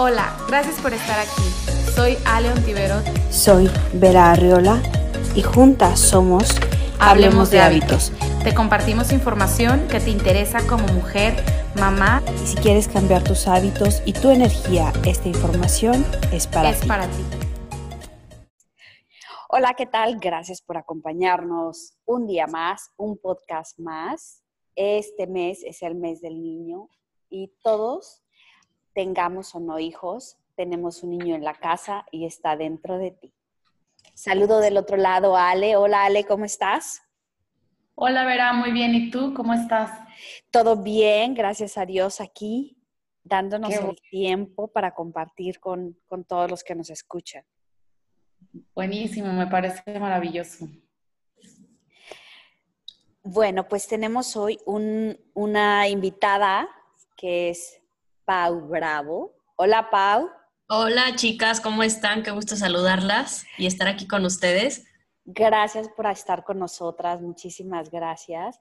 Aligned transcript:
Hola, 0.00 0.32
gracias 0.46 0.80
por 0.80 0.94
estar 0.94 1.18
aquí. 1.18 1.42
Soy 1.92 2.16
Ale 2.24 2.52
Ontiveros. 2.52 3.02
Soy 3.32 3.68
Vera 3.94 4.30
Arriola 4.30 4.80
y 5.34 5.42
juntas 5.42 5.98
somos 5.98 6.54
Hablemos, 7.00 7.50
de, 7.50 7.60
hábitos. 7.60 8.12
Te 8.44 8.54
compartimos 8.54 9.10
información 9.10 9.88
que 9.88 9.98
te 9.98 10.10
interesa 10.10 10.64
como 10.68 10.86
mujer, 10.92 11.34
mamá. 11.80 12.22
Y 12.44 12.46
si 12.46 12.56
quieres 12.58 12.86
cambiar 12.86 13.24
tus 13.24 13.48
hábitos 13.48 14.00
y 14.06 14.12
tu 14.12 14.30
energía, 14.30 14.92
esta 15.04 15.26
información 15.26 16.06
es 16.30 16.46
para 16.46 16.70
es 16.70 16.80
ti. 16.80 16.86
para 16.86 17.08
ti. 17.08 17.24
Hola, 19.48 19.74
¿qué 19.74 19.86
tal? 19.86 20.20
Gracias 20.20 20.62
por 20.62 20.76
acompañarnos 20.76 21.94
un 22.06 22.28
día 22.28 22.46
más, 22.46 22.92
un 22.96 23.18
podcast 23.18 23.76
más. 23.80 24.44
Este 24.76 25.26
mes 25.26 25.64
es 25.64 25.82
el 25.82 25.96
mes 25.96 26.20
del 26.20 26.40
niño 26.40 26.88
y 27.28 27.52
todos 27.64 28.22
tengamos 28.98 29.54
o 29.54 29.60
no 29.60 29.78
hijos, 29.78 30.38
tenemos 30.56 31.04
un 31.04 31.10
niño 31.10 31.36
en 31.36 31.44
la 31.44 31.54
casa 31.54 32.04
y 32.10 32.26
está 32.26 32.56
dentro 32.56 32.98
de 32.98 33.12
ti. 33.12 33.32
Saludo 34.12 34.58
del 34.58 34.76
otro 34.76 34.96
lado 34.96 35.36
a 35.36 35.50
Ale. 35.50 35.76
Hola 35.76 36.04
Ale, 36.04 36.24
¿cómo 36.24 36.44
estás? 36.44 37.00
Hola 37.94 38.24
Vera, 38.24 38.52
muy 38.54 38.72
bien. 38.72 38.96
¿Y 38.96 39.12
tú 39.12 39.34
cómo 39.34 39.54
estás? 39.54 40.00
Todo 40.50 40.82
bien, 40.82 41.34
gracias 41.34 41.78
a 41.78 41.86
Dios 41.86 42.20
aquí, 42.20 42.76
dándonos 43.22 43.72
el 43.72 43.94
tiempo 44.10 44.66
para 44.66 44.92
compartir 44.92 45.60
con, 45.60 45.96
con 46.08 46.24
todos 46.24 46.50
los 46.50 46.64
que 46.64 46.74
nos 46.74 46.90
escuchan. 46.90 47.44
Buenísimo, 48.74 49.32
me 49.32 49.46
parece 49.46 49.96
maravilloso. 50.00 50.66
Bueno, 53.22 53.68
pues 53.68 53.86
tenemos 53.86 54.36
hoy 54.36 54.58
un, 54.66 55.16
una 55.34 55.86
invitada 55.86 56.68
que 57.16 57.50
es 57.50 57.77
Pau 58.28 58.60
Bravo. 58.60 59.32
Hola, 59.56 59.88
Pau. 59.88 60.28
Hola, 60.68 61.16
chicas, 61.16 61.62
¿cómo 61.62 61.82
están? 61.82 62.22
Qué 62.22 62.30
gusto 62.30 62.56
saludarlas 62.56 63.46
y 63.56 63.64
estar 63.64 63.88
aquí 63.88 64.06
con 64.06 64.26
ustedes. 64.26 64.84
Gracias 65.24 65.88
por 65.88 66.04
estar 66.08 66.44
con 66.44 66.58
nosotras, 66.58 67.22
muchísimas 67.22 67.90
gracias. 67.90 68.58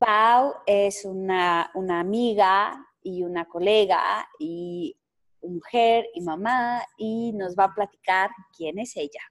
Pau 0.00 0.54
es 0.66 1.04
una, 1.04 1.70
una 1.74 2.00
amiga 2.00 2.84
y 3.00 3.22
una 3.22 3.44
colega 3.44 4.28
y 4.40 4.96
mujer 5.40 6.06
y 6.12 6.22
mamá 6.22 6.82
y 6.98 7.30
nos 7.32 7.54
va 7.54 7.66
a 7.66 7.74
platicar 7.74 8.30
quién 8.56 8.80
es 8.80 8.96
ella. 8.96 9.22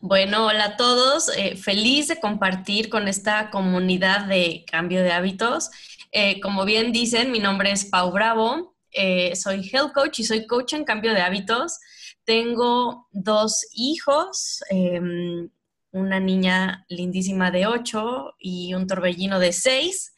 Bueno, 0.00 0.46
hola 0.46 0.64
a 0.64 0.76
todos. 0.76 1.28
Eh, 1.36 1.56
feliz 1.56 2.08
de 2.08 2.18
compartir 2.18 2.88
con 2.88 3.06
esta 3.06 3.50
comunidad 3.50 4.24
de 4.24 4.64
cambio 4.68 5.02
de 5.02 5.12
hábitos. 5.12 5.70
Eh, 6.12 6.40
como 6.40 6.64
bien 6.64 6.92
dicen, 6.92 7.30
mi 7.30 7.38
nombre 7.38 7.70
es 7.70 7.84
Pau 7.84 8.10
Bravo, 8.10 8.76
eh, 8.92 9.36
soy 9.36 9.68
health 9.72 9.92
coach 9.92 10.18
y 10.18 10.24
soy 10.24 10.46
coach 10.46 10.72
en 10.72 10.84
cambio 10.84 11.14
de 11.14 11.20
hábitos. 11.20 11.78
Tengo 12.24 13.08
dos 13.12 13.66
hijos, 13.74 14.62
em, 14.70 15.50
una 15.92 16.20
niña 16.20 16.84
lindísima 16.88 17.50
de 17.50 17.66
8 17.66 18.34
y 18.38 18.74
un 18.74 18.86
torbellino 18.86 19.38
de 19.38 19.52
6. 19.52 20.14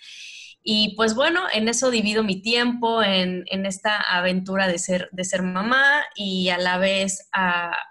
Y 0.64 0.94
pues 0.96 1.14
bueno, 1.14 1.40
en 1.52 1.68
eso 1.68 1.90
divido 1.90 2.22
mi 2.22 2.40
tiempo, 2.40 3.02
en, 3.02 3.44
esta 3.66 4.00
aventura 4.00 4.68
de 4.68 4.78
ser, 4.78 5.08
de 5.10 5.24
ser 5.24 5.42
mamá 5.42 6.04
y 6.14 6.50
a 6.50 6.58
la 6.58 6.78
vez 6.78 7.28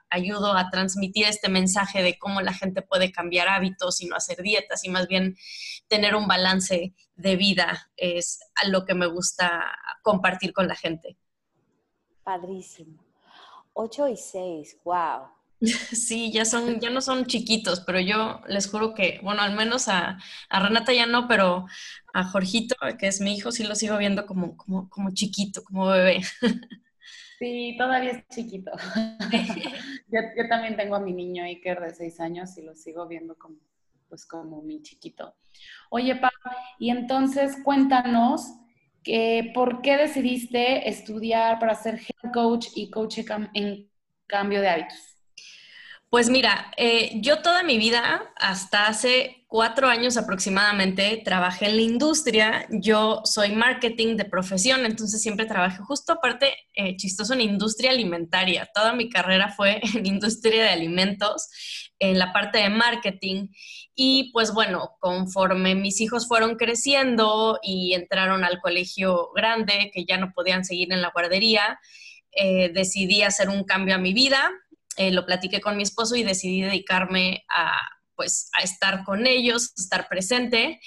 ayudo 0.09 0.53
a 0.55 0.69
transmitir 0.69 1.25
este 1.25 1.49
mensaje 1.49 2.01
de 2.01 2.17
cómo 2.17 2.41
la 2.41 2.53
gente 2.53 2.81
puede 2.81 3.11
cambiar 3.11 3.49
hábitos 3.49 4.01
y 4.01 4.05
no 4.05 4.15
hacer 4.15 4.41
dietas 4.41 4.85
y 4.85 4.89
más 4.89 5.07
bien 5.07 5.35
tener 5.89 6.15
un 6.15 6.27
balance 6.27 6.93
de 7.21 7.35
vida 7.35 7.91
es 7.95 8.39
a 8.61 8.67
lo 8.67 8.85
que 8.85 8.93
me 8.93 9.07
gusta 9.07 9.73
compartir 10.01 10.53
con 10.53 10.67
la 10.67 10.75
gente. 10.75 11.17
Padrísimo. 12.23 13.03
8 13.73 14.07
y 14.09 14.17
6, 14.17 14.79
wow. 14.83 15.27
Sí, 15.61 16.31
ya 16.31 16.45
son, 16.45 16.79
ya 16.79 16.89
no 16.89 17.01
son 17.01 17.25
chiquitos, 17.25 17.81
pero 17.81 17.99
yo 17.99 18.41
les 18.47 18.69
juro 18.69 18.93
que, 18.93 19.19
bueno, 19.23 19.41
al 19.41 19.55
menos 19.55 19.87
a, 19.87 20.17
Renata 20.49 20.93
ya 20.93 21.05
no, 21.05 21.27
pero 21.27 21.65
a 22.13 22.23
Jorgito, 22.23 22.75
que 22.99 23.07
es 23.07 23.21
mi 23.21 23.35
hijo, 23.35 23.51
sí 23.51 23.63
lo 23.63 23.75
sigo 23.75 23.97
viendo 23.97 24.25
como, 24.25 24.57
como, 24.57 24.89
como 24.89 25.11
chiquito, 25.11 25.63
como 25.63 25.87
bebé. 25.87 26.21
Sí, 27.39 27.75
todavía 27.75 28.11
es 28.11 28.27
chiquito. 28.27 28.69
yo, 30.11 30.19
yo, 30.37 30.47
también 30.47 30.77
tengo 30.77 30.95
a 30.95 30.99
mi 30.99 31.11
niño 31.11 31.43
Iker 31.43 31.79
de 31.79 31.95
seis 31.95 32.19
años 32.19 32.55
y 32.59 32.61
lo 32.61 32.75
sigo 32.75 33.07
viendo 33.07 33.35
como, 33.35 33.55
pues 34.11 34.27
como 34.27 34.61
mi 34.61 34.83
chiquito. 34.83 35.35
Oye, 35.89 36.17
Pau, 36.17 36.31
y 36.79 36.91
entonces 36.91 37.57
cuéntanos 37.63 38.45
que, 39.03 39.51
por 39.55 39.81
qué 39.81 39.97
decidiste 39.97 40.89
estudiar 40.89 41.59
para 41.59 41.75
ser 41.75 41.95
health 41.95 42.33
coach 42.33 42.67
y 42.75 42.91
coach 42.91 43.19
en 43.55 43.89
cambio 44.27 44.61
de 44.61 44.69
hábitos. 44.69 45.10
Pues 46.11 46.29
mira, 46.29 46.73
eh, 46.75 47.09
yo 47.21 47.41
toda 47.41 47.63
mi 47.63 47.77
vida, 47.77 48.33
hasta 48.35 48.87
hace 48.87 49.45
cuatro 49.47 49.87
años 49.87 50.17
aproximadamente, 50.17 51.21
trabajé 51.23 51.67
en 51.67 51.77
la 51.77 51.83
industria. 51.83 52.67
Yo 52.69 53.21
soy 53.23 53.55
marketing 53.55 54.17
de 54.17 54.25
profesión, 54.25 54.85
entonces 54.85 55.21
siempre 55.21 55.45
trabajé 55.45 55.77
justo 55.77 56.11
aparte, 56.11 56.53
eh, 56.75 56.97
chistoso, 56.97 57.33
en 57.33 57.39
industria 57.39 57.91
alimentaria. 57.91 58.69
Toda 58.75 58.91
mi 58.91 59.07
carrera 59.07 59.53
fue 59.55 59.79
en 59.95 60.05
industria 60.05 60.63
de 60.63 60.69
alimentos, 60.71 61.47
en 61.97 62.19
la 62.19 62.33
parte 62.33 62.57
de 62.57 62.69
marketing. 62.69 63.47
Y 63.95 64.33
pues 64.33 64.53
bueno, 64.53 64.97
conforme 64.99 65.75
mis 65.75 66.01
hijos 66.01 66.27
fueron 66.27 66.57
creciendo 66.57 67.57
y 67.63 67.93
entraron 67.93 68.43
al 68.43 68.59
colegio 68.59 69.29
grande, 69.33 69.91
que 69.93 70.03
ya 70.03 70.17
no 70.17 70.33
podían 70.35 70.65
seguir 70.65 70.91
en 70.91 71.01
la 71.01 71.11
guardería, 71.11 71.79
eh, 72.33 72.69
decidí 72.73 73.23
hacer 73.23 73.47
un 73.47 73.63
cambio 73.63 73.95
a 73.95 73.97
mi 73.97 74.11
vida 74.11 74.51
eh, 74.97 75.11
lo 75.11 75.25
platiqué 75.25 75.61
con 75.61 75.77
mi 75.77 75.83
esposo 75.83 76.15
y 76.15 76.23
decidí 76.23 76.61
dedicarme 76.61 77.43
a, 77.49 77.73
pues, 78.15 78.49
a 78.57 78.63
estar 78.63 79.03
con 79.03 79.27
ellos, 79.27 79.73
estar 79.77 80.07
presente. 80.07 80.79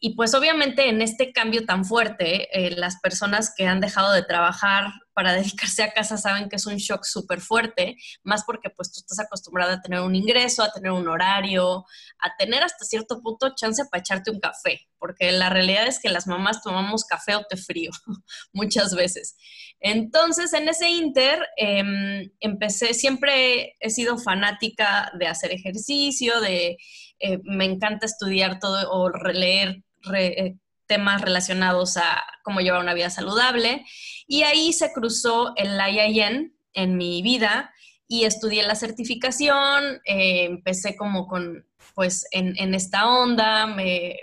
Y 0.00 0.14
pues 0.14 0.32
obviamente 0.34 0.88
en 0.88 1.02
este 1.02 1.32
cambio 1.32 1.66
tan 1.66 1.84
fuerte, 1.84 2.48
eh, 2.56 2.70
las 2.70 3.00
personas 3.00 3.52
que 3.56 3.66
han 3.66 3.80
dejado 3.80 4.12
de 4.12 4.22
trabajar 4.22 4.92
para 5.12 5.32
dedicarse 5.72 5.82
a 5.82 5.92
casa 5.92 6.16
saben 6.16 6.48
que 6.48 6.56
es 6.56 6.66
un 6.66 6.76
shock 6.76 7.04
súper 7.04 7.40
fuerte, 7.40 7.96
más 8.22 8.44
porque 8.44 8.70
pues 8.70 8.92
tú 8.92 9.00
estás 9.00 9.18
acostumbrada 9.18 9.74
a 9.74 9.80
tener 9.80 10.00
un 10.00 10.14
ingreso, 10.14 10.62
a 10.62 10.70
tener 10.72 10.92
un 10.92 11.08
horario, 11.08 11.84
a 12.20 12.36
tener 12.38 12.62
hasta 12.62 12.84
cierto 12.84 13.20
punto 13.20 13.54
chance 13.56 13.84
para 13.90 14.00
echarte 14.00 14.30
un 14.30 14.38
café, 14.38 14.86
porque 14.98 15.32
la 15.32 15.50
realidad 15.50 15.88
es 15.88 15.98
que 15.98 16.10
las 16.10 16.28
mamás 16.28 16.62
tomamos 16.62 17.04
café 17.04 17.34
o 17.34 17.42
té 17.42 17.56
frío 17.56 17.90
muchas 18.52 18.94
veces. 18.94 19.36
Entonces, 19.80 20.52
en 20.52 20.68
ese 20.68 20.88
inter, 20.88 21.44
em, 21.56 22.30
empecé, 22.38 22.94
siempre 22.94 23.76
he 23.80 23.90
sido 23.90 24.18
fanática 24.18 25.10
de 25.18 25.26
hacer 25.26 25.50
ejercicio, 25.50 26.40
de, 26.40 26.76
eh, 27.18 27.38
me 27.42 27.64
encanta 27.64 28.06
estudiar 28.06 28.60
todo 28.60 28.88
o 28.90 29.10
leer 29.32 29.82
eh, 30.14 30.56
temas 30.86 31.20
relacionados 31.20 31.96
a 31.96 32.24
cómo 32.42 32.60
llevar 32.60 32.80
una 32.80 32.94
vida 32.94 33.10
saludable. 33.10 33.84
Y 34.26 34.42
ahí 34.42 34.72
se 34.72 34.92
cruzó 34.92 35.52
el 35.56 35.78
IIN 35.78 36.56
en 36.72 36.96
mi 36.96 37.22
vida 37.22 37.72
y 38.06 38.24
estudié 38.24 38.62
la 38.62 38.74
certificación, 38.74 40.00
eh, 40.04 40.44
empecé 40.44 40.96
como 40.96 41.26
con, 41.26 41.66
pues, 41.94 42.26
en, 42.30 42.74
esta 42.74 43.06
onda, 43.06 43.66
me, 43.66 44.16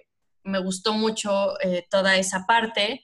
gustó 0.64 0.94
mucho 0.94 1.54
toda 1.90 2.18
esa 2.18 2.46
parte 2.48 3.04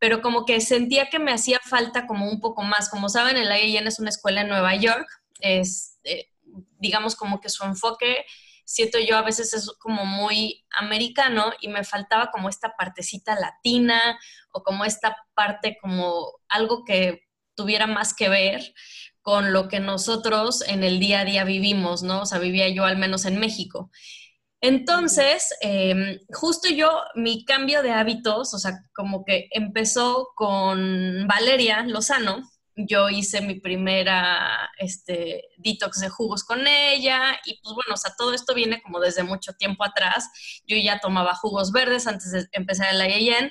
pero 0.00 0.22
como 0.22 0.46
que 0.46 0.60
sentía 0.60 1.10
que 1.10 1.18
me 1.18 1.30
hacía 1.30 1.60
falta 1.62 2.06
como 2.06 2.28
un 2.28 2.40
poco 2.40 2.62
más. 2.62 2.88
Como 2.88 3.08
saben, 3.10 3.36
el 3.36 3.52
IAN 3.52 3.86
es 3.86 4.00
una 4.00 4.08
escuela 4.08 4.40
en 4.40 4.48
Nueva 4.48 4.74
York, 4.74 5.06
es, 5.40 6.00
eh, 6.04 6.30
digamos 6.78 7.14
como 7.14 7.40
que 7.40 7.50
su 7.50 7.64
enfoque, 7.64 8.24
siento 8.70 8.98
yo 9.00 9.16
a 9.16 9.22
veces 9.22 9.52
es 9.52 9.68
como 9.80 10.06
muy 10.06 10.64
americano 10.70 11.52
y 11.60 11.66
me 11.66 11.82
faltaba 11.82 12.30
como 12.30 12.48
esta 12.48 12.76
partecita 12.78 13.34
latina 13.34 14.16
o 14.52 14.62
como 14.62 14.84
esta 14.84 15.16
parte 15.34 15.76
como 15.82 16.30
algo 16.48 16.84
que 16.84 17.22
tuviera 17.56 17.88
más 17.88 18.14
que 18.14 18.28
ver 18.28 18.62
con 19.22 19.52
lo 19.52 19.66
que 19.66 19.80
nosotros 19.80 20.62
en 20.68 20.84
el 20.84 21.00
día 21.00 21.20
a 21.20 21.24
día 21.24 21.42
vivimos, 21.42 22.04
¿no? 22.04 22.22
O 22.22 22.26
sea, 22.26 22.38
vivía 22.38 22.68
yo 22.68 22.84
al 22.84 22.96
menos 22.96 23.24
en 23.24 23.40
México. 23.40 23.90
Entonces, 24.60 25.48
em, 25.62 26.20
justo 26.28 26.68
yo, 26.68 27.02
mi 27.16 27.44
cambio 27.44 27.82
de 27.82 27.90
hábitos, 27.90 28.54
o 28.54 28.58
sea, 28.58 28.78
como 28.94 29.24
que 29.24 29.48
empezó 29.50 30.28
con 30.36 31.26
Valeria 31.26 31.82
Lozano. 31.82 32.48
Yo 32.76 33.08
hice 33.08 33.40
mi 33.40 33.60
primera 33.60 34.70
este, 34.78 35.44
detox 35.58 36.00
de 36.00 36.08
jugos 36.08 36.44
con 36.44 36.66
ella 36.66 37.38
y 37.44 37.60
pues 37.60 37.74
bueno, 37.74 37.94
o 37.94 37.96
sea, 37.96 38.14
todo 38.16 38.32
esto 38.32 38.54
viene 38.54 38.80
como 38.82 39.00
desde 39.00 39.22
mucho 39.22 39.52
tiempo 39.54 39.84
atrás. 39.84 40.28
Yo 40.66 40.76
ya 40.76 40.98
tomaba 41.00 41.34
jugos 41.34 41.72
verdes 41.72 42.06
antes 42.06 42.30
de 42.32 42.48
empezar 42.52 42.94
el 42.94 43.22
IAN 43.22 43.50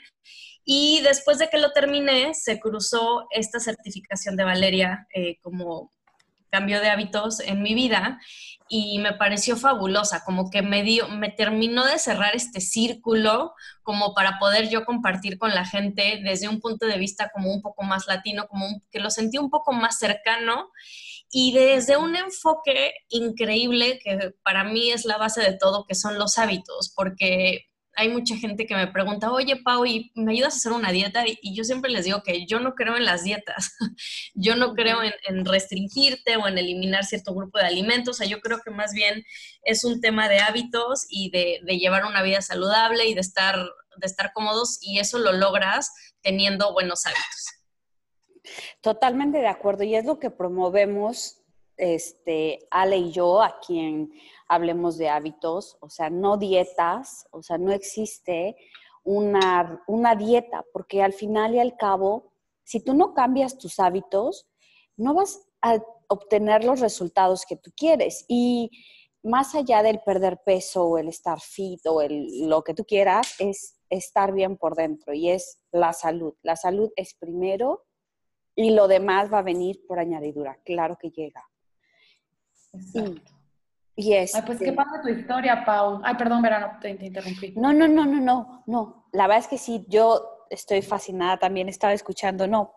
y 0.72 1.02
después 1.02 1.40
de 1.40 1.50
que 1.50 1.58
lo 1.58 1.72
terminé, 1.72 2.34
se 2.34 2.60
cruzó 2.60 3.26
esta 3.32 3.60
certificación 3.60 4.36
de 4.36 4.44
Valeria 4.44 5.08
eh, 5.14 5.40
como 5.42 5.92
cambio 6.50 6.82
de 6.82 6.90
hábitos 6.90 7.40
en 7.40 7.62
mi 7.62 7.74
vida 7.74 8.20
y 8.68 9.00
me 9.00 9.14
pareció 9.14 9.58
fabulosa, 9.58 10.24
como 10.24 10.52
que 10.52 10.62
me 10.62 10.84
dio, 10.84 11.08
me 11.08 11.30
terminó 11.30 11.86
de 11.86 11.98
cerrar 11.98 12.36
este 12.36 12.62
círculo 12.62 13.54
como 13.82 14.14
para 14.14 14.38
poder 14.38 14.70
yo 14.70 14.86
compartir 14.86 15.40
con 15.40 15.56
la 15.56 15.66
gente 15.66 16.22
desde 16.24 16.48
un 16.48 16.60
punto 16.60 16.86
de 16.86 17.00
vista 17.00 17.32
como 17.34 17.52
un 17.52 17.62
poco 17.62 17.84
más 17.84 18.08
latino, 18.08 18.48
como 18.48 18.82
que 18.92 19.00
lo 19.00 19.10
sentí 19.10 19.40
un 19.40 19.50
poco 19.50 19.74
más 19.74 19.98
cercano 19.98 20.70
y 21.32 21.54
desde 21.54 21.98
un 21.98 22.16
enfoque 22.16 22.94
increíble 23.10 24.00
que 24.04 24.34
para 24.44 24.64
mí 24.64 24.92
es 24.92 25.06
la 25.06 25.18
base 25.18 25.42
de 25.42 25.58
todo, 25.58 25.86
que 25.88 25.96
son 25.96 26.18
los 26.18 26.38
hábitos, 26.38 26.92
porque 26.96 27.69
hay 28.00 28.08
mucha 28.08 28.38
gente 28.38 28.66
que 28.66 28.76
me 28.76 28.88
pregunta, 28.88 29.30
oye, 29.30 29.58
Pau, 29.58 29.86
¿y 29.86 30.10
me 30.16 30.32
ayudas 30.32 30.54
a 30.54 30.58
hacer 30.58 30.72
una 30.72 30.90
dieta? 30.90 31.26
Y 31.26 31.54
yo 31.54 31.66
siempre 31.66 31.92
les 31.92 32.06
digo 32.06 32.24
que 32.24 32.46
yo 32.46 32.62
no 32.62 32.74
creo 32.74 32.96
en 32.96 33.04
las 33.04 33.26
dietas, 33.26 33.76
yo 34.34 34.56
no 34.56 34.74
creo 34.74 35.00
en, 35.04 35.46
restringirte 35.46 36.38
o 36.38 36.48
en 36.48 36.58
eliminar 36.58 37.04
cierto 37.04 37.36
grupo 37.36 37.60
de 37.60 37.66
alimentos, 37.66 38.16
o 38.16 38.18
sea, 38.18 38.28
yo 38.28 38.40
creo 38.40 38.62
que 38.62 38.72
más 38.72 38.94
bien 38.94 39.26
es 39.64 39.84
un 39.84 40.00
tema 40.00 40.30
de 40.30 40.40
hábitos 40.40 41.06
y 41.10 41.30
de, 41.32 41.60
llevar 41.78 42.06
una 42.06 42.24
vida 42.24 42.42
saludable 42.42 43.06
y 43.06 43.14
de 43.14 43.22
estar, 43.22 43.58
de 43.58 44.08
estar 44.08 44.32
cómodos 44.34 44.80
y 44.82 45.00
eso 45.00 45.20
lo 45.20 45.34
logras 45.34 45.92
teniendo 46.22 46.72
buenos 46.72 47.06
hábitos. 47.06 47.48
Totalmente 48.80 49.40
de 49.40 49.48
acuerdo 49.48 49.84
y 49.84 49.96
es 49.96 50.06
lo 50.06 50.20
que 50.20 50.32
promovemos 50.32 51.39
este, 51.80 52.60
Ale 52.70 52.98
y 52.98 53.12
yo 53.12 53.42
aquí 53.42 53.80
en 53.80 54.14
hablemos 54.48 54.98
de 54.98 55.10
hábitos, 55.10 55.78
o 55.80 55.90
sea, 55.90 56.10
no 56.10 56.38
dietas, 56.38 57.28
o 57.32 57.42
sea, 57.42 57.58
no 57.58 57.72
existe 57.72 58.56
una, 59.04 59.84
una 59.88 60.16
dieta, 60.16 60.66
porque 60.74 61.02
al 61.02 61.14
final 61.14 61.56
y 61.56 61.60
al 61.60 61.78
cabo, 61.78 62.34
si 62.64 62.80
tú 62.80 62.94
no 62.94 63.14
cambias 63.14 63.58
tus 63.58 63.80
hábitos, 63.80 64.48
no 64.98 65.14
vas 65.14 65.48
a 65.62 65.80
obtener 66.08 66.64
los 66.64 66.80
resultados 66.80 67.46
que 67.46 67.56
tú 67.56 67.72
quieres. 67.76 68.26
Y 68.28 68.72
más 69.24 69.56
allá 69.56 69.84
del 69.84 70.02
perder 70.02 70.42
peso 70.46 70.84
o 70.84 70.98
el 70.98 71.08
estar 71.08 71.40
fit 71.40 71.86
o 71.86 72.02
el, 72.02 72.50
lo 72.50 72.64
que 72.64 72.74
tú 72.74 72.86
quieras, 72.86 73.36
es 73.40 73.80
estar 73.90 74.34
bien 74.34 74.58
por 74.58 74.76
dentro 74.76 75.14
y 75.14 75.30
es 75.30 75.60
la 75.72 75.94
salud. 75.94 76.36
La 76.42 76.56
salud 76.56 76.92
es 76.96 77.16
primero 77.16 77.86
y 78.56 78.72
lo 78.72 78.88
demás 78.88 79.32
va 79.32 79.40
a 79.40 79.44
venir 79.44 79.86
por 79.88 80.00
añadidura. 80.00 80.60
Claro 80.64 80.98
que 81.00 81.12
llega. 81.12 81.49
Ay, 84.34 84.42
pues 84.46 84.60
qué 84.60 84.72
pasa 84.72 85.02
tu 85.02 85.10
historia, 85.10 85.64
Pau. 85.66 86.02
Ay, 86.04 86.16
perdón, 86.16 86.42
Verano, 86.42 86.78
te, 86.82 86.90
interrumpí. 86.90 87.54
No, 87.56 87.74
no, 87.74 87.88
no, 87.88 88.06
no, 88.06 88.22
no, 88.22 88.64
no. 88.66 89.10
La 89.12 89.28
verdad 89.28 89.44
es 89.44 89.48
que 89.48 89.58
sí, 89.58 89.86
yo 89.90 90.46
estoy 90.50 90.82
fascinada 90.82 91.38
también, 91.38 91.68
estaba 91.68 91.94
escuchando. 91.94 92.48
No, 92.48 92.76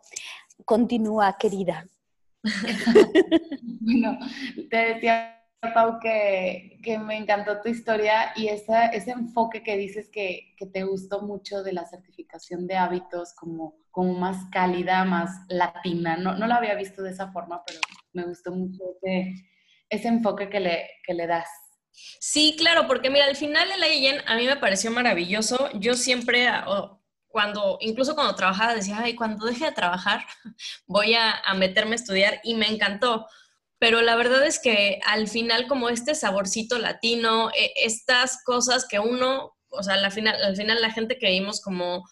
continúa, 0.64 1.36
querida. 1.38 1.86
bueno, 3.80 4.18
te 4.68 4.76
decía, 4.76 5.38
Pau, 5.74 6.00
que, 6.00 6.80
que, 6.82 6.98
me 6.98 7.16
encantó 7.16 7.60
tu 7.60 7.68
historia 7.68 8.32
y 8.34 8.48
ese, 8.48 8.90
ese 8.92 9.12
enfoque 9.12 9.62
que 9.62 9.76
dices 9.76 10.10
que, 10.10 10.54
que, 10.56 10.66
te 10.66 10.82
gustó 10.82 11.22
mucho 11.22 11.62
de 11.62 11.72
la 11.72 11.86
certificación 11.86 12.66
de 12.66 12.76
hábitos 12.76 13.32
como, 13.34 13.76
como 13.92 14.14
más 14.14 14.46
cálida, 14.50 15.04
más 15.04 15.30
latina. 15.48 16.16
No, 16.16 16.34
no 16.34 16.48
la 16.48 16.56
había 16.56 16.74
visto 16.74 17.00
de 17.02 17.10
esa 17.10 17.30
forma, 17.30 17.62
pero 17.64 17.78
me 18.12 18.24
gustó 18.24 18.50
mucho 18.50 18.82
ese 18.96 19.51
ese 19.92 20.08
enfoque 20.08 20.48
que 20.48 20.58
le, 20.58 20.90
le 21.06 21.26
das. 21.26 21.48
Sí, 22.18 22.56
claro, 22.58 22.86
porque 22.86 23.10
mira, 23.10 23.26
al 23.26 23.36
final 23.36 23.68
el 23.70 23.84
IEN 23.84 24.22
a 24.26 24.36
mí 24.36 24.46
me 24.46 24.56
pareció 24.56 24.90
maravilloso. 24.90 25.68
Yo 25.74 25.94
siempre, 25.94 26.48
ah, 26.48 26.98
cuando, 27.28 27.76
incluso 27.80 28.14
cuando 28.14 28.34
trabajaba, 28.34 28.74
decía, 28.74 28.98
ay, 29.02 29.14
cuando 29.14 29.46
deje 29.46 29.66
de 29.66 29.72
trabajar, 29.72 30.24
voy 30.86 31.14
a, 31.14 31.32
a 31.32 31.54
meterme 31.54 31.92
a 31.92 31.96
estudiar 31.96 32.40
y 32.42 32.54
me 32.54 32.68
encantó. 32.68 33.26
Pero 33.78 34.00
la 34.00 34.16
verdad 34.16 34.46
es 34.46 34.58
que 34.58 35.00
al 35.04 35.28
final, 35.28 35.66
como 35.66 35.90
este 35.90 36.14
saborcito 36.14 36.78
latino, 36.78 37.50
e, 37.50 37.72
estas 37.76 38.42
cosas 38.44 38.86
que 38.88 38.98
uno, 38.98 39.58
o 39.68 39.82
sea, 39.82 39.94
al 39.94 40.12
final, 40.12 40.42
al 40.42 40.56
final 40.56 40.80
la 40.80 40.90
gente 40.90 41.18
que 41.18 41.28
vimos 41.28 41.60
como 41.60 42.08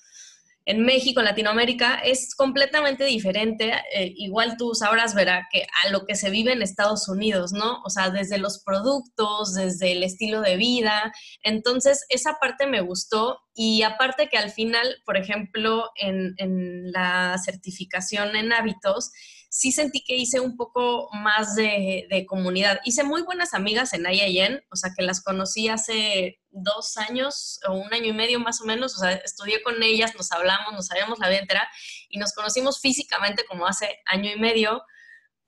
en 0.67 0.83
México, 0.83 1.21
en 1.21 1.27
Latinoamérica, 1.27 1.95
es 1.97 2.35
completamente 2.35 3.05
diferente. 3.05 3.73
Eh, 3.95 4.13
igual 4.17 4.57
tú 4.57 4.75
sabrás, 4.75 5.15
verá, 5.15 5.49
que 5.51 5.67
a 5.85 5.91
lo 5.91 6.05
que 6.07 6.15
se 6.15 6.31
vive 6.31 6.53
en 6.53 6.63
Estados 6.63 7.09
Unidos, 7.09 7.53
¿no? 7.53 7.81
O 7.85 7.91
sea, 7.91 8.11
desde 8.11 8.39
los 8.39 8.63
productos, 8.63 9.55
desde 9.55 9.93
el 9.93 10.03
estilo 10.03 10.41
de 10.41 10.57
vida. 10.57 11.13
Entonces, 11.43 12.05
esa 12.09 12.39
parte 12.41 12.67
me 12.67 12.81
gustó. 12.81 13.39
Y 13.55 13.83
aparte 13.83 14.29
que 14.29 14.39
al 14.39 14.51
final, 14.51 14.87
por 15.05 15.17
ejemplo, 15.17 15.91
en, 15.97 16.35
en 16.37 16.93
la 16.93 17.37
certificación 17.45 18.37
en 18.37 18.53
hábitos, 18.53 19.11
sí 19.51 19.73
sentí 19.73 20.03
que 20.03 20.15
hice 20.15 20.39
un 20.39 20.57
poco 20.57 21.11
más 21.13 21.57
de, 21.57 22.25
comunidad. 22.29 22.81
Hice 22.85 23.03
muy 23.03 23.23
buenas 23.23 23.53
amigas 23.53 23.93
en 23.93 24.07
IIN, 24.07 24.63
o 24.71 24.77
sea, 24.77 24.93
que 24.97 25.03
las 25.03 25.23
conocí 25.23 25.69
hace 25.69 26.41
dos 26.51 26.97
años 26.97 27.59
o 27.69 27.75
un 27.75 27.93
año 27.93 28.07
y 28.07 28.13
medio 28.13 28.39
más 28.39 28.61
o 28.61 28.65
menos, 28.65 28.97
o 28.97 29.01
sea, 29.01 29.11
estudié 29.11 29.63
con 29.63 29.83
ellas, 29.83 30.15
nos 30.17 30.31
hablamos, 30.31 30.73
nos 30.73 30.87
sabíamos 30.87 31.19
la 31.19 31.29
vida 31.29 31.41
entera 31.41 31.69
y 32.09 32.19
nos 32.19 32.33
conocimos 32.33 32.81
físicamente 32.81 33.45
como 33.45 33.67
hace 33.67 33.99
año 34.07 34.31
y 34.31 34.39
medio, 34.39 34.83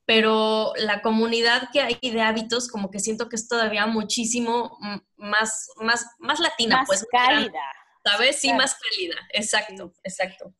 pero 0.04 0.72
la 0.76 1.00
comunidad 1.00 1.68
que 1.72 1.80
hay 1.80 1.98
de 2.02 2.22
hábitos 2.22 2.68
como 2.68 2.90
que 2.90 2.98
siento 2.98 3.28
que 3.28 3.36
es 3.36 3.46
todavía 3.46 3.86
muchísimo 3.86 4.78
más, 5.16 5.68
más, 5.76 6.06
más 6.18 6.40
latina. 6.40 6.78
Más 6.78 6.86
pues, 6.88 7.06
cálida. 7.08 7.52
¿Sabes? 8.04 8.40
Sí, 8.40 8.52
más 8.52 8.74
cálida. 8.74 9.14
Exacto, 9.32 9.92
exacto. 10.02 10.52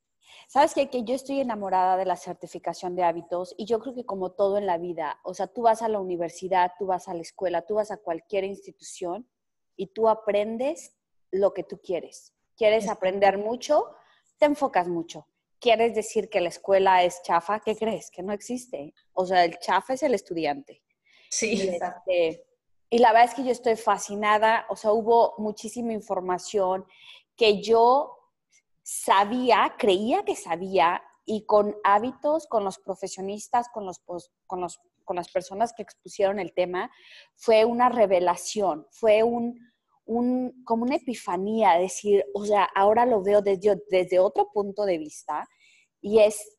Sabes 0.52 0.74
qué? 0.74 0.90
que 0.90 1.02
yo 1.02 1.14
estoy 1.14 1.40
enamorada 1.40 1.96
de 1.96 2.04
la 2.04 2.14
certificación 2.14 2.94
de 2.94 3.02
hábitos 3.04 3.54
y 3.56 3.64
yo 3.64 3.80
creo 3.80 3.94
que 3.94 4.04
como 4.04 4.32
todo 4.32 4.58
en 4.58 4.66
la 4.66 4.76
vida, 4.76 5.18
o 5.24 5.32
sea, 5.32 5.46
tú 5.46 5.62
vas 5.62 5.80
a 5.80 5.88
la 5.88 5.98
universidad, 5.98 6.72
tú 6.78 6.84
vas 6.84 7.08
a 7.08 7.14
la 7.14 7.22
escuela, 7.22 7.62
tú 7.62 7.76
vas 7.76 7.90
a 7.90 7.96
cualquier 7.96 8.44
institución 8.44 9.26
y 9.76 9.86
tú 9.86 10.10
aprendes 10.10 10.92
lo 11.30 11.54
que 11.54 11.64
tú 11.64 11.80
quieres. 11.82 12.34
¿Quieres 12.54 12.86
aprender 12.90 13.38
mucho? 13.38 13.94
Te 14.36 14.44
enfocas 14.44 14.88
mucho. 14.88 15.26
¿Quieres 15.58 15.94
decir 15.94 16.28
que 16.28 16.42
la 16.42 16.50
escuela 16.50 17.02
es 17.02 17.22
chafa? 17.22 17.60
¿Qué 17.60 17.74
crees? 17.74 18.10
Que 18.10 18.22
no 18.22 18.34
existe. 18.34 18.92
O 19.14 19.24
sea, 19.24 19.46
el 19.46 19.58
chafa 19.58 19.94
es 19.94 20.02
el 20.02 20.12
estudiante. 20.12 20.82
Sí, 21.30 21.54
y, 21.54 21.68
este, 21.70 22.44
y 22.90 22.98
la 22.98 23.12
verdad 23.12 23.30
es 23.30 23.34
que 23.34 23.44
yo 23.44 23.52
estoy 23.52 23.76
fascinada. 23.76 24.66
O 24.68 24.76
sea, 24.76 24.92
hubo 24.92 25.32
muchísima 25.38 25.94
información 25.94 26.84
que 27.36 27.62
yo 27.62 28.18
sabía, 28.82 29.74
creía 29.78 30.24
que 30.24 30.36
sabía 30.36 31.02
y 31.24 31.46
con 31.46 31.76
hábitos, 31.84 32.46
con 32.46 32.64
los 32.64 32.78
profesionistas, 32.78 33.68
con, 33.72 33.86
los, 33.86 34.00
con, 34.46 34.60
los, 34.60 34.80
con 35.04 35.16
las 35.16 35.30
personas 35.30 35.72
que 35.72 35.82
expusieron 35.82 36.38
el 36.38 36.52
tema, 36.52 36.90
fue 37.36 37.64
una 37.64 37.88
revelación, 37.88 38.86
fue 38.90 39.22
un, 39.22 39.58
un, 40.04 40.64
como 40.64 40.84
una 40.84 40.96
epifanía, 40.96 41.78
decir, 41.78 42.24
o 42.34 42.44
sea, 42.44 42.68
ahora 42.74 43.06
lo 43.06 43.22
veo 43.22 43.40
desde, 43.40 43.80
desde 43.88 44.18
otro 44.18 44.50
punto 44.52 44.84
de 44.84 44.98
vista 44.98 45.46
y 46.00 46.18
es 46.18 46.58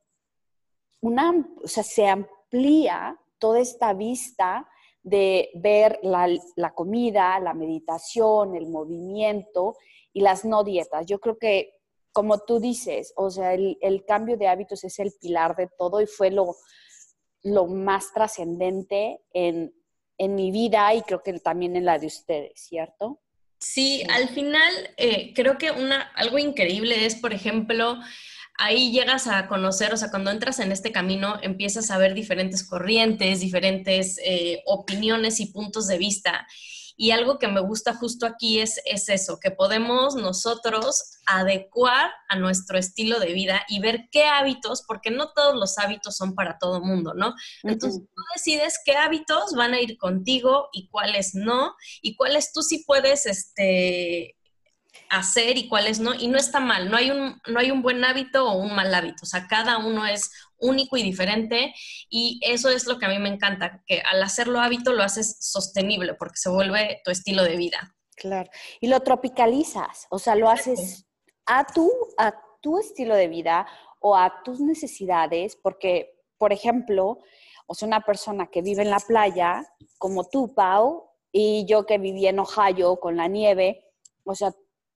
una, 1.02 1.34
o 1.62 1.68
sea, 1.68 1.84
se 1.84 2.08
amplía 2.08 3.20
toda 3.38 3.60
esta 3.60 3.94
vista 3.94 4.68
de 5.02 5.50
ver 5.56 6.00
la, 6.02 6.30
la 6.56 6.74
comida, 6.74 7.38
la 7.42 7.54
meditación, 7.54 8.56
el 8.56 8.68
movimiento 8.68 9.76
y 10.14 10.22
las 10.22 10.46
no 10.46 10.64
dietas. 10.64 11.06
Yo 11.06 11.20
creo 11.20 11.38
que 11.38 11.73
como 12.14 12.40
tú 12.40 12.60
dices, 12.60 13.12
o 13.18 13.30
sea, 13.30 13.54
el, 13.54 14.06
cambio 14.08 14.38
de 14.38 14.48
hábitos 14.48 14.84
es 14.84 15.00
el 15.00 15.12
pilar 15.20 15.56
de 15.56 15.68
todo 15.78 16.00
y 16.00 16.06
fue 16.06 16.30
lo, 16.30 16.56
lo 17.42 17.66
más 17.66 18.14
trascendente 18.14 19.20
en, 19.34 19.74
mi 20.20 20.52
vida 20.52 20.94
y 20.94 21.02
creo 21.02 21.22
que 21.22 21.34
también 21.40 21.76
en 21.76 21.84
la 21.84 22.00
de 22.00 22.08
ustedes, 22.08 22.54
¿cierto? 22.56 23.20
Sí, 23.60 24.04
al 24.10 24.30
final 24.30 24.72
eh, 24.96 25.34
creo 25.34 25.58
que 25.58 25.72
una, 25.72 26.00
algo 26.16 26.38
increíble 26.38 27.06
es, 27.06 27.16
por 27.16 27.34
ejemplo, 27.34 27.98
ahí 28.58 28.94
llegas 28.94 29.28
a 29.28 29.48
conocer, 29.48 29.94
o 29.94 29.98
sea, 29.98 30.12
cuando 30.12 30.32
entras 30.32 30.60
en 30.60 30.72
este 30.72 30.94
camino 30.94 31.40
empiezas 31.42 31.92
a 31.92 31.98
ver 31.98 32.14
diferentes 32.14 32.66
corrientes, 32.66 33.42
diferentes 33.42 34.18
eh, 34.24 34.62
opiniones 34.66 35.42
y 35.42 35.48
puntos 35.48 35.88
de 35.88 35.98
vista. 35.98 36.48
Y 36.96 37.12
algo 37.12 37.40
que 37.40 37.48
me 37.48 37.62
gusta 37.62 37.94
justo 37.94 38.26
aquí 38.26 38.60
es, 38.60 38.82
es 38.86 39.10
eso, 39.10 39.40
que 39.40 39.52
podemos 39.52 40.16
nosotros 40.16 41.20
adecuar 41.26 42.12
a 42.30 42.36
nuestro 42.36 42.78
estilo 42.78 43.20
de 43.20 43.34
vida 43.34 43.64
y 43.68 43.80
ver 43.80 44.10
qué 44.12 44.26
hábitos, 44.26 44.84
porque 44.88 45.12
no 45.12 45.32
todos 45.34 45.56
los 45.56 45.78
hábitos 45.78 46.16
son 46.16 46.36
para 46.36 46.58
todo 46.58 46.82
mundo, 46.82 47.14
¿no? 47.14 47.34
Entonces 47.64 48.02
tú 48.02 48.22
decides 48.36 48.80
qué 48.86 48.96
hábitos 48.96 49.54
van 49.54 49.74
a 49.74 49.82
ir 49.82 49.98
contigo 49.98 50.70
y 50.72 50.88
cuáles 50.90 51.34
no, 51.34 51.76
y 52.02 52.16
cuáles 52.16 52.52
tú 52.52 52.62
sí 52.62 52.84
puedes, 52.86 53.26
este, 53.26 54.38
hacer 55.10 55.58
y 55.58 55.68
cuáles 55.68 56.00
no, 56.00 56.14
y 56.14 56.28
no 56.28 56.38
está 56.38 56.60
mal, 56.60 56.90
no 56.90 56.98
hay, 56.98 57.12
un, 57.12 57.40
no 57.48 57.60
hay 57.60 57.72
un 57.72 57.82
buen 57.82 58.04
hábito 58.04 58.48
o 58.48 58.58
un 58.58 58.76
mal 58.76 58.94
hábito, 58.94 59.20
o 59.24 59.26
sea, 59.26 59.48
cada 59.48 59.78
uno 59.78 60.06
es 60.06 60.32
único 60.64 60.98
y 60.98 61.04
diferente 61.04 61.74
y 62.10 62.40
eso 62.44 62.70
es 62.70 62.88
lo 62.88 62.98
que 62.98 63.06
a 63.06 63.10
mí 63.10 63.20
me 63.20 63.30
encanta, 63.30 63.84
que 63.86 64.02
al 64.02 64.24
hacerlo 64.24 64.60
hábito 64.60 64.94
lo 64.94 65.04
haces 65.04 65.38
sostenible 65.40 66.16
porque 66.16 66.38
se 66.38 66.50
vuelve 66.50 67.02
tu 67.06 67.12
estilo 67.12 67.44
de 67.44 67.58
vida. 67.58 67.96
Claro, 68.16 68.50
y 68.80 68.88
lo 68.88 69.00
tropicalizas, 69.02 70.08
o 70.10 70.18
sea, 70.18 70.36
lo 70.36 70.50
haces 70.50 71.06
a 71.46 71.66
tu, 71.66 71.92
a 72.18 72.34
tu 72.62 72.80
estilo 72.80 73.16
de 73.16 73.28
vida 73.28 73.68
o 74.00 74.16
a 74.16 74.42
tus 74.44 74.60
necesidades, 74.60 75.56
porque, 75.56 76.20
por 76.38 76.52
ejemplo, 76.52 77.20
O 77.66 77.76
sea, 77.76 77.88
una 77.88 78.02
persona 78.02 78.48
que 78.48 78.62
vive 78.62 78.82
en 78.84 78.90
la 78.90 79.00
playa, 79.00 79.64
como 79.98 80.26
tú, 80.26 80.54
Pau, 80.54 81.10
y 81.32 81.66
yo 81.66 81.86
que 81.86 81.98
viví 81.98 82.28
en 82.28 82.40
Ohio 82.40 82.98
con 83.00 83.16
la 83.16 83.28
nieve, 83.28 83.86
o 84.26 84.36
sea, 84.36 84.54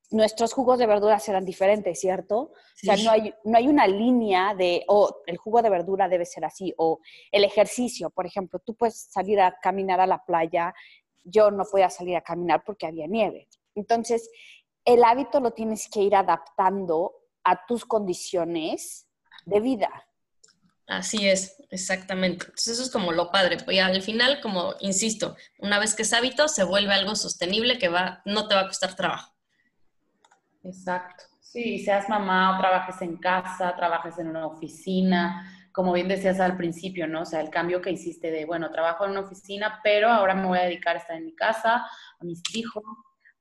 nuestros 0.09 0.53
jugos 0.53 0.79
de 0.79 0.85
verduras 0.85 1.27
eran 1.27 1.45
diferentes, 1.45 1.99
¿cierto? 1.99 2.37
O 2.39 2.53
sea, 2.73 2.95
no 2.97 3.11
hay, 3.11 3.33
no 3.43 3.57
hay 3.57 3.67
una 3.67 3.87
línea 3.87 4.53
de, 4.55 4.83
o 4.87 5.21
el 5.25 5.37
jugo 5.37 5.61
de 5.61 5.69
verdura 5.69 6.07
debe 6.07 6.25
ser 6.25 6.45
así, 6.45 6.73
o 6.77 6.99
el 7.31 7.43
ejercicio, 7.43 8.09
por 8.09 8.25
ejemplo, 8.25 8.59
tú 8.59 8.75
puedes 8.75 9.07
salir 9.11 9.39
a 9.41 9.57
caminar 9.61 9.99
a 9.99 10.07
la 10.07 10.23
playa, 10.23 10.73
yo 11.23 11.51
no 11.51 11.65
podía 11.65 11.89
salir 11.89 12.15
a 12.15 12.21
caminar 12.21 12.63
porque 12.65 12.87
había 12.87 13.07
nieve. 13.07 13.47
Entonces, 13.75 14.29
el 14.85 15.03
hábito 15.03 15.39
lo 15.39 15.51
tienes 15.51 15.89
que 15.89 16.01
ir 16.01 16.15
adaptando 16.15 17.13
a 17.43 17.65
tus 17.65 17.85
condiciones 17.85 19.07
de 19.45 19.59
vida. 19.59 20.07
Así 20.87 21.27
es, 21.27 21.57
exactamente. 21.69 22.45
Entonces 22.45 22.73
eso 22.75 22.83
es 22.83 22.89
como 22.89 23.11
lo 23.11 23.29
padre. 23.29 23.57
Y 23.67 23.79
al 23.79 24.01
final, 24.01 24.39
como 24.39 24.75
insisto, 24.79 25.35
una 25.59 25.79
vez 25.79 25.93
que 25.93 26.03
es 26.03 26.13
hábito, 26.13 26.47
se 26.47 26.63
vuelve 26.63 26.93
algo 26.93 27.15
sostenible 27.15 27.77
que 27.77 27.89
va, 27.89 28.21
no 28.23 28.47
te 28.47 28.55
va 28.55 28.61
a 28.61 28.67
costar 28.67 28.95
trabajo. 28.95 29.37
Exacto. 30.67 31.24
Sí, 31.39 31.79
seas 31.79 32.09
mamá 32.09 32.55
o 32.55 32.59
trabajes 32.59 33.01
en 33.01 33.17
casa, 33.17 33.74
trabajes 33.75 34.19
en 34.19 34.27
una 34.27 34.45
oficina, 34.45 35.69
como 35.71 35.93
bien 35.93 36.07
decías 36.09 36.39
al 36.41 36.57
principio, 36.57 37.07
¿no? 37.07 37.21
O 37.21 37.25
sea, 37.25 37.39
el 37.39 37.50
cambio 37.50 37.81
que 37.81 37.91
hiciste 37.91 38.31
de, 38.31 38.45
bueno, 38.45 38.69
trabajo 38.69 39.05
en 39.05 39.12
una 39.12 39.21
oficina, 39.21 39.79
pero 39.81 40.09
ahora 40.09 40.36
me 40.36 40.45
voy 40.45 40.57
a 40.57 40.63
dedicar 40.63 40.95
a 40.95 41.00
estar 41.00 41.15
en 41.15 41.25
mi 41.25 41.36
casa, 41.36 41.86
a 42.19 42.24
mis 42.25 42.41
hijos, 42.53 42.83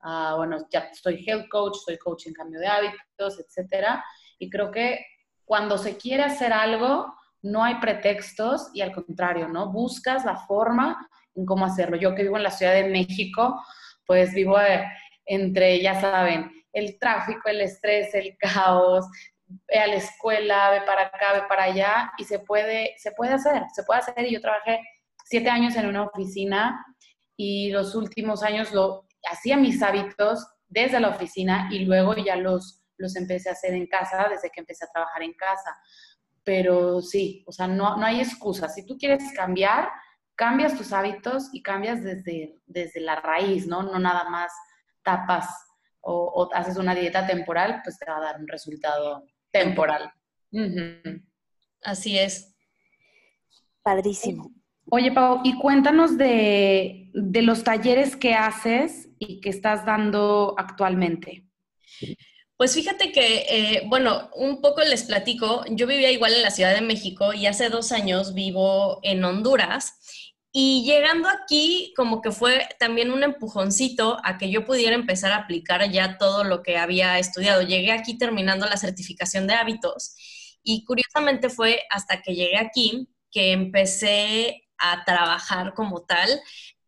a, 0.00 0.34
bueno, 0.36 0.66
ya 0.70 0.80
estoy 0.92 1.24
health 1.26 1.48
coach, 1.50 1.76
soy 1.84 1.98
coach 1.98 2.26
en 2.28 2.34
cambio 2.34 2.60
de 2.60 2.68
hábitos, 2.68 3.40
etcétera. 3.40 4.04
Y 4.38 4.48
creo 4.48 4.70
que 4.70 5.04
cuando 5.44 5.76
se 5.76 5.96
quiere 5.96 6.22
hacer 6.22 6.52
algo, 6.52 7.12
no 7.42 7.64
hay 7.64 7.76
pretextos 7.76 8.70
y 8.72 8.82
al 8.82 8.92
contrario, 8.92 9.48
¿no? 9.48 9.72
Buscas 9.72 10.24
la 10.24 10.36
forma 10.36 11.08
en 11.34 11.44
cómo 11.44 11.64
hacerlo. 11.64 11.96
Yo 11.96 12.14
que 12.14 12.22
vivo 12.22 12.36
en 12.36 12.44
la 12.44 12.50
Ciudad 12.50 12.72
de 12.74 12.88
México, 12.88 13.60
pues 14.06 14.32
vivo 14.32 14.60
eh, 14.60 14.84
entre, 15.24 15.80
ya 15.82 16.00
saben, 16.00 16.50
el 16.76 16.98
tráfico, 16.98 17.48
el 17.48 17.62
estrés, 17.62 18.14
el 18.14 18.36
caos, 18.38 19.06
ve 19.46 19.78
a 19.78 19.86
la 19.86 19.94
escuela, 19.94 20.70
ve 20.70 20.82
para 20.82 21.06
acá, 21.06 21.32
ve 21.32 21.42
para 21.48 21.64
allá, 21.64 22.12
y 22.18 22.24
se 22.24 22.38
puede, 22.40 22.94
se 22.98 23.12
puede 23.12 23.32
hacer, 23.32 23.62
se 23.74 23.82
puede 23.84 24.00
hacer. 24.00 24.26
Y 24.26 24.34
yo 24.34 24.42
trabajé 24.42 24.80
siete 25.24 25.48
años 25.48 25.74
en 25.76 25.86
una 25.86 26.02
oficina 26.02 26.84
y 27.34 27.70
los 27.70 27.94
últimos 27.94 28.42
años 28.42 28.72
lo 28.72 29.06
hacía 29.30 29.56
mis 29.56 29.82
hábitos 29.82 30.46
desde 30.68 31.00
la 31.00 31.08
oficina 31.08 31.68
y 31.72 31.86
luego 31.86 32.14
ya 32.16 32.36
los, 32.36 32.82
los 32.98 33.16
empecé 33.16 33.48
a 33.48 33.52
hacer 33.52 33.72
en 33.72 33.86
casa 33.86 34.28
desde 34.28 34.50
que 34.50 34.60
empecé 34.60 34.84
a 34.84 34.92
trabajar 34.92 35.22
en 35.22 35.32
casa. 35.32 35.74
Pero 36.44 37.00
sí, 37.00 37.42
o 37.46 37.52
sea, 37.52 37.66
no, 37.66 37.96
no 37.96 38.04
hay 38.04 38.20
excusa. 38.20 38.68
Si 38.68 38.84
tú 38.84 38.98
quieres 38.98 39.32
cambiar, 39.34 39.88
cambias 40.34 40.76
tus 40.76 40.92
hábitos 40.92 41.48
y 41.54 41.62
cambias 41.62 42.04
desde, 42.04 42.60
desde 42.66 43.00
la 43.00 43.16
raíz, 43.16 43.66
¿no? 43.66 43.82
No 43.82 43.98
nada 43.98 44.28
más 44.28 44.52
tapas 45.02 45.46
o, 46.06 46.48
haces 46.52 46.76
una 46.76 46.94
dieta 46.94 47.26
temporal, 47.26 47.80
pues 47.82 47.98
te 47.98 48.06
va 48.06 48.18
a 48.18 48.20
dar 48.20 48.40
un 48.40 48.48
resultado 48.48 49.24
temporal. 49.50 50.12
Así 51.82 52.18
es. 52.18 52.54
Padrísimo. 53.82 54.50
Oye, 54.88 55.10
Pau, 55.10 55.40
y 55.42 55.58
cuéntanos 55.58 56.16
de, 56.16 57.10
los 57.12 57.64
talleres 57.64 58.16
que 58.16 58.34
haces 58.34 59.08
y 59.18 59.40
que 59.40 59.48
estás 59.50 59.84
dando 59.84 60.54
actualmente. 60.56 61.44
Pues 62.56 62.74
fíjate 62.74 63.12
que, 63.12 63.46
eh, 63.48 63.82
bueno, 63.86 64.30
un 64.34 64.60
poco 64.60 64.80
les 64.82 65.02
platico. 65.04 65.64
Yo 65.70 65.86
vivía 65.86 66.10
igual 66.10 66.34
en 66.34 66.42
la 66.42 66.50
Ciudad 66.50 66.74
de 66.74 66.80
México 66.80 67.32
y 67.34 67.46
hace 67.46 67.68
dos 67.68 67.92
años 67.92 68.32
vivo 68.32 69.00
en 69.02 69.24
Honduras. 69.24 70.25
Y 70.58 70.84
llegando 70.84 71.28
aquí, 71.28 71.92
como 71.98 72.22
que 72.22 72.30
fue 72.30 72.66
también 72.78 73.10
un 73.10 73.22
empujoncito 73.22 74.16
a 74.24 74.38
que 74.38 74.48
yo 74.48 74.64
pudiera 74.64 74.94
empezar 74.94 75.30
a 75.32 75.36
aplicar 75.36 75.90
ya 75.90 76.16
todo 76.16 76.44
lo 76.44 76.62
que 76.62 76.78
había 76.78 77.18
estudiado. 77.18 77.60
Llegué 77.60 77.92
aquí 77.92 78.16
terminando 78.16 78.64
la 78.64 78.78
certificación 78.78 79.46
de 79.46 79.52
hábitos 79.52 80.14
y 80.62 80.82
curiosamente 80.86 81.50
fue 81.50 81.82
hasta 81.90 82.22
que 82.22 82.34
llegué 82.34 82.56
aquí 82.56 83.06
que 83.30 83.52
empecé 83.52 84.62
a 84.78 85.04
trabajar 85.04 85.74
como 85.74 86.06
tal, 86.06 86.40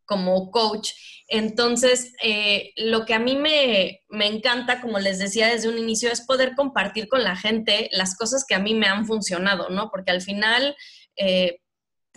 como 0.06 0.50
coach. 0.50 0.92
Entonces, 1.26 2.14
eh, 2.22 2.72
lo 2.76 3.04
que 3.04 3.12
a 3.12 3.18
mí 3.18 3.37
me, 3.37 4.00
encanta, 4.08 4.80
como 4.80 4.98
les 4.98 5.18
decía 5.18 5.46
desde 5.46 5.68
un 5.68 5.76
inicio, 5.76 6.10
es 6.10 6.22
poder 6.22 6.54
compartir 6.54 7.06
con 7.06 7.22
la 7.22 7.37
gente 7.37 7.90
las 7.92 8.16
cosas 8.16 8.46
que 8.48 8.54
a 8.54 8.60
mí 8.60 8.72
me 8.72 8.87
han 8.87 9.04
funcionado, 9.06 9.68
¿no? 9.68 9.90
Porque 9.90 10.10
al 10.10 10.22
final... 10.22 10.75
Eh, 11.16 11.60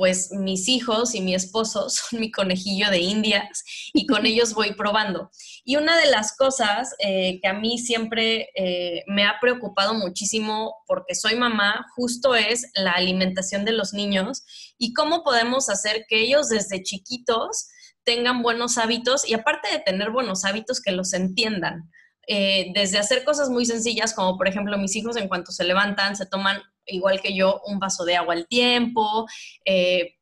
pues 0.02 0.32
mis 0.32 0.68
hijos 0.68 1.14
y 1.14 1.22
mi 1.22 1.36
esposo 1.36 1.88
son 1.92 2.20
mi 2.20 2.32
conejillo 2.32 2.90
de 2.90 2.98
indias 2.98 3.64
y 3.94 4.08
con 4.08 4.26
ellos 4.26 4.56
voy 4.56 4.74
probando. 4.74 5.30
Y 5.64 5.76
una 5.76 5.96
de 5.96 6.08
las 6.08 6.36
cosas 6.36 6.96
eh, 6.98 7.40
que 7.40 7.48
a 7.48 7.54
mí 7.54 7.78
siempre 7.78 8.50
eh, 8.56 9.04
me 9.06 9.26
ha 9.26 9.36
preocupado 9.40 9.94
muchísimo 9.94 10.74
porque 10.88 11.14
soy 11.14 11.36
mamá 11.36 11.86
justo 11.96 12.34
es 12.34 12.72
la 12.74 12.94
alimentación 12.94 13.64
de 13.64 13.74
los 13.74 13.94
niños 13.94 14.44
y 14.80 14.94
cómo 14.94 15.24
podemos 15.24 15.70
hacer 15.70 16.06
que 16.10 16.22
ellos 16.22 16.50
desde 16.50 16.82
chiquitos 16.82 17.68
tengan 18.04 18.42
buenos 18.42 18.80
hábitos 18.80 19.30
y 19.30 19.36
aparte 19.36 19.72
de 19.72 19.82
tener 19.82 20.10
buenos 20.10 20.46
hábitos 20.46 20.82
que 20.82 20.94
los 20.94 21.14
entiendan. 21.14 21.92
Eh, 22.26 22.72
desde 22.74 22.98
hacer 22.98 23.24
cosas 23.24 23.50
muy 23.52 23.68
sencillas, 23.68 24.16
como 24.16 24.36
por 24.36 24.48
ejemplo 24.48 24.80
mis 24.80 24.96
hijos 24.96 25.16
en 25.16 25.28
cuanto 25.28 25.52
se 25.52 25.64
levantan, 25.64 26.16
se 26.16 26.26
toman 26.26 26.60
igual 26.86 27.22
que 27.22 27.36
yo 27.36 27.62
un 27.66 27.80
vaso 27.80 28.06
de 28.06 28.16
agua 28.16 28.34
al 28.34 28.48
tiempo, 28.48 29.28
eh, 29.66 30.16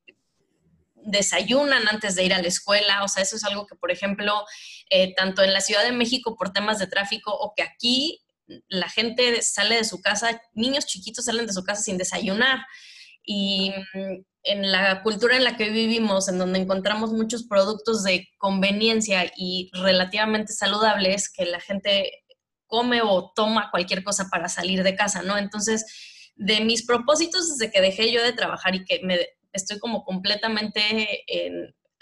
desayunan 0.96 1.88
antes 1.88 2.16
de 2.16 2.26
ir 2.26 2.34
a 2.34 2.42
la 2.42 2.48
escuela, 2.48 3.04
o 3.04 3.08
sea, 3.08 3.24
eso 3.24 3.36
es 3.36 3.44
algo 3.44 3.66
que, 3.66 3.76
por 3.76 3.92
ejemplo, 3.92 4.46
eh, 4.90 5.14
tanto 5.16 5.44
en 5.44 5.54
la 5.54 5.62
Ciudad 5.62 5.84
de 5.84 5.92
México 5.92 6.36
por 6.36 6.52
temas 6.52 6.80
de 6.80 6.88
tráfico 6.88 7.32
o 7.34 7.54
que 7.56 7.64
aquí 7.64 8.22
la 8.68 8.90
gente 8.90 9.42
sale 9.42 9.76
de 9.76 9.84
su 9.84 10.02
casa, 10.02 10.42
niños 10.54 10.86
chiquitos 10.86 11.26
salen 11.26 11.46
de 11.46 11.54
su 11.54 11.64
casa 11.64 11.82
sin 11.82 11.98
desayunar. 11.98 12.60
Y 13.24 13.72
mm, 13.94 14.24
en 14.44 14.72
la 14.72 15.04
cultura 15.04 15.36
en 15.36 15.44
la 15.44 15.58
que 15.58 15.70
vivimos, 15.70 16.30
en 16.30 16.40
donde 16.40 16.60
encontramos 16.60 17.12
muchos 17.12 17.44
productos 17.44 18.04
de 18.04 18.28
conveniencia 18.38 19.32
y 19.36 19.70
relativamente 19.74 20.54
saludables, 20.54 21.30
que 21.30 21.46
la 21.46 21.60
gente 21.60 22.12
come 22.66 23.02
o 23.02 23.32
toma 23.36 23.70
cualquier 23.72 24.04
cosa 24.04 24.30
para 24.30 24.48
salir 24.48 24.84
de 24.84 24.96
casa, 24.96 25.22
¿no? 25.22 25.38
Entonces, 25.38 25.86
de 26.40 26.62
mis 26.62 26.86
propósitos 26.86 27.50
desde 27.50 27.72
que 27.72 27.82
dejé 27.82 28.12
yo 28.12 28.24
de 28.24 28.34
trabajar 28.34 28.74
y 28.74 28.86
que 28.86 29.02
me 29.04 29.20
estoy 29.54 29.78
como 29.78 30.04
completamente 30.04 31.24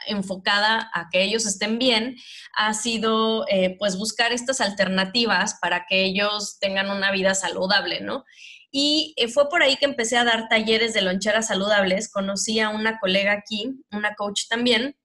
enfocada 0.06 0.90
a 0.94 1.10
que 1.12 1.24
ellos 1.24 1.46
estén 1.46 1.80
bien, 1.80 2.16
ha 2.56 2.74
sido 2.74 3.46
eh, 3.50 3.76
pues 3.80 3.98
buscar 3.98 4.32
estas 4.32 4.62
alternativas 4.62 5.58
para 5.62 5.86
que 5.88 6.04
ellos 6.04 6.60
tengan 6.60 6.90
una 6.90 7.12
vida 7.12 7.34
saludable, 7.34 8.02
¿no? 8.02 8.24
Y 8.70 9.14
eh, 9.18 9.28
fue 9.28 9.50
por 9.50 9.64
ahí 9.64 9.76
que 9.78 9.86
empecé 9.86 10.18
a 10.18 10.24
dar 10.24 10.50
talleres 10.50 10.94
de 10.94 11.02
loncheras 11.02 11.48
saludables. 11.48 12.12
Conocí 12.12 12.60
a 12.60 12.70
una 12.70 13.00
colega 13.00 13.32
aquí, 13.34 13.82
una 13.92 14.14
coach 14.16 14.44
también, 14.50 14.96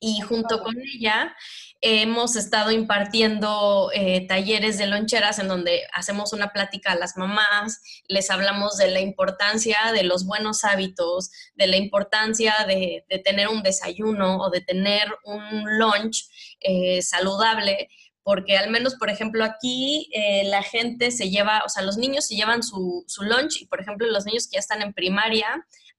y 0.00 0.20
junto 0.20 0.62
con 0.62 0.76
ella 0.78 1.34
hemos 1.80 2.34
estado 2.34 2.72
impartiendo 2.72 3.90
eh, 3.94 4.26
talleres 4.26 4.78
de 4.78 4.86
loncheras 4.86 5.38
en 5.38 5.48
donde 5.48 5.82
hacemos 5.92 6.32
una 6.32 6.52
plática 6.52 6.92
a 6.92 6.96
las 6.96 7.16
mamás, 7.16 7.80
les 8.08 8.30
hablamos 8.30 8.76
de 8.76 8.90
la 8.90 9.00
importancia 9.00 9.78
de 9.92 10.02
los 10.02 10.26
buenos 10.26 10.64
hábitos, 10.64 11.30
de 11.54 11.68
la 11.68 11.76
importancia 11.76 12.54
de, 12.66 13.04
tener 13.24 13.48
un 13.48 13.62
desayuno 13.62 14.38
o 14.38 14.50
de 14.50 14.60
tener 14.60 15.08
un 15.24 15.78
lunch 15.78 16.28
eh, 16.60 17.00
saludable, 17.02 17.88
porque 18.24 18.58
al 18.58 18.70
menos, 18.70 18.96
por 18.96 19.08
ejemplo, 19.08 19.44
aquí 19.44 20.10
eh, 20.12 20.44
la 20.44 20.62
gente 20.62 21.10
se 21.12 21.30
lleva, 21.30 21.62
o 21.64 21.68
sea, 21.68 21.82
los 21.82 21.96
niños 21.96 22.26
se 22.26 22.34
llevan 22.34 22.62
su, 22.62 23.04
su 23.06 23.22
lunch 23.22 23.62
y, 23.62 23.66
por 23.66 23.80
ejemplo, 23.80 24.06
los 24.08 24.26
niños 24.26 24.48
que 24.48 24.56
ya 24.56 24.60
están 24.60 24.82
en 24.82 24.92
primaria 24.92 25.46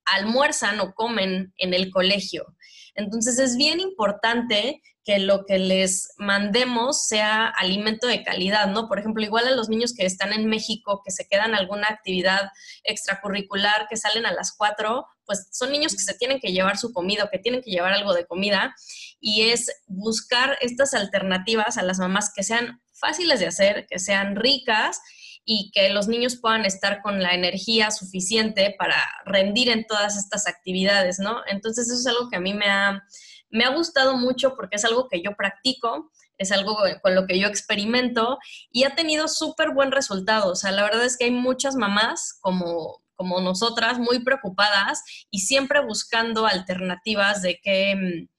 almuerzan 0.05 0.79
o 0.79 0.93
comen 0.93 1.53
en 1.57 1.73
el 1.73 1.89
colegio. 1.89 2.55
Entonces 2.95 3.39
es 3.39 3.55
bien 3.55 3.79
importante 3.79 4.81
que 5.09 5.17
lo 5.17 5.43
que 5.47 5.57
les 5.57 6.13
mandemos 6.17 7.07
sea 7.07 7.47
alimento 7.47 8.05
de 8.05 8.23
calidad, 8.23 8.67
¿no? 8.67 8.87
Por 8.87 8.99
ejemplo, 8.99 9.23
igual 9.23 9.47
a 9.47 9.55
los 9.55 9.67
niños 9.67 9.95
que 9.95 10.05
están 10.05 10.33
en 10.33 10.45
México, 10.45 11.01
que 11.03 11.09
se 11.09 11.27
quedan 11.27 11.55
alguna 11.55 11.87
actividad 11.87 12.51
extracurricular, 12.83 13.87
que 13.89 13.97
salen 13.97 14.27
a 14.27 14.33
las 14.33 14.53
4, 14.55 15.07
pues 15.25 15.47
son 15.51 15.71
niños 15.71 15.93
que 15.93 16.03
se 16.03 16.13
tienen 16.13 16.39
que 16.39 16.51
llevar 16.51 16.77
su 16.77 16.93
comida 16.93 17.27
que 17.31 17.39
tienen 17.39 17.63
que 17.63 17.71
llevar 17.71 17.91
algo 17.91 18.13
de 18.13 18.27
comida 18.27 18.75
y 19.19 19.49
es 19.49 19.71
buscar 19.87 20.59
estas 20.61 20.93
alternativas 20.93 21.79
a 21.79 21.81
las 21.81 21.97
mamás 21.97 22.31
que 22.31 22.43
sean 22.43 22.79
fáciles 22.93 23.39
de 23.39 23.47
hacer, 23.47 23.87
que 23.89 23.97
sean 23.97 24.35
ricas 24.35 25.01
y 25.43 25.71
que 25.73 25.89
los 25.89 26.07
niños 26.07 26.35
puedan 26.39 26.65
estar 26.65 27.01
con 27.01 27.23
la 27.23 27.33
energía 27.33 27.89
suficiente 27.89 28.75
para 28.77 29.03
rendir 29.25 29.69
en 29.69 29.87
todas 29.87 30.17
estas 30.17 30.45
actividades, 30.45 31.17
¿no? 31.17 31.41
Entonces 31.47 31.87
eso 31.89 31.99
es 31.99 32.05
algo 32.05 32.29
que 32.29 32.35
a 32.35 32.39
mí 32.39 32.53
me 32.53 32.67
ha, 32.67 33.01
me 33.49 33.63
ha 33.63 33.69
gustado 33.69 34.17
mucho 34.17 34.55
porque 34.55 34.75
es 34.75 34.85
algo 34.85 35.07
que 35.07 35.21
yo 35.21 35.35
practico, 35.35 36.11
es 36.37 36.51
algo 36.51 36.77
con 37.01 37.15
lo 37.15 37.25
que 37.27 37.39
yo 37.39 37.47
experimento 37.47 38.39
y 38.71 38.83
ha 38.83 38.95
tenido 38.95 39.27
súper 39.27 39.71
buen 39.71 39.91
resultado. 39.91 40.51
O 40.51 40.55
sea, 40.55 40.71
la 40.71 40.83
verdad 40.83 41.05
es 41.05 41.17
que 41.17 41.25
hay 41.25 41.31
muchas 41.31 41.75
mamás 41.75 42.37
como, 42.41 43.03
como 43.15 43.41
nosotras, 43.41 43.99
muy 43.99 44.23
preocupadas 44.23 45.03
y 45.29 45.39
siempre 45.39 45.81
buscando 45.85 46.45
alternativas 46.45 47.41
de 47.41 47.59
qué, 47.61 47.95
mm, 47.95 48.29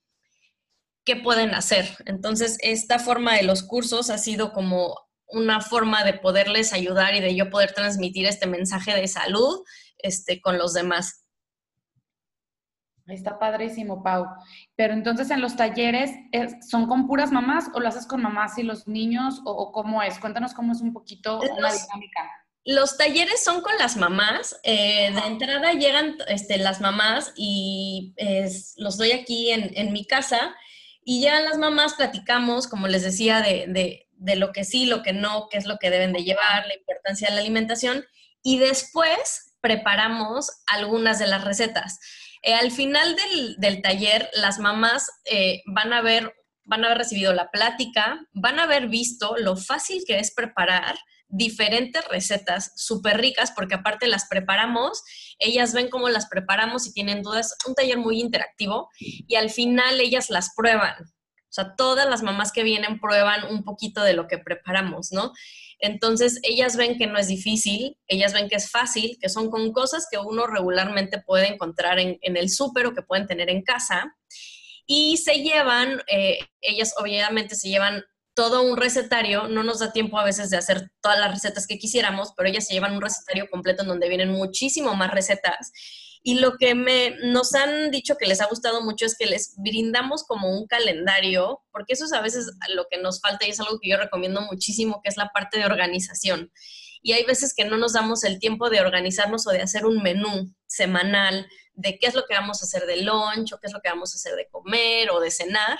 qué 1.03 1.15
pueden 1.17 1.53
hacer. 1.53 1.95
Entonces, 2.05 2.57
esta 2.61 2.99
forma 2.99 3.35
de 3.35 3.43
los 3.43 3.63
cursos 3.63 4.09
ha 4.09 4.17
sido 4.17 4.53
como 4.53 4.95
una 5.27 5.61
forma 5.61 6.03
de 6.03 6.13
poderles 6.13 6.73
ayudar 6.73 7.15
y 7.15 7.21
de 7.21 7.35
yo 7.35 7.49
poder 7.49 7.73
transmitir 7.73 8.25
este 8.25 8.47
mensaje 8.47 8.93
de 8.93 9.07
salud 9.07 9.63
este, 9.97 10.41
con 10.41 10.57
los 10.57 10.73
demás. 10.73 11.25
Está 13.07 13.39
padrísimo, 13.39 14.03
Pau. 14.03 14.25
Pero 14.75 14.93
entonces 14.93 15.29
en 15.31 15.41
los 15.41 15.55
talleres, 15.55 16.11
¿son 16.67 16.87
con 16.87 17.07
puras 17.07 17.31
mamás 17.31 17.69
o 17.73 17.79
lo 17.79 17.87
haces 17.87 18.05
con 18.05 18.21
mamás 18.21 18.57
y 18.57 18.63
los 18.63 18.87
niños 18.87 19.41
o, 19.45 19.71
cómo 19.71 20.01
es? 20.01 20.19
Cuéntanos 20.19 20.53
cómo 20.53 20.71
es 20.71 20.81
un 20.81 20.93
poquito 20.93 21.39
la 21.59 21.71
dinámica. 21.73 22.31
Los 22.63 22.95
talleres 22.97 23.43
son 23.43 23.61
con 23.61 23.75
las 23.79 23.97
mamás. 23.97 24.59
Eh, 24.63 25.11
de 25.11 25.27
entrada 25.27 25.73
llegan 25.73 26.17
este, 26.27 26.57
las 26.57 26.79
mamás 26.79 27.33
y 27.35 28.13
los 28.77 28.97
doy 28.97 29.11
aquí 29.11 29.51
en, 29.51 29.93
mi 29.93 30.05
casa 30.05 30.55
y 31.03 31.21
ya 31.21 31.39
las 31.41 31.57
mamás 31.57 31.95
platicamos, 31.95 32.67
como 32.67 32.87
les 32.87 33.03
decía, 33.03 33.41
de, 33.41 34.07
de 34.21 34.35
lo 34.35 34.51
que 34.51 34.63
sí, 34.63 34.85
lo 34.85 35.01
que 35.01 35.13
no, 35.13 35.47
qué 35.49 35.57
es 35.57 35.65
lo 35.65 35.79
que 35.79 35.89
deben 35.89 36.13
de 36.13 36.23
llevar, 36.23 36.67
la 36.67 36.75
importancia 36.75 37.27
de 37.27 37.33
la 37.33 37.41
alimentación 37.41 38.05
y 38.43 38.59
después 38.59 39.55
preparamos 39.61 40.51
algunas 40.67 41.17
de 41.19 41.27
las 41.27 41.43
recetas. 41.43 41.99
Eh, 42.41 42.53
al 42.53 42.71
final 42.71 43.15
del, 43.57 43.81
taller, 43.81 44.29
las 44.33 44.59
mamás 44.59 45.09
eh, 45.25 45.61
van 45.65 45.93
a 45.93 45.99
haber 45.99 46.33
van 46.63 46.83
a 46.83 46.87
haber 46.87 46.99
recibido 46.99 47.33
la 47.33 47.49
plática, 47.49 48.25
van 48.33 48.59
a 48.59 48.63
haber 48.63 48.87
visto 48.87 49.35
lo 49.37 49.57
fácil 49.57 50.03
que 50.07 50.19
es 50.19 50.33
preparar 50.33 50.95
diferentes 51.27 52.05
recetas 52.07 52.73
súper 52.75 53.17
ricas, 53.19 53.51
porque 53.51 53.75
aparte 53.75 54.07
las 54.07 54.27
preparamos, 54.27 55.01
ellas 55.39 55.73
ven 55.73 55.89
cómo 55.89 56.09
las 56.09 56.27
preparamos 56.27 56.85
y 56.85 56.93
tienen 56.93 57.23
dudas, 57.23 57.55
un 57.67 57.73
taller 57.73 57.97
muy 57.97 58.19
interactivo, 58.19 58.89
y 58.99 59.35
al 59.35 59.49
final 59.49 59.99
ellas 59.99 60.29
las 60.29 60.53
prueban. 60.55 60.95
O 61.03 61.53
sea, 61.53 61.75
todas 61.75 62.09
las 62.09 62.21
mamás 62.21 62.51
que 62.51 62.63
vienen 62.63 62.99
prueban 62.99 63.45
un 63.45 63.63
poquito 63.63 64.03
de 64.03 64.13
lo 64.13 64.27
que 64.27 64.37
preparamos, 64.37 65.11
¿no? 65.11 65.33
Entonces, 65.81 66.39
ellas 66.43 66.77
ven 66.77 66.97
que 66.97 67.07
no 67.07 67.17
es 67.17 67.27
difícil, 67.27 67.97
ellas 68.07 68.33
ven 68.33 68.47
que 68.47 68.55
es 68.55 68.69
fácil, 68.69 69.17
que 69.19 69.29
son 69.29 69.49
con 69.49 69.73
cosas 69.73 70.07
que 70.09 70.19
uno 70.19 70.45
regularmente 70.45 71.19
puede 71.19 71.47
encontrar 71.47 71.99
en, 71.99 72.19
el 72.21 72.49
súper 72.49 72.85
o 72.85 72.93
que 72.93 73.01
pueden 73.01 73.27
tener 73.27 73.49
en 73.49 73.63
casa. 73.63 74.15
Y 74.85 75.17
se 75.17 75.41
llevan, 75.41 76.01
eh, 76.07 76.39
ellas 76.61 76.93
obviamente 76.97 77.55
se 77.55 77.69
llevan 77.69 78.03
todo 78.33 78.61
un 78.61 78.77
recetario, 78.77 79.47
no 79.47 79.63
nos 79.63 79.79
da 79.79 79.91
tiempo 79.91 80.17
a 80.19 80.23
veces 80.23 80.49
de 80.51 80.57
hacer 80.57 80.91
todas 81.01 81.19
las 81.19 81.31
recetas 81.31 81.67
que 81.67 81.79
quisiéramos, 81.79 82.33
pero 82.37 82.47
ellas 82.47 82.67
se 82.67 82.73
llevan 82.73 82.95
un 82.95 83.01
recetario 83.01 83.49
completo 83.49 83.81
en 83.81 83.89
donde 83.89 84.07
vienen 84.07 84.29
muchísimo 84.29 84.95
más 84.95 85.11
recetas 85.11 85.71
y 86.23 86.39
lo 86.39 86.57
que 86.57 86.75
me, 86.75 87.15
nos 87.23 87.55
han 87.55 87.89
dicho 87.89 88.15
que 88.15 88.27
les 88.27 88.41
ha 88.41 88.47
gustado 88.47 88.81
mucho 88.81 89.05
es 89.05 89.17
que 89.17 89.25
les 89.25 89.55
brindamos 89.57 90.23
como 90.23 90.55
un 90.55 90.67
calendario, 90.67 91.63
porque 91.71 91.93
eso 91.93 92.05
es 92.05 92.13
a 92.13 92.21
veces 92.21 92.51
lo 92.75 92.85
que 92.91 92.99
nos 92.99 93.21
falta 93.21 93.45
y 93.45 93.49
es 93.49 93.59
algo 93.59 93.79
que 93.79 93.89
yo 93.89 93.97
recomiendo 93.97 94.41
muchísimo, 94.41 95.01
que 95.03 95.09
es 95.09 95.17
la 95.17 95.29
parte 95.29 95.57
de 95.57 95.65
organización. 95.65 96.51
Y 97.01 97.13
hay 97.13 97.25
veces 97.25 97.55
que 97.55 97.65
no 97.65 97.77
nos 97.77 97.93
damos 97.93 98.23
el 98.23 98.39
tiempo 98.39 98.69
de 98.69 98.81
organizarnos 98.81 99.47
o 99.47 99.51
de 99.51 99.61
hacer 99.61 99.87
un 99.87 100.03
menú 100.03 100.53
semanal 100.67 101.47
de 101.81 101.97
qué 101.99 102.07
es 102.07 102.15
lo 102.15 102.25
que 102.25 102.33
vamos 102.33 102.61
a 102.61 102.65
hacer 102.65 102.85
de 102.85 103.01
lunch 103.03 103.53
o 103.53 103.59
qué 103.59 103.67
es 103.67 103.73
lo 103.73 103.81
que 103.81 103.89
vamos 103.89 104.13
a 104.13 104.17
hacer 104.17 104.35
de 104.35 104.47
comer 104.49 105.11
o 105.11 105.19
de 105.19 105.31
cenar. 105.31 105.79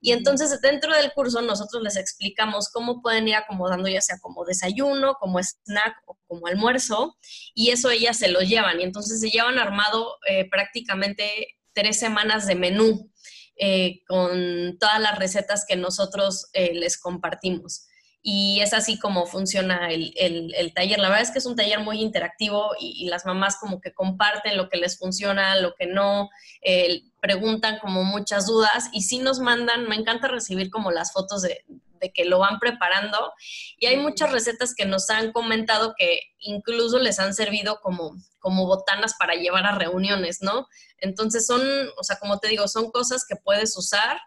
Y 0.00 0.12
entonces 0.12 0.60
dentro 0.60 0.94
del 0.94 1.12
curso 1.12 1.42
nosotros 1.42 1.82
les 1.82 1.96
explicamos 1.96 2.68
cómo 2.70 3.02
pueden 3.02 3.26
ir 3.28 3.34
acomodando 3.34 3.88
ya 3.88 4.00
sea 4.00 4.18
como 4.20 4.44
desayuno, 4.44 5.14
como 5.14 5.40
snack 5.40 5.96
o 6.06 6.18
como 6.26 6.46
almuerzo, 6.46 7.16
y 7.54 7.70
eso 7.70 7.90
ellas 7.90 8.18
se 8.18 8.28
lo 8.28 8.40
llevan. 8.40 8.80
Y 8.80 8.84
entonces 8.84 9.20
se 9.20 9.30
llevan 9.30 9.58
armado 9.58 10.18
eh, 10.28 10.48
prácticamente 10.48 11.56
tres 11.72 11.98
semanas 11.98 12.46
de 12.46 12.54
menú 12.54 13.10
eh, 13.56 14.02
con 14.06 14.78
todas 14.78 15.00
las 15.00 15.18
recetas 15.18 15.64
que 15.66 15.76
nosotros 15.76 16.48
eh, 16.52 16.74
les 16.74 16.96
compartimos 16.96 17.87
y 18.22 18.60
es 18.60 18.74
así 18.74 18.98
como 18.98 19.26
funciona 19.26 19.90
el, 19.90 20.72
taller. 20.74 20.98
La 20.98 21.08
verdad 21.08 21.22
es 21.22 21.30
que 21.30 21.38
es 21.38 21.46
un 21.46 21.56
taller 21.56 21.80
muy 21.80 22.00
interactivo 22.00 22.72
y, 22.78 23.06
las 23.08 23.24
mamás 23.24 23.56
como 23.58 23.80
que 23.80 23.92
comparten 23.92 24.56
lo 24.56 24.68
que 24.68 24.76
les 24.76 24.98
funciona, 24.98 25.56
lo 25.56 25.74
que 25.74 25.86
no, 25.86 26.28
eh, 26.62 27.02
preguntan 27.20 27.78
como 27.78 28.04
muchas 28.04 28.46
dudas 28.46 28.88
y 28.92 29.02
sí 29.02 29.18
nos 29.18 29.40
mandan, 29.40 29.88
me 29.88 29.96
encanta 29.96 30.28
recibir 30.28 30.70
como 30.70 30.90
las 30.90 31.12
fotos 31.12 31.42
de, 31.42 31.64
de 31.98 32.12
que 32.12 32.24
lo 32.24 32.38
van 32.38 32.58
preparando 32.58 33.32
y 33.78 33.86
hay 33.86 33.96
muchas 33.96 34.32
recetas 34.32 34.74
que 34.74 34.86
nos 34.86 35.10
han 35.10 35.32
comentado 35.32 35.94
que 35.96 36.20
incluso 36.38 36.98
les 36.98 37.18
han 37.18 37.34
servido 37.34 37.80
como, 37.80 38.16
como 38.38 38.66
botanas 38.66 39.14
para 39.18 39.34
llevar 39.34 39.66
a 39.66 39.74
reuniones, 39.74 40.42
¿no? 40.42 40.66
Entonces 40.98 41.46
son, 41.46 41.60
o 41.96 42.04
sea, 42.04 42.18
como 42.18 42.38
te 42.38 42.48
digo, 42.48 42.68
son 42.68 42.90
cosas 42.90 43.24
que 43.28 43.36
puedes 43.36 43.76
usar 43.76 44.18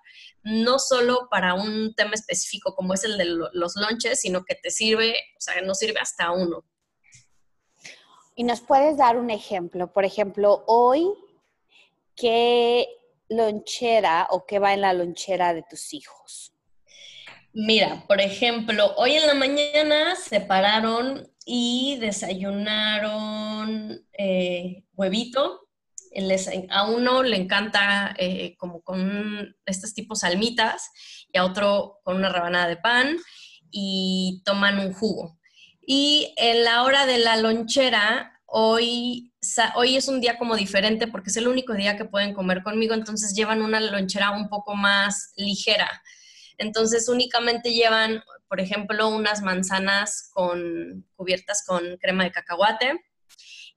no 0.43 0.79
solo 0.79 1.27
para 1.29 1.53
un 1.53 1.93
tema 1.95 2.13
específico 2.13 2.75
como 2.75 2.93
es 2.93 3.03
el 3.03 3.17
de 3.17 3.25
los 3.25 3.75
lonches, 3.75 4.19
sino 4.19 4.43
que 4.43 4.55
te 4.55 4.71
sirve, 4.71 5.15
o 5.37 5.41
sea, 5.41 5.61
nos 5.61 5.77
sirve 5.77 5.99
hasta 5.99 6.31
uno. 6.31 6.65
Y 8.35 8.43
nos 8.43 8.61
puedes 8.61 8.97
dar 8.97 9.17
un 9.17 9.29
ejemplo, 9.29 9.91
por 9.91 10.05
ejemplo, 10.05 10.63
hoy, 10.67 11.07
¿qué 12.15 12.87
lonchera 13.29 14.27
o 14.31 14.45
qué 14.45 14.59
va 14.59 14.73
en 14.73 14.81
la 14.81 14.93
lonchera 14.93 15.53
de 15.53 15.63
tus 15.69 15.93
hijos? 15.93 16.53
Mira, 17.53 18.05
por 18.07 18.21
ejemplo, 18.21 18.93
hoy 18.95 19.15
en 19.15 19.27
la 19.27 19.33
mañana 19.33 20.15
se 20.15 20.39
pararon 20.39 21.29
y 21.45 21.97
desayunaron 21.99 24.07
eh, 24.13 24.85
huevito 24.95 25.60
a 26.69 26.89
uno 26.89 27.23
le 27.23 27.37
encanta 27.37 28.13
eh, 28.17 28.55
como 28.57 28.81
con 28.81 29.55
estos 29.65 29.93
tipos 29.93 30.19
salmitas 30.19 30.91
y 31.31 31.37
a 31.37 31.45
otro 31.45 31.99
con 32.03 32.17
una 32.17 32.29
rebanada 32.29 32.67
de 32.67 32.77
pan 32.77 33.17
y 33.69 34.41
toman 34.45 34.79
un 34.79 34.93
jugo. 34.93 35.39
Y 35.81 36.33
en 36.37 36.63
la 36.63 36.83
hora 36.83 37.05
de 37.05 37.17
la 37.17 37.37
lonchera, 37.37 38.39
hoy, 38.45 39.33
hoy 39.75 39.95
es 39.95 40.07
un 40.07 40.21
día 40.21 40.37
como 40.37 40.55
diferente 40.55 41.07
porque 41.07 41.29
es 41.29 41.37
el 41.37 41.47
único 41.47 41.73
día 41.73 41.97
que 41.97 42.05
pueden 42.05 42.33
comer 42.33 42.61
conmigo, 42.63 42.93
entonces 42.93 43.33
llevan 43.33 43.61
una 43.61 43.79
lonchera 43.79 44.31
un 44.31 44.49
poco 44.49 44.75
más 44.75 45.33
ligera. 45.35 45.89
Entonces 46.57 47.09
únicamente 47.09 47.73
llevan, 47.73 48.21
por 48.47 48.59
ejemplo, 48.59 49.09
unas 49.09 49.41
manzanas 49.41 50.29
con, 50.33 51.07
cubiertas 51.15 51.63
con 51.65 51.97
crema 51.97 52.25
de 52.25 52.31
cacahuate, 52.31 53.01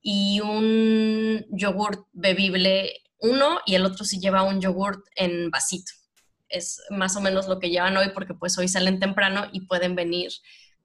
y 0.07 0.41
un 0.41 1.47
yogurt 1.51 2.07
bebible 2.13 2.93
uno 3.21 3.61
y 3.65 3.75
el 3.75 3.87
otro 3.87 4.05
sí 4.05 4.21
lleva 4.21 4.43
un 4.43 4.61
yogurt 4.61 5.01
en 5.17 5.51
vasito. 5.51 5.93
Es 6.51 6.83
más 6.91 7.17
o 7.17 7.23
menos 7.23 7.49
lo 7.49 7.59
que 7.59 7.71
llevan 7.71 7.97
hoy 7.97 8.11
porque 8.13 8.35
pues 8.35 8.59
hoy 8.59 8.69
salen 8.69 9.01
temprano 9.01 9.49
y 9.51 9.67
pueden 9.67 9.97
venir 9.97 10.31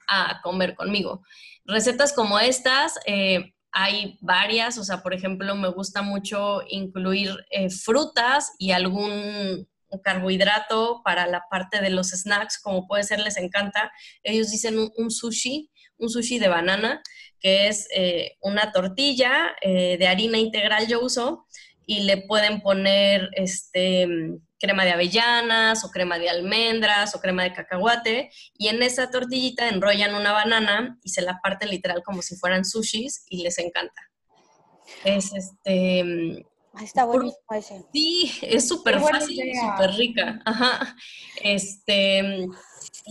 a 0.08 0.40
comer 0.42 0.74
conmigo. 0.74 1.22
Recetas 1.66 2.14
como 2.14 2.40
estas, 2.40 2.98
eh, 3.06 3.54
hay 3.74 4.18
varias, 4.22 4.78
o 4.78 4.86
sea, 4.86 5.04
por 5.04 5.14
ejemplo, 5.14 5.54
me 5.56 5.68
gusta 5.68 6.02
mucho 6.02 6.62
incluir 6.70 7.36
eh, 7.52 7.70
frutas 7.70 8.54
y 8.58 8.72
algún 8.72 9.68
carbohidrato 10.02 11.02
para 11.04 11.28
la 11.28 11.44
parte 11.52 11.82
de 11.82 11.90
los 11.90 12.12
snacks, 12.12 12.58
como 12.62 12.88
puede 12.88 13.04
ser, 13.04 13.20
les 13.20 13.36
encanta. 13.36 13.92
Ellos 14.24 14.50
dicen 14.50 14.78
un 14.96 15.12
sushi, 15.12 15.70
un 15.98 16.10
sushi 16.10 16.40
de 16.40 16.48
banana, 16.48 17.02
que 17.40 17.68
es 17.68 17.88
eh, 17.94 18.38
una 18.42 18.72
tortilla 18.72 19.56
eh, 19.62 19.98
de 19.98 20.08
harina 20.08 20.38
integral 20.38 20.88
yo 20.88 21.02
uso 21.02 21.46
y 21.86 22.02
le 22.02 22.18
pueden 22.18 22.62
poner 22.62 23.30
este, 23.34 24.08
crema 24.60 24.86
de 24.86 24.92
avellanas 24.92 25.84
o 25.84 25.90
crema 25.90 26.20
de 26.20 26.30
almendras 26.30 27.16
o 27.16 27.20
crema 27.20 27.44
de 27.44 27.54
cacahuate 27.54 28.30
y 28.58 28.68
en 28.68 28.84
esa 28.84 29.10
tortillita 29.10 29.70
enrollan 29.70 30.14
una 30.14 30.32
banana 30.32 31.00
y 31.02 31.10
se 31.10 31.22
la 31.22 31.40
parten 31.42 31.70
literal 31.70 32.04
como 32.04 32.22
si 32.22 32.36
fueran 32.36 32.66
sushis 32.66 33.26
y 33.30 33.42
les 33.42 33.58
encanta. 33.58 34.02
Es 35.04 35.34
este... 35.34 36.46
Está 36.84 37.04
buenísimo 37.04 37.42
ese. 37.56 37.84
Sí, 37.92 38.32
es 38.42 38.68
súper 38.68 39.00
fácil, 39.02 39.52
súper 39.60 39.92
rica. 39.96 40.40
Ajá. 40.46 40.96
Este, 41.42 42.48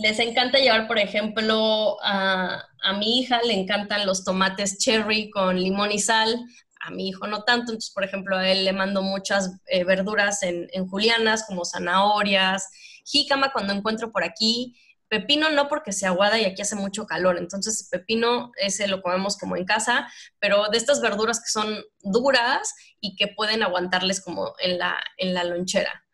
les 0.01 0.19
encanta 0.19 0.59
llevar, 0.59 0.87
por 0.87 0.99
ejemplo, 0.99 1.97
a, 2.01 2.65
mi 2.97 3.19
hija 3.19 3.41
le 3.43 3.53
encantan 3.53 4.05
los 4.05 4.23
tomates 4.23 4.77
cherry 4.77 5.29
con 5.29 5.59
limón 5.59 5.91
y 5.91 5.99
sal, 5.99 6.39
a 6.79 6.91
mi 6.91 7.09
hijo 7.09 7.27
no 7.27 7.43
tanto, 7.43 7.71
entonces, 7.71 7.91
por 7.93 8.03
ejemplo, 8.03 8.37
a 8.37 8.49
él 8.49 8.65
le 8.65 8.73
mando 8.73 9.01
muchas 9.01 9.51
eh, 9.67 9.83
verduras 9.83 10.43
en, 10.43 10.87
julianas, 10.87 11.45
como 11.45 11.65
zanahorias, 11.65 12.69
jícama 13.05 13.51
cuando 13.51 13.73
encuentro 13.73 14.11
por 14.11 14.23
aquí, 14.23 14.75
pepino 15.09 15.49
no 15.49 15.67
porque 15.67 15.91
se 15.91 16.05
aguada 16.05 16.39
y 16.39 16.45
aquí 16.45 16.61
hace 16.61 16.75
mucho 16.75 17.05
calor, 17.05 17.37
entonces 17.37 17.89
pepino 17.91 18.51
ese 18.57 18.87
lo 18.87 19.01
comemos 19.01 19.37
como 19.37 19.57
en 19.57 19.65
casa, 19.65 20.07
pero 20.39 20.69
de 20.69 20.77
estas 20.77 21.01
verduras 21.01 21.39
que 21.39 21.51
son 21.51 21.83
duras 22.01 22.73
y 23.01 23.15
que 23.15 23.27
pueden 23.27 23.63
aguantarles 23.63 24.21
como 24.21 24.53
en 24.59 24.77
la, 24.77 24.97
en 25.17 25.33
la 25.33 25.43
lonchera. 25.43 26.05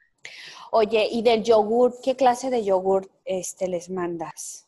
Oye, 0.71 1.07
¿y 1.11 1.21
del 1.21 1.43
yogur? 1.43 1.95
¿Qué 2.03 2.15
clase 2.15 2.49
de 2.49 2.63
yogur 2.63 3.09
este, 3.25 3.67
les 3.67 3.89
mandas? 3.89 4.65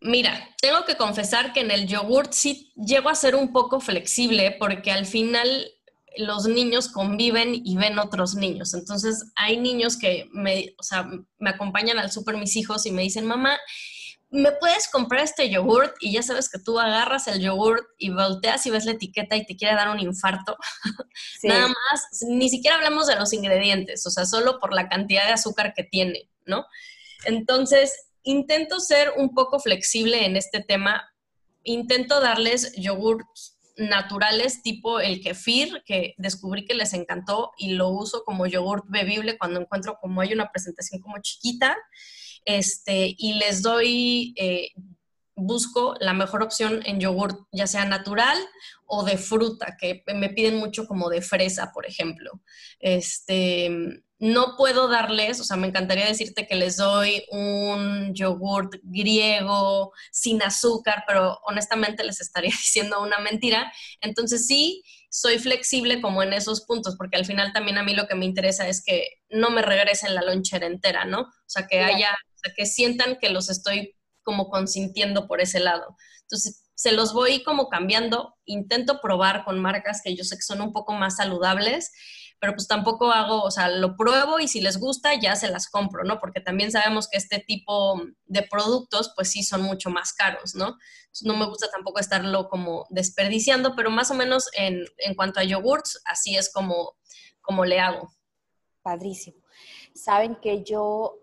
Mira, 0.00 0.54
tengo 0.60 0.84
que 0.84 0.96
confesar 0.96 1.52
que 1.52 1.60
en 1.60 1.70
el 1.70 1.86
yogurt 1.86 2.32
sí 2.32 2.72
llego 2.74 3.10
a 3.10 3.14
ser 3.14 3.34
un 3.34 3.52
poco 3.52 3.80
flexible 3.80 4.56
porque 4.58 4.90
al 4.90 5.04
final 5.04 5.70
los 6.16 6.46
niños 6.46 6.88
conviven 6.88 7.54
y 7.64 7.76
ven 7.76 7.98
otros 7.98 8.34
niños. 8.34 8.74
Entonces, 8.74 9.30
hay 9.36 9.58
niños 9.58 9.96
que 9.96 10.28
me, 10.32 10.74
o 10.78 10.82
sea, 10.82 11.08
me 11.38 11.50
acompañan 11.50 11.98
al 11.98 12.10
súper 12.10 12.36
mis 12.36 12.56
hijos 12.56 12.86
y 12.86 12.92
me 12.92 13.02
dicen, 13.02 13.26
mamá, 13.26 13.58
¿me 14.30 14.52
puedes 14.52 14.88
comprar 14.88 15.24
este 15.24 15.50
yogurt? 15.50 15.94
Y 16.00 16.12
ya 16.12 16.22
sabes 16.22 16.48
que 16.48 16.58
tú 16.58 16.78
agarras 16.78 17.26
el 17.26 17.40
yogurt 17.40 17.84
y 17.98 18.10
volteas 18.10 18.64
y 18.66 18.70
ves 18.70 18.84
la 18.84 18.92
etiqueta 18.92 19.36
y 19.36 19.44
te 19.44 19.56
quiere 19.56 19.74
dar 19.74 19.88
un 19.88 20.00
infarto. 20.00 20.56
Nada 21.42 21.68
más, 21.68 22.22
ni 22.28 22.48
siquiera 22.48 22.76
hablamos 22.76 23.06
de 23.06 23.16
los 23.16 23.32
ingredientes, 23.32 24.06
o 24.06 24.10
sea, 24.10 24.26
solo 24.26 24.60
por 24.60 24.72
la 24.72 24.88
cantidad 24.88 25.26
de 25.26 25.32
azúcar 25.32 25.74
que 25.74 25.84
tiene, 25.84 26.30
¿no? 26.46 26.64
Entonces, 27.24 28.08
intento 28.22 28.80
ser 28.80 29.12
un 29.16 29.34
poco 29.34 29.58
flexible 29.58 30.24
en 30.24 30.36
este 30.36 30.60
tema. 30.60 31.12
Intento 31.64 32.20
darles 32.20 32.72
yogurts 32.76 33.58
naturales 33.76 34.62
tipo 34.62 35.00
el 35.00 35.20
kefir, 35.20 35.82
que 35.84 36.14
descubrí 36.18 36.64
que 36.64 36.74
les 36.74 36.92
encantó 36.92 37.52
y 37.56 37.72
lo 37.72 37.88
uso 37.88 38.24
como 38.24 38.46
yogurt 38.46 38.84
bebible 38.88 39.38
cuando 39.38 39.60
encuentro 39.60 39.98
como 40.00 40.20
hay 40.20 40.32
una 40.32 40.50
presentación 40.50 41.00
como 41.00 41.18
chiquita. 41.20 41.76
Este, 42.44 43.14
y 43.16 43.34
les 43.34 43.62
doy, 43.62 44.34
eh, 44.36 44.70
busco 45.36 45.94
la 46.00 46.12
mejor 46.12 46.42
opción 46.42 46.82
en 46.84 47.00
yogurt, 47.00 47.38
ya 47.52 47.66
sea 47.66 47.84
natural 47.84 48.38
o 48.86 49.04
de 49.04 49.16
fruta, 49.16 49.76
que 49.78 50.02
me 50.14 50.30
piden 50.30 50.56
mucho 50.56 50.86
como 50.86 51.08
de 51.08 51.22
fresa, 51.22 51.70
por 51.72 51.86
ejemplo. 51.86 52.42
Este, 52.78 54.02
no 54.20 54.54
puedo 54.58 54.86
darles, 54.88 55.40
o 55.40 55.44
sea, 55.44 55.56
me 55.56 55.66
encantaría 55.66 56.04
decirte 56.04 56.46
que 56.46 56.54
les 56.54 56.76
doy 56.76 57.24
un 57.30 58.14
yogurt 58.14 58.74
griego 58.82 59.92
sin 60.12 60.42
azúcar, 60.42 61.04
pero 61.06 61.40
honestamente 61.44 62.04
les 62.04 62.20
estaría 62.20 62.50
diciendo 62.58 63.02
una 63.02 63.18
mentira. 63.18 63.72
Entonces 64.02 64.46
sí, 64.46 64.84
soy 65.10 65.38
flexible 65.38 66.02
como 66.02 66.22
en 66.22 66.34
esos 66.34 66.66
puntos, 66.66 66.96
porque 66.96 67.16
al 67.16 67.24
final 67.24 67.54
también 67.54 67.78
a 67.78 67.82
mí 67.82 67.94
lo 67.94 68.06
que 68.06 68.14
me 68.14 68.26
interesa 68.26 68.68
es 68.68 68.84
que 68.84 69.08
no 69.30 69.50
me 69.50 69.62
regresen 69.62 70.14
la 70.14 70.22
lonchera 70.22 70.66
entera, 70.66 71.06
¿no? 71.06 71.22
O 71.22 71.48
sea, 71.48 71.66
que 71.66 71.80
haya, 71.80 72.14
sea, 72.40 72.52
que 72.56 72.66
sientan 72.66 73.16
que 73.20 73.30
los 73.30 73.50
estoy 73.50 73.96
como 74.22 74.48
consintiendo 74.48 75.26
por 75.26 75.40
ese 75.40 75.60
lado. 75.60 75.96
Entonces, 76.22 76.64
se 76.74 76.92
los 76.92 77.12
voy 77.12 77.42
como 77.42 77.68
cambiando, 77.68 78.36
intento 78.44 79.00
probar 79.00 79.44
con 79.44 79.58
marcas 79.58 80.00
que 80.02 80.14
yo 80.14 80.24
sé 80.24 80.36
que 80.36 80.42
son 80.42 80.60
un 80.60 80.72
poco 80.72 80.92
más 80.92 81.16
saludables 81.16 81.90
pero 82.40 82.54
pues 82.54 82.66
tampoco 82.66 83.12
hago, 83.12 83.42
o 83.42 83.50
sea, 83.50 83.68
lo 83.68 83.96
pruebo 83.96 84.40
y 84.40 84.48
si 84.48 84.62
les 84.62 84.78
gusta 84.78 85.14
ya 85.14 85.36
se 85.36 85.50
las 85.50 85.68
compro, 85.68 86.04
¿no? 86.04 86.18
Porque 86.18 86.40
también 86.40 86.72
sabemos 86.72 87.06
que 87.06 87.18
este 87.18 87.38
tipo 87.38 88.00
de 88.24 88.42
productos 88.42 89.12
pues 89.14 89.30
sí 89.30 89.42
son 89.42 89.60
mucho 89.62 89.90
más 89.90 90.14
caros, 90.14 90.54
¿no? 90.54 90.76
no 91.22 91.36
me 91.36 91.44
gusta 91.44 91.68
tampoco 91.70 91.98
estarlo 91.98 92.48
como 92.48 92.86
desperdiciando, 92.88 93.74
pero 93.76 93.90
más 93.90 94.10
o 94.10 94.14
menos 94.14 94.48
en, 94.54 94.84
en 94.98 95.14
cuanto 95.14 95.40
a 95.40 95.44
yogurts, 95.44 96.00
así 96.06 96.36
es 96.36 96.50
como, 96.52 96.96
como 97.42 97.64
le 97.64 97.78
hago. 97.78 98.14
Padrísimo. 98.80 99.42
Saben 99.94 100.36
que 100.36 100.62
yo 100.62 101.19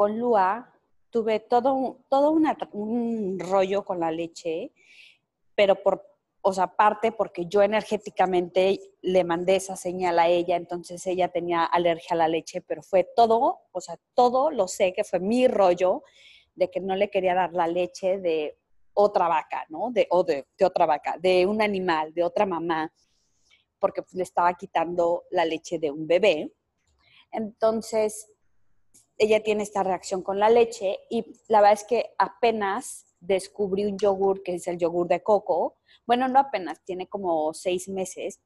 con 0.00 0.18
Lua 0.18 0.72
tuve 1.10 1.40
todo, 1.40 1.98
todo 2.08 2.30
un 2.30 3.38
rollo 3.38 3.84
con 3.84 4.00
la 4.00 4.10
leche, 4.10 4.72
pero 5.54 5.74
por 5.82 6.06
o 6.40 6.54
sea, 6.54 6.68
parte 6.68 7.12
porque 7.12 7.44
yo 7.44 7.60
energéticamente 7.60 8.80
le 9.02 9.24
mandé 9.24 9.56
esa 9.56 9.76
señal 9.76 10.18
a 10.18 10.26
ella, 10.26 10.56
entonces 10.56 11.06
ella 11.06 11.28
tenía 11.28 11.64
alergia 11.64 12.14
a 12.14 12.16
la 12.16 12.28
leche, 12.28 12.62
pero 12.62 12.82
fue 12.82 13.04
todo, 13.14 13.58
o 13.72 13.80
sea, 13.82 13.98
todo 14.14 14.50
lo 14.50 14.68
sé 14.68 14.94
que 14.94 15.04
fue 15.04 15.20
mi 15.20 15.46
rollo 15.48 16.02
de 16.54 16.70
que 16.70 16.80
no 16.80 16.96
le 16.96 17.10
quería 17.10 17.34
dar 17.34 17.52
la 17.52 17.66
leche 17.66 18.18
de 18.20 18.56
otra 18.94 19.28
vaca, 19.28 19.66
¿no? 19.68 19.90
De, 19.90 20.06
o 20.08 20.24
de, 20.24 20.46
otra 20.64 20.86
vaca, 20.86 21.18
de 21.18 21.44
un 21.44 21.60
animal, 21.60 22.14
de 22.14 22.24
otra 22.24 22.46
mamá, 22.46 22.90
porque 23.78 24.00
pues, 24.00 24.14
le 24.14 24.22
estaba 24.22 24.54
quitando 24.54 25.24
la 25.30 25.44
leche 25.44 25.78
de 25.78 25.90
un 25.90 26.06
bebé. 26.06 26.54
Entonces, 27.32 28.32
ella 29.20 29.42
tiene 29.42 29.62
esta 29.62 29.82
reacción 29.82 30.22
con 30.22 30.38
la 30.38 30.48
leche 30.48 30.98
y 31.10 31.24
la 31.48 31.60
verdad 31.60 31.74
es 31.74 31.84
que 31.84 32.14
apenas 32.18 33.06
descubrí 33.20 33.84
un 33.84 33.98
yogur 33.98 34.42
que 34.42 34.54
es 34.54 34.66
el 34.66 34.78
yogur 34.78 35.08
de 35.08 35.22
coco, 35.22 35.76
bueno, 36.06 36.26
no 36.26 36.38
apenas, 36.38 36.82
tiene 36.84 37.06
como 37.06 37.52
seis 37.52 37.86
meses. 37.88 38.40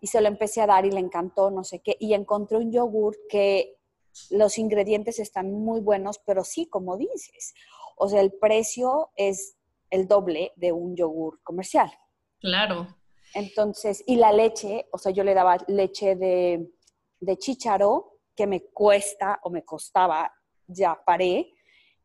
Y 0.00 0.06
se 0.08 0.20
lo 0.20 0.28
empecé 0.28 0.60
a 0.60 0.66
dar 0.66 0.84
y 0.84 0.90
le 0.90 1.00
encantó, 1.00 1.50
no 1.50 1.64
sé 1.64 1.80
qué. 1.80 1.96
Y 1.98 2.12
encontré 2.12 2.58
un 2.58 2.70
yogur 2.70 3.16
que 3.28 3.78
los 4.30 4.58
ingredientes 4.58 5.18
están 5.18 5.50
muy 5.50 5.80
buenos, 5.80 6.20
pero 6.24 6.44
sí, 6.44 6.66
como 6.66 6.98
dices. 6.98 7.54
O 7.96 8.08
sea, 8.08 8.20
el 8.20 8.32
precio 8.32 9.10
es 9.16 9.56
el 9.90 10.06
doble 10.06 10.52
de 10.56 10.72
un 10.72 10.94
yogur 10.94 11.42
comercial. 11.42 11.90
Claro. 12.38 12.94
Entonces, 13.34 14.04
y 14.06 14.16
la 14.16 14.30
leche, 14.30 14.86
o 14.92 14.98
sea, 14.98 15.10
yo 15.10 15.24
le 15.24 15.34
daba 15.34 15.56
leche 15.66 16.16
de, 16.16 16.70
de 17.20 17.38
chícharo, 17.38 18.17
que 18.38 18.46
me 18.46 18.66
cuesta 18.66 19.40
o 19.42 19.50
me 19.50 19.64
costaba, 19.64 20.32
ya 20.68 20.96
paré, 21.04 21.52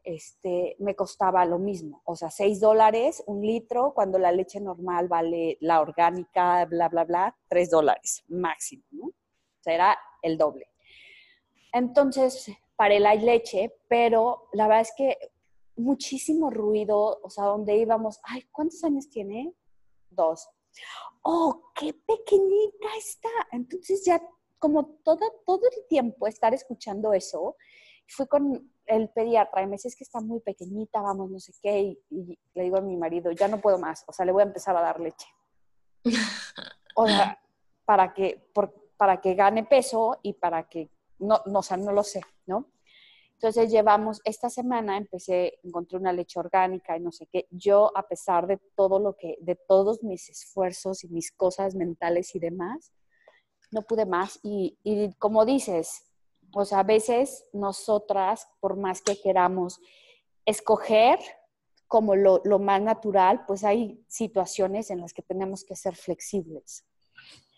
este, 0.04 0.76
me 0.80 0.96
costaba 0.96 1.46
lo 1.46 1.60
mismo, 1.60 2.02
o 2.06 2.16
sea, 2.16 2.32
6 2.32 2.60
dólares 2.60 3.24
un 3.28 3.46
litro, 3.46 3.94
cuando 3.94 4.18
la 4.18 4.32
leche 4.32 4.60
normal 4.60 5.08
vale, 5.08 5.60
la 5.62 5.80
orgánica, 5.80 6.66
bla, 6.66 6.90
bla, 6.90 7.04
bla, 7.04 7.38
3 7.50 7.70
dólares 7.70 8.24
máximo, 8.30 8.84
¿no? 8.90 9.06
O 9.06 9.62
sea, 9.62 9.76
era 9.76 10.00
el 10.24 10.40
doble. 10.40 10.72
Entonces, 11.72 12.48
paré 12.76 13.00
la 13.00 13.14
leche, 13.14 13.72
pero 13.88 14.50
la 14.54 14.68
verdad 14.68 14.82
es 14.82 14.94
que 14.98 15.16
muchísimo 15.76 16.50
ruido, 16.50 17.20
o 17.22 17.30
sea, 17.30 17.44
donde 17.44 17.78
íbamos, 17.78 18.20
ay, 18.24 18.42
¿cuántos 18.52 18.84
años 18.84 19.08
tiene? 19.08 19.54
Dos. 20.10 20.50
Oh, 21.22 21.72
qué 21.76 21.94
pequeñita 21.94 22.88
está. 22.98 23.30
Entonces 23.52 24.04
ya 24.04 24.20
como 24.64 24.86
todo, 25.04 25.20
todo 25.46 25.60
el 25.76 25.88
tiempo 25.90 26.26
estar 26.26 26.54
escuchando 26.54 27.12
eso, 27.12 27.58
fui 28.08 28.26
con 28.28 28.72
el 28.86 29.10
pediatra 29.10 29.62
y 29.62 29.66
me 29.66 29.74
dice, 29.74 29.90
es 29.90 29.96
que 29.98 30.06
está 30.06 30.22
muy 30.22 30.40
pequeñita, 30.40 31.02
vamos, 31.02 31.30
no 31.30 31.38
sé 31.38 31.52
qué, 31.62 31.98
y, 32.10 32.40
le 32.54 32.64
digo 32.64 32.78
a 32.78 32.82
mi 32.82 32.96
marido, 32.96 33.30
ya 33.32 33.50
no 33.50 33.60
puedo 33.60 33.78
más, 33.78 34.06
o 34.08 34.14
sea, 34.14 34.26
le 34.26 34.32
voy 34.32 34.42
a 34.42 34.46
empezar 34.46 34.78
a 34.78 34.82
dar 34.82 35.02
leche. 35.02 35.28
o 36.96 37.06
sea, 37.06 37.38
para 37.84 38.14
que, 38.14 38.50
para 38.96 39.20
que 39.20 39.36
gane 39.36 39.66
peso 39.66 40.18
y 40.24 40.32
para 40.32 40.70
que, 40.70 40.90
no, 41.20 41.42
no, 41.46 41.60
o 41.60 41.64
sea, 41.64 41.76
no 41.76 41.92
lo 41.92 42.04
sé, 42.04 42.22
¿no? 42.46 42.72
Entonces 43.34 43.70
llevamos, 43.70 44.22
esta 44.24 44.50
semana 44.50 44.96
empecé, 44.96 45.60
encontré 45.62 45.98
una 45.98 46.14
leche 46.14 46.40
orgánica 46.40 46.96
y 46.96 47.02
no 47.02 47.12
sé 47.12 47.28
qué. 47.30 47.50
Yo, 47.52 47.92
a 47.98 48.08
pesar 48.08 48.48
de 48.48 48.62
todo 48.78 49.00
lo 49.00 49.18
que, 49.18 49.36
de 49.42 49.56
todos 49.56 50.04
mis 50.04 50.30
esfuerzos 50.30 51.04
y 51.04 51.10
mis 51.10 51.34
cosas 51.34 51.76
mentales 51.76 52.34
y 52.36 52.40
demás, 52.40 52.94
no 53.74 53.82
pude 53.82 54.06
más. 54.06 54.40
Y, 54.44 54.78
y 54.84 55.14
como 55.14 55.46
dices, 55.46 56.04
o 56.54 56.66
sea, 56.66 56.80
a 56.80 56.84
veces 56.84 57.46
nosotras, 57.52 58.48
por 58.60 58.78
más 58.78 59.02
que 59.02 59.20
queramos 59.20 59.80
escoger 60.46 61.20
como 61.88 62.16
lo, 62.16 62.42
más 62.60 62.82
natural, 62.82 63.46
pues 63.46 63.64
hay 63.64 64.04
situaciones 64.08 64.90
en 64.90 65.02
las 65.02 65.14
que 65.14 65.22
tenemos 65.22 65.64
que 65.64 65.76
ser 65.76 65.96
flexibles. 65.96 66.86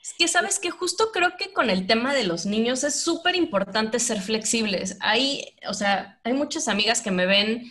Es 0.01 0.13
que 0.17 0.27
sabes 0.27 0.59
que 0.59 0.71
justo 0.71 1.11
creo 1.13 1.37
que 1.37 1.53
con 1.53 1.69
el 1.69 1.87
tema 1.87 2.13
de 2.13 2.25
los 2.25 2.45
niños 2.45 2.83
es 2.83 2.99
súper 2.99 3.35
importante 3.35 3.99
ser 3.99 4.21
flexibles. 4.21 4.97
Hay, 4.99 5.55
o 5.69 5.73
sea, 5.73 6.19
hay 6.23 6.33
muchas 6.33 6.67
amigas 6.67 7.01
que 7.01 7.11
me 7.11 7.25
ven 7.25 7.63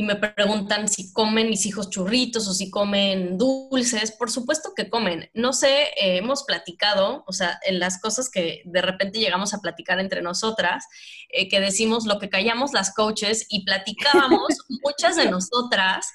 y 0.00 0.04
me 0.04 0.14
preguntan 0.14 0.86
si 0.86 1.12
comen 1.12 1.50
mis 1.50 1.66
hijos 1.66 1.90
churritos 1.90 2.46
o 2.46 2.54
si 2.54 2.70
comen 2.70 3.36
dulces. 3.36 4.12
Por 4.12 4.30
supuesto 4.30 4.72
que 4.76 4.88
comen. 4.88 5.28
No 5.34 5.52
sé, 5.52 5.88
eh, 6.00 6.18
hemos 6.18 6.44
platicado, 6.44 7.24
o 7.26 7.32
sea, 7.32 7.58
en 7.66 7.80
las 7.80 8.00
cosas 8.00 8.30
que 8.30 8.62
de 8.64 8.80
repente 8.80 9.18
llegamos 9.18 9.54
a 9.54 9.60
platicar 9.60 9.98
entre 9.98 10.22
nosotras, 10.22 10.86
eh, 11.30 11.48
que 11.48 11.58
decimos 11.58 12.06
lo 12.06 12.20
que 12.20 12.30
callamos 12.30 12.72
las 12.72 12.94
coaches 12.94 13.46
y 13.48 13.64
platicábamos 13.64 14.46
muchas 14.84 15.16
de 15.16 15.28
nosotras. 15.28 16.06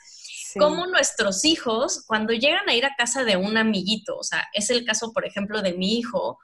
Cómo 0.58 0.88
nuestros 0.88 1.44
hijos, 1.44 2.06
cuando 2.08 2.32
llegan 2.32 2.70
a 2.70 2.76
ir 2.76 2.86
a 2.86 2.96
casa 2.96 3.26
de 3.26 3.36
un 3.36 3.58
amiguito, 3.58 4.16
o 4.16 4.24
sea, 4.24 4.48
es 4.54 4.70
el 4.70 4.86
caso, 4.86 5.12
por 5.12 5.26
ejemplo, 5.26 5.62
de 5.62 5.74
mi 5.74 5.98
hijo, 5.98 6.40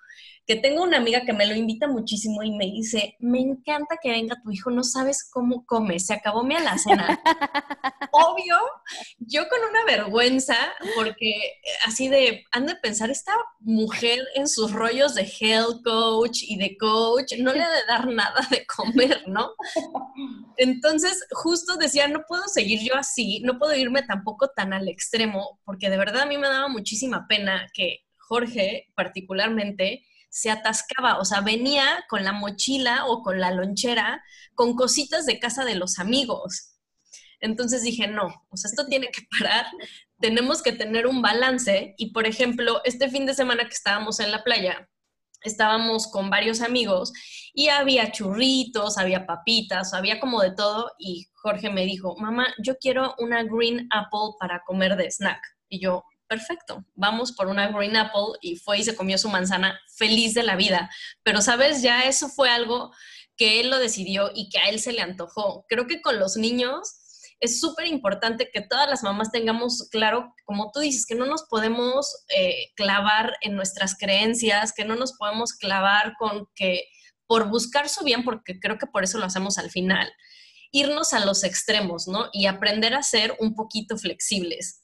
que 0.49 0.55
tengo 0.55 0.81
una 0.81 0.97
amiga 0.97 1.21
que 1.21 1.31
me 1.31 1.45
lo 1.45 1.53
invita 1.53 1.88
muchísimo 1.88 2.41
y 2.41 2.49
me 2.49 2.65
dice, 2.65 3.15
me 3.19 3.39
encanta 3.39 3.99
que 4.01 4.09
venga 4.09 4.41
tu 4.43 4.49
hijo, 4.49 4.71
no 4.71 4.83
sabes 4.83 5.29
cómo 5.29 5.63
come, 5.63 5.99
se 5.99 6.15
acabó 6.15 6.43
mi 6.43 6.55
alacena. 6.55 7.21
Obvio, 8.12 8.57
yo 9.19 9.47
con 9.47 9.59
una 9.69 9.85
vergüenza, 9.85 10.55
porque 10.95 11.35
así 11.85 12.07
de, 12.07 12.45
han 12.51 12.65
de 12.65 12.75
pensar, 12.77 13.12
esta 13.12 13.31
mujer 13.59 14.17
en 14.33 14.47
sus 14.47 14.71
rollos 14.71 15.13
de 15.13 15.31
health 15.39 15.83
coach 15.83 16.39
y 16.41 16.57
de 16.57 16.75
coach, 16.77 17.33
no 17.38 17.53
le 17.53 17.62
ha 17.62 17.69
de 17.69 17.85
dar 17.88 18.07
nada 18.07 18.41
de 18.49 18.65
comer, 18.65 19.25
¿no? 19.27 19.51
Entonces, 20.57 21.27
justo 21.29 21.77
decía, 21.77 22.07
no 22.07 22.23
puedo 22.27 22.47
seguir 22.47 22.79
yo 22.81 22.95
así, 22.95 23.39
no 23.41 23.59
puedo 23.59 23.75
irme 23.75 24.01
tampoco 24.01 24.47
tan 24.47 24.73
al 24.73 24.88
extremo, 24.88 25.59
porque 25.63 25.91
de 25.91 25.97
verdad 25.97 26.23
a 26.23 26.25
mí 26.25 26.39
me 26.39 26.47
daba 26.47 26.69
muchísima 26.69 27.27
pena 27.29 27.67
que 27.71 27.99
Jorge, 28.17 28.91
particularmente, 28.95 30.05
se 30.29 30.51
atascaba, 30.51 31.17
o 31.19 31.25
sea, 31.25 31.41
venía 31.41 32.05
con 32.07 32.23
la 32.23 32.31
mochila 32.31 33.05
o 33.07 33.21
con 33.23 33.39
la 33.39 33.51
lonchera 33.51 34.23
con 34.55 34.75
cositas 34.75 35.25
de 35.25 35.39
casa 35.39 35.65
de 35.65 35.75
los 35.75 35.99
amigos. 35.99 36.75
Entonces 37.39 37.83
dije, 37.83 38.07
no, 38.07 38.27
o 38.49 38.57
sea, 38.57 38.69
esto 38.69 38.85
tiene 38.87 39.07
que 39.07 39.21
parar, 39.39 39.65
tenemos 40.19 40.61
que 40.61 40.73
tener 40.73 41.07
un 41.07 41.21
balance 41.21 41.95
y, 41.97 42.11
por 42.11 42.27
ejemplo, 42.27 42.81
este 42.83 43.09
fin 43.09 43.25
de 43.25 43.33
semana 43.33 43.63
que 43.63 43.73
estábamos 43.73 44.19
en 44.19 44.31
la 44.31 44.43
playa, 44.43 44.89
estábamos 45.41 46.11
con 46.11 46.29
varios 46.29 46.61
amigos 46.61 47.13
y 47.53 47.69
había 47.69 48.11
churritos, 48.11 48.97
había 48.97 49.25
papitas, 49.25 49.93
había 49.93 50.19
como 50.19 50.41
de 50.41 50.51
todo 50.51 50.91
y 50.97 51.27
Jorge 51.35 51.69
me 51.69 51.85
dijo, 51.85 52.17
mamá, 52.17 52.47
yo 52.61 52.77
quiero 52.77 53.15
una 53.19 53.43
green 53.43 53.87
apple 53.91 54.35
para 54.39 54.61
comer 54.65 54.97
de 54.97 55.09
snack. 55.09 55.41
Y 55.69 55.79
yo, 55.81 56.03
perfecto, 56.29 56.85
vamos 56.95 57.33
por 57.33 57.47
una 57.47 57.67
green 57.69 57.97
apple 57.97 58.37
y 58.39 58.55
fue 58.55 58.77
y 58.77 58.83
se 58.83 58.95
comió 58.95 59.17
su 59.17 59.27
manzana 59.27 59.77
feliz 59.97 60.33
de 60.33 60.43
la 60.43 60.55
vida. 60.55 60.89
Pero, 61.23 61.41
¿sabes? 61.41 61.81
Ya 61.81 62.03
eso 62.03 62.29
fue 62.29 62.49
algo 62.49 62.93
que 63.35 63.59
él 63.59 63.69
lo 63.69 63.79
decidió 63.79 64.31
y 64.33 64.49
que 64.49 64.59
a 64.59 64.69
él 64.69 64.79
se 64.79 64.93
le 64.93 65.01
antojó. 65.01 65.65
Creo 65.67 65.87
que 65.87 66.01
con 66.01 66.19
los 66.19 66.37
niños 66.37 66.99
es 67.39 67.59
súper 67.59 67.87
importante 67.87 68.49
que 68.51 68.61
todas 68.61 68.89
las 68.89 69.01
mamás 69.01 69.31
tengamos 69.31 69.87
claro, 69.89 70.35
como 70.45 70.71
tú 70.71 70.81
dices, 70.81 71.05
que 71.05 71.15
no 71.15 71.25
nos 71.25 71.43
podemos 71.43 72.25
eh, 72.37 72.71
clavar 72.75 73.37
en 73.41 73.55
nuestras 73.55 73.97
creencias, 73.97 74.73
que 74.73 74.85
no 74.85 74.95
nos 74.95 75.13
podemos 75.13 75.53
clavar 75.53 76.13
con 76.19 76.47
que 76.53 76.83
por 77.27 77.49
buscar 77.49 77.89
su 77.89 78.03
bien, 78.03 78.23
porque 78.23 78.59
creo 78.59 78.77
que 78.77 78.87
por 78.87 79.03
eso 79.03 79.19
lo 79.19 79.25
hacemos 79.25 79.57
al 79.57 79.71
final, 79.71 80.11
irnos 80.71 81.13
a 81.13 81.25
los 81.25 81.43
extremos, 81.43 82.07
¿no? 82.07 82.29
Y 82.33 82.47
aprender 82.47 82.93
a 82.93 83.03
ser 83.03 83.35
un 83.39 83.55
poquito 83.55 83.97
flexibles. 83.97 84.83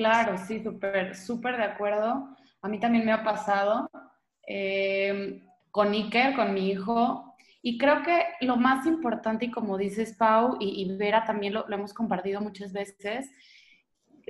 Claro, 0.00 0.38
sí, 0.38 0.62
súper, 0.62 1.14
súper 1.14 1.58
de 1.58 1.64
acuerdo. 1.64 2.34
A 2.62 2.68
mí 2.68 2.80
también 2.80 3.04
me 3.04 3.12
ha 3.12 3.22
pasado 3.22 3.90
eh, 4.48 5.42
con 5.70 5.92
Iker, 5.92 6.34
con 6.34 6.54
mi 6.54 6.70
hijo, 6.70 7.36
y 7.60 7.76
creo 7.76 8.02
que 8.02 8.24
lo 8.40 8.56
más 8.56 8.86
importante, 8.86 9.44
y 9.44 9.50
como 9.50 9.76
dices 9.76 10.16
Pau, 10.16 10.56
y, 10.58 10.96
Vera 10.96 11.26
también 11.26 11.52
lo, 11.52 11.70
hemos 11.70 11.92
compartido 11.92 12.40
muchas 12.40 12.72
veces, 12.72 13.30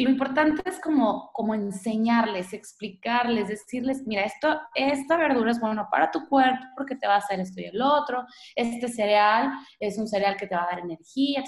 lo 0.00 0.10
importante 0.10 0.62
es 0.66 0.80
como, 0.80 1.30
como 1.32 1.54
enseñarles, 1.54 2.52
explicarles, 2.52 3.48
decirles, 3.48 4.02
mira, 4.06 4.22
esto, 4.22 4.60
esta 4.74 5.16
verdura 5.16 5.50
es 5.50 5.60
bueno 5.60 5.88
para 5.90 6.10
tu 6.10 6.28
cuerpo 6.28 6.64
porque 6.76 6.96
te 6.96 7.06
va 7.06 7.14
a 7.14 7.18
hacer 7.18 7.40
esto 7.40 7.60
y 7.60 7.64
el 7.64 7.80
otro, 7.80 8.24
este 8.54 8.88
cereal 8.88 9.52
es 9.78 9.98
un 9.98 10.08
cereal 10.08 10.36
que 10.36 10.46
te 10.46 10.54
va 10.54 10.64
a 10.64 10.70
dar 10.74 10.80
energía, 10.80 11.44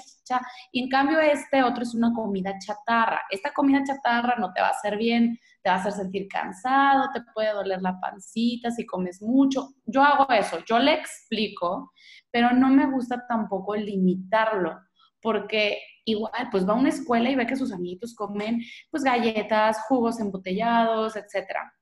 y 0.71 0.83
en 0.83 0.89
cambio 0.89 1.19
este 1.19 1.63
otro 1.63 1.83
es 1.83 1.93
una 1.93 2.13
comida 2.13 2.57
chatarra. 2.59 3.21
Esta 3.29 3.51
comida 3.51 3.83
chatarra 3.83 4.35
no 4.37 4.53
te 4.53 4.61
va 4.61 4.67
a 4.67 4.71
hacer 4.71 4.97
bien, 4.97 5.37
te 5.61 5.69
va 5.69 5.75
a 5.75 5.79
hacer 5.79 5.93
sentir 5.93 6.27
cansado, 6.27 7.09
te 7.13 7.21
puede 7.33 7.53
doler 7.53 7.81
la 7.81 7.99
pancita 7.99 8.71
si 8.71 8.85
comes 8.85 9.21
mucho. 9.21 9.69
Yo 9.85 10.01
hago 10.01 10.31
eso, 10.31 10.59
yo 10.65 10.79
le 10.79 10.93
explico, 10.93 11.91
pero 12.31 12.51
no 12.51 12.69
me 12.69 12.89
gusta 12.89 13.25
tampoco 13.27 13.75
limitarlo, 13.75 14.79
porque 15.23 15.79
igual, 16.05 16.49
pues 16.51 16.67
va 16.67 16.73
a 16.73 16.77
una 16.77 16.89
escuela 16.89 17.29
y 17.29 17.35
ve 17.35 17.47
que 17.47 17.55
sus 17.55 17.71
amiguitos 17.71 18.13
comen 18.13 18.61
pues 18.91 19.03
galletas, 19.03 19.81
jugos 19.87 20.19
embotellados, 20.19 21.15
etcétera. 21.15 21.73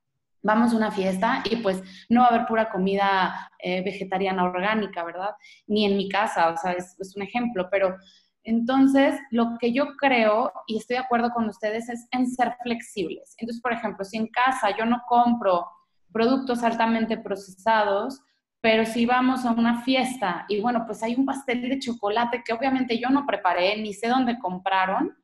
Vamos 0.43 0.73
a 0.73 0.77
una 0.77 0.91
fiesta 0.91 1.43
y 1.49 1.57
pues 1.57 1.83
no 2.09 2.21
va 2.21 2.27
a 2.27 2.29
haber 2.29 2.47
pura 2.47 2.69
comida 2.69 3.51
eh, 3.59 3.83
vegetariana 3.83 4.43
orgánica, 4.43 5.03
¿verdad? 5.03 5.31
Ni 5.67 5.85
en 5.85 5.97
mi 5.97 6.07
casa, 6.07 6.49
o 6.49 6.57
sea, 6.57 6.71
es, 6.71 6.95
es 6.99 7.15
un 7.15 7.23
ejemplo, 7.23 7.67
pero 7.69 7.97
entonces, 8.43 9.19
lo 9.29 9.57
que 9.59 9.71
yo 9.71 9.95
creo, 9.97 10.51
y 10.65 10.77
estoy 10.77 10.95
de 10.95 11.03
acuerdo 11.03 11.29
con 11.31 11.47
ustedes, 11.47 11.89
es 11.89 12.07
en 12.11 12.27
ser 12.27 12.55
flexibles. 12.63 13.35
Entonces, 13.37 13.61
por 13.61 13.73
ejemplo, 13.73 14.03
si 14.03 14.17
en 14.17 14.27
casa 14.27 14.75
yo 14.75 14.85
no 14.85 15.01
compro 15.07 15.67
productos 16.11 16.63
altamente 16.63 17.17
procesados, 17.17 18.21
pero 18.61 18.85
si 18.85 19.05
vamos 19.07 19.43
a 19.45 19.51
una 19.51 19.81
fiesta 19.81 20.45
y 20.47 20.61
bueno, 20.61 20.83
pues 20.85 21.01
hay 21.01 21.15
un 21.15 21.25
pastel 21.25 21.67
de 21.67 21.79
chocolate 21.79 22.43
que 22.45 22.53
obviamente 22.53 22.99
yo 22.99 23.09
no 23.09 23.25
preparé, 23.25 23.75
ni 23.77 23.93
sé 23.93 24.07
dónde 24.07 24.37
compraron, 24.37 25.17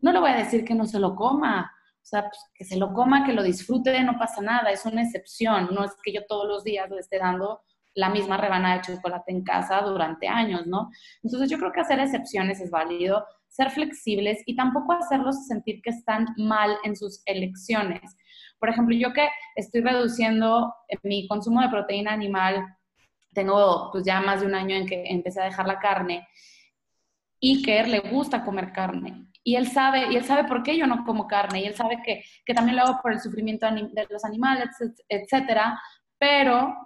no 0.00 0.12
le 0.12 0.20
voy 0.20 0.30
a 0.30 0.36
decir 0.36 0.64
que 0.64 0.74
no 0.74 0.84
se 0.84 1.00
lo 1.00 1.14
coma. 1.14 1.72
O 2.02 2.04
sea, 2.04 2.22
pues, 2.22 2.38
que 2.54 2.64
se 2.64 2.76
lo 2.76 2.92
coma, 2.92 3.24
que 3.24 3.32
lo 3.32 3.42
disfrute, 3.42 4.02
no 4.02 4.18
pasa 4.18 4.42
nada, 4.42 4.70
es 4.70 4.84
una 4.84 5.02
excepción. 5.02 5.68
No 5.72 5.84
es 5.84 5.92
que 6.02 6.12
yo 6.12 6.26
todos 6.26 6.46
los 6.46 6.64
días 6.64 6.90
le 6.90 6.98
esté 6.98 7.18
dando 7.18 7.62
la 7.94 8.10
misma 8.10 8.36
rebanada 8.36 8.76
de 8.76 8.82
chocolate 8.82 9.32
en 9.32 9.44
casa 9.44 9.80
durante 9.82 10.26
años, 10.26 10.66
¿no? 10.66 10.90
Entonces 11.22 11.48
yo 11.48 11.58
creo 11.58 11.72
que 11.72 11.80
hacer 11.80 12.00
excepciones 12.00 12.60
es 12.60 12.70
válido, 12.70 13.24
ser 13.48 13.70
flexibles 13.70 14.42
y 14.46 14.56
tampoco 14.56 14.92
hacerlos 14.92 15.46
sentir 15.46 15.80
que 15.82 15.90
están 15.90 16.26
mal 16.38 16.76
en 16.84 16.96
sus 16.96 17.22
elecciones. 17.26 18.16
Por 18.58 18.70
ejemplo, 18.70 18.96
yo 18.96 19.12
que 19.12 19.28
estoy 19.56 19.82
reduciendo 19.82 20.74
mi 21.02 21.28
consumo 21.28 21.60
de 21.60 21.68
proteína 21.68 22.12
animal, 22.12 22.64
tengo 23.32 23.90
pues 23.92 24.04
ya 24.04 24.20
más 24.20 24.40
de 24.40 24.46
un 24.46 24.54
año 24.54 24.76
en 24.76 24.86
que 24.86 25.04
empecé 25.06 25.40
a 25.40 25.44
dejar 25.44 25.66
la 25.66 25.78
carne, 25.78 26.28
Iker 27.40 27.88
le 27.88 28.00
gusta 28.00 28.44
comer 28.44 28.72
carne 28.72 29.26
y 29.44 29.56
él 29.56 29.68
sabe, 29.68 30.12
y 30.12 30.16
él 30.16 30.24
sabe 30.24 30.44
por 30.44 30.62
qué 30.62 30.76
yo 30.76 30.86
no 30.86 31.04
como 31.04 31.26
carne, 31.26 31.62
y 31.62 31.66
él 31.66 31.74
sabe 31.74 32.00
que, 32.04 32.22
que 32.46 32.54
también 32.54 32.76
lo 32.76 32.82
hago 32.84 33.00
por 33.02 33.12
el 33.12 33.20
sufrimiento 33.20 33.66
de 33.68 34.06
los 34.08 34.24
animales, 34.24 34.68
etcétera, 35.08 35.80
pero 36.18 36.76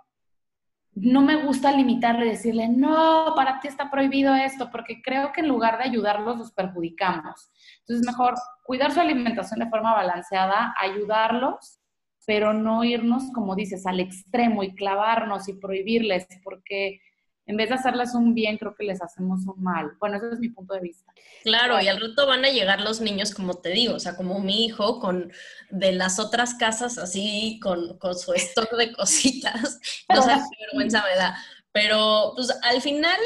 no 0.94 1.20
me 1.20 1.37
gusta 1.44 1.70
limitarle, 1.70 2.24
decirle, 2.24 2.68
no, 2.68 3.35
para 3.37 3.61
ti 3.61 3.68
está 3.68 3.90
prohibido 3.90 4.35
esto, 4.35 4.70
porque 4.70 5.02
creo 5.02 5.30
que 5.32 5.42
en 5.42 5.48
lugar 5.48 5.76
de 5.76 5.85
ayudarlos, 5.85 6.38
los 6.38 6.52
perjudicamos. 6.52 7.50
Entonces, 7.80 8.06
mejor 8.06 8.35
cuidar 8.64 8.92
su 8.92 9.00
alimentación 9.00 9.61
de 9.61 9.68
forma 9.68 9.92
balanceada, 9.92 10.74
ayudarlos, 10.80 11.80
pero 12.26 12.52
no 12.52 12.84
irnos, 12.84 13.30
como 13.32 13.54
dices, 13.54 13.86
al 13.86 14.00
extremo 14.00 14.62
y 14.62 14.74
clavarnos 14.74 15.48
y 15.48 15.54
prohibirles, 15.54 16.26
porque 16.42 17.00
en 17.46 17.56
vez 17.56 17.68
de 17.68 17.76
hacerles 17.76 18.12
un 18.14 18.34
bien, 18.34 18.58
creo 18.58 18.74
que 18.74 18.84
les 18.84 19.00
hacemos 19.00 19.46
un 19.46 19.62
mal. 19.62 19.92
Bueno, 20.00 20.16
ese 20.16 20.30
es 20.32 20.40
mi 20.40 20.48
punto 20.48 20.74
de 20.74 20.80
vista. 20.80 21.12
Claro, 21.44 21.80
y 21.80 21.86
al 21.86 22.00
rato 22.00 22.26
van 22.26 22.44
a 22.44 22.50
llegar 22.50 22.80
los 22.80 23.00
niños, 23.00 23.32
como 23.32 23.54
te 23.54 23.68
digo, 23.68 23.94
o 23.94 24.00
sea, 24.00 24.16
como 24.16 24.40
mi 24.40 24.64
hijo, 24.64 24.98
con 24.98 25.32
de 25.70 25.92
las 25.92 26.18
otras 26.18 26.54
casas, 26.54 26.98
así, 26.98 27.60
con, 27.62 27.98
con 27.98 28.18
su 28.18 28.32
stock 28.34 28.72
de 28.72 28.92
cositas. 28.92 29.80
No 30.12 30.22
sé 30.22 30.30
qué 30.50 30.64
vergüenza 30.66 31.04
me 31.04 31.16
da. 31.16 31.36
Pero, 31.76 32.32
pues, 32.34 32.50
al 32.62 32.80
final 32.80 33.18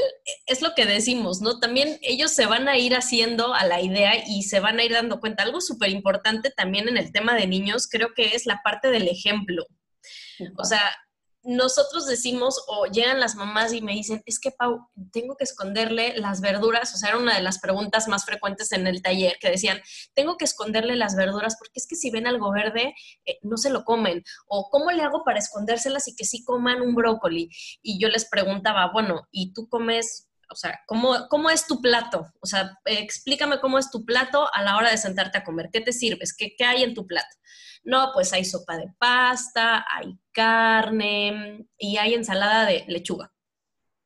es 0.46 0.60
lo 0.60 0.74
que 0.74 0.84
decimos, 0.84 1.40
¿no? 1.40 1.60
También 1.60 2.00
ellos 2.02 2.32
se 2.32 2.46
van 2.46 2.68
a 2.68 2.76
ir 2.76 2.96
haciendo 2.96 3.54
a 3.54 3.64
la 3.64 3.80
idea 3.80 4.24
y 4.26 4.42
se 4.42 4.58
van 4.58 4.80
a 4.80 4.82
ir 4.82 4.90
dando 4.90 5.20
cuenta. 5.20 5.44
Algo 5.44 5.60
súper 5.60 5.90
importante 5.90 6.50
también 6.50 6.88
en 6.88 6.96
el 6.96 7.12
tema 7.12 7.36
de 7.36 7.46
niños, 7.46 7.86
creo 7.88 8.12
que 8.12 8.34
es 8.34 8.46
la 8.46 8.60
parte 8.64 8.90
del 8.90 9.06
ejemplo. 9.06 9.68
O 10.56 10.64
sea, 10.64 10.82
nosotros 11.42 12.06
decimos 12.06 12.62
o 12.68 12.86
llegan 12.86 13.20
las 13.20 13.34
mamás 13.34 13.72
y 13.72 13.80
me 13.80 13.92
dicen, 13.92 14.22
es 14.26 14.38
que 14.38 14.50
Pau, 14.50 14.88
tengo 15.12 15.36
que 15.36 15.44
esconderle 15.44 16.16
las 16.16 16.40
verduras, 16.40 16.94
o 16.94 16.98
sea, 16.98 17.10
era 17.10 17.18
una 17.18 17.36
de 17.36 17.42
las 17.42 17.58
preguntas 17.58 18.08
más 18.08 18.24
frecuentes 18.24 18.72
en 18.72 18.86
el 18.86 19.02
taller, 19.02 19.36
que 19.40 19.50
decían, 19.50 19.80
tengo 20.14 20.36
que 20.36 20.44
esconderle 20.44 20.96
las 20.96 21.16
verduras 21.16 21.56
porque 21.58 21.80
es 21.80 21.86
que 21.86 21.96
si 21.96 22.10
ven 22.10 22.26
algo 22.26 22.52
verde, 22.52 22.94
eh, 23.26 23.38
no 23.42 23.56
se 23.56 23.70
lo 23.70 23.84
comen, 23.84 24.22
o 24.46 24.68
¿cómo 24.70 24.90
le 24.90 25.02
hago 25.02 25.22
para 25.24 25.38
escondérselas 25.38 26.08
y 26.08 26.14
que 26.14 26.24
sí 26.24 26.44
coman 26.44 26.82
un 26.82 26.94
brócoli? 26.94 27.50
Y 27.82 28.00
yo 28.00 28.08
les 28.08 28.28
preguntaba, 28.28 28.90
bueno, 28.92 29.22
¿y 29.30 29.52
tú 29.52 29.68
comes 29.68 30.29
o 30.50 30.56
sea, 30.56 30.80
¿cómo, 30.86 31.28
¿cómo, 31.28 31.48
es 31.50 31.66
tu 31.66 31.80
plato? 31.80 32.32
O 32.40 32.46
sea, 32.46 32.78
explícame 32.84 33.60
cómo 33.60 33.78
es 33.78 33.90
tu 33.90 34.04
plato 34.04 34.48
a 34.52 34.62
la 34.62 34.76
hora 34.76 34.90
de 34.90 34.98
sentarte 34.98 35.38
a 35.38 35.44
comer. 35.44 35.70
¿Qué 35.72 35.80
te 35.80 35.92
sirves? 35.92 36.34
¿Qué, 36.36 36.54
qué 36.56 36.64
hay 36.64 36.82
en 36.82 36.94
tu 36.94 37.06
plato? 37.06 37.28
No, 37.82 38.10
pues 38.12 38.32
hay 38.32 38.44
sopa 38.44 38.76
de 38.76 38.92
pasta, 38.98 39.86
hay 39.88 40.18
carne 40.32 41.66
y 41.78 41.96
hay 41.96 42.14
ensalada 42.14 42.66
de 42.66 42.84
lechuga. 42.88 43.32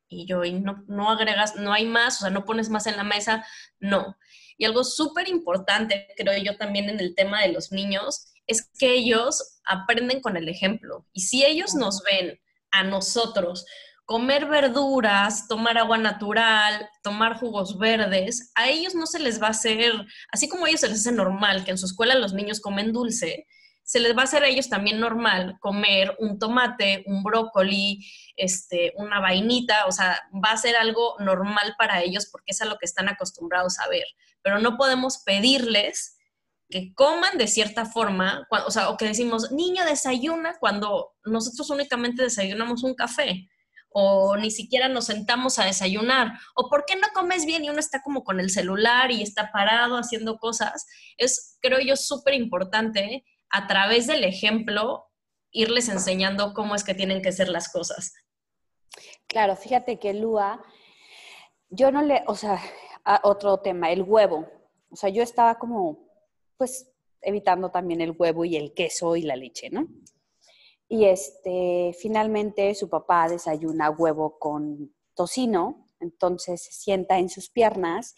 Y 0.07 0.27
yo, 0.27 0.43
y 0.45 0.53
no, 0.53 0.83
no 0.87 1.09
agregas, 1.09 1.55
no 1.55 1.73
hay 1.73 1.85
más, 1.85 2.17
o 2.17 2.19
sea, 2.21 2.29
no 2.29 2.45
pones 2.45 2.69
más 2.69 2.87
en 2.87 2.95
la 2.95 3.03
mesa, 3.03 3.45
no. 3.79 4.17
Y 4.57 4.65
algo 4.65 4.83
súper 4.83 5.27
importante, 5.27 6.07
creo 6.15 6.37
yo 6.41 6.57
también 6.57 6.89
en 6.89 6.99
el 6.99 7.15
tema 7.15 7.41
de 7.41 7.51
los 7.51 7.71
niños, 7.71 8.31
es 8.47 8.69
que 8.77 8.93
ellos 8.93 9.59
aprenden 9.65 10.21
con 10.21 10.37
el 10.37 10.47
ejemplo. 10.47 11.07
Y 11.11 11.21
si 11.21 11.43
ellos 11.43 11.73
nos 11.73 12.03
ven 12.03 12.39
a 12.71 12.83
nosotros 12.83 13.65
comer 14.05 14.45
verduras, 14.45 15.47
tomar 15.47 15.77
agua 15.77 15.97
natural, 15.97 16.87
tomar 17.01 17.39
jugos 17.39 17.77
verdes, 17.77 18.51
a 18.55 18.69
ellos 18.69 18.93
no 18.93 19.07
se 19.07 19.19
les 19.19 19.41
va 19.41 19.47
a 19.47 19.51
hacer, 19.51 19.93
así 20.31 20.47
como 20.47 20.65
a 20.65 20.69
ellos 20.69 20.81
se 20.81 20.89
les 20.89 20.99
hace 20.99 21.11
normal 21.11 21.65
que 21.65 21.71
en 21.71 21.77
su 21.77 21.87
escuela 21.87 22.15
los 22.15 22.33
niños 22.33 22.61
comen 22.61 22.93
dulce, 22.93 23.47
se 23.83 23.99
les 23.99 24.15
va 24.17 24.21
a 24.21 24.23
hacer 24.23 24.43
a 24.43 24.47
ellos 24.47 24.67
también 24.67 24.99
normal 24.99 25.57
comer 25.59 26.15
un 26.19 26.39
tomate, 26.39 27.03
un 27.05 27.23
brócoli, 27.23 28.03
este, 28.35 28.93
una 28.97 29.19
vainita, 29.19 29.85
o 29.85 29.91
sea, 29.91 30.19
va 30.43 30.51
a 30.51 30.57
ser 30.57 30.75
algo 30.75 31.15
normal 31.19 31.75
para 31.77 32.01
ellos 32.01 32.27
porque 32.31 32.51
es 32.51 32.61
a 32.61 32.65
lo 32.65 32.77
que 32.77 32.85
están 32.85 33.09
acostumbrados 33.09 33.77
a 33.79 33.87
ver. 33.87 34.05
Pero 34.41 34.57
no 34.57 34.75
podemos 34.75 35.19
pedirles 35.19 36.17
que 36.67 36.95
coman 36.95 37.37
de 37.37 37.45
cierta 37.45 37.85
forma, 37.85 38.47
o 38.49 38.71
sea, 38.71 38.89
o 38.89 38.97
que 38.97 39.05
decimos, 39.05 39.51
niño 39.51 39.85
desayuna 39.85 40.57
cuando 40.59 41.13
nosotros 41.23 41.69
únicamente 41.69 42.23
desayunamos 42.23 42.83
un 42.83 42.95
café 42.95 43.47
o 43.97 44.35
ni 44.35 44.51
siquiera 44.51 44.89
nos 44.89 45.05
sentamos 45.05 45.57
a 45.57 45.63
desayunar, 45.63 46.33
o 46.53 46.69
por 46.69 46.83
qué 46.83 46.97
no 46.97 47.07
comes 47.13 47.45
bien 47.45 47.63
y 47.63 47.69
uno 47.69 47.79
está 47.79 48.01
como 48.01 48.25
con 48.25 48.41
el 48.41 48.49
celular 48.49 49.09
y 49.09 49.21
está 49.21 49.53
parado 49.53 49.95
haciendo 49.95 50.37
cosas, 50.37 50.85
es, 51.17 51.57
creo 51.61 51.79
yo, 51.79 51.95
súper 51.95 52.33
importante 52.33 53.23
a 53.49 53.67
través 53.67 54.05
del 54.05 54.25
ejemplo, 54.25 55.05
irles 55.49 55.87
enseñando 55.87 56.53
cómo 56.53 56.75
es 56.75 56.83
que 56.83 56.93
tienen 56.93 57.21
que 57.21 57.31
ser 57.31 57.47
las 57.47 57.71
cosas. 57.71 58.13
Claro, 59.27 59.55
fíjate 59.55 59.97
que 59.97 60.13
Lua, 60.13 60.61
yo 61.69 61.89
no 61.89 62.01
le, 62.01 62.25
o 62.27 62.35
sea, 62.35 62.59
ah, 63.05 63.21
otro 63.23 63.61
tema, 63.61 63.93
el 63.93 64.01
huevo. 64.01 64.45
O 64.89 64.97
sea, 64.97 65.07
yo 65.07 65.23
estaba 65.23 65.57
como, 65.57 66.09
pues, 66.57 66.91
evitando 67.21 67.71
también 67.71 68.01
el 68.01 68.11
huevo 68.11 68.43
y 68.43 68.57
el 68.57 68.73
queso 68.73 69.15
y 69.15 69.21
la 69.21 69.37
leche, 69.37 69.69
¿no? 69.69 69.87
Y 70.87 71.05
este, 71.05 71.95
finalmente 71.99 72.73
su 72.75 72.89
papá 72.89 73.27
desayuna 73.27 73.89
huevo 73.89 74.37
con 74.37 74.93
tocino, 75.15 75.87
entonces 75.99 76.63
se 76.63 76.71
sienta 76.73 77.17
en 77.17 77.29
sus 77.29 77.49
piernas 77.49 78.15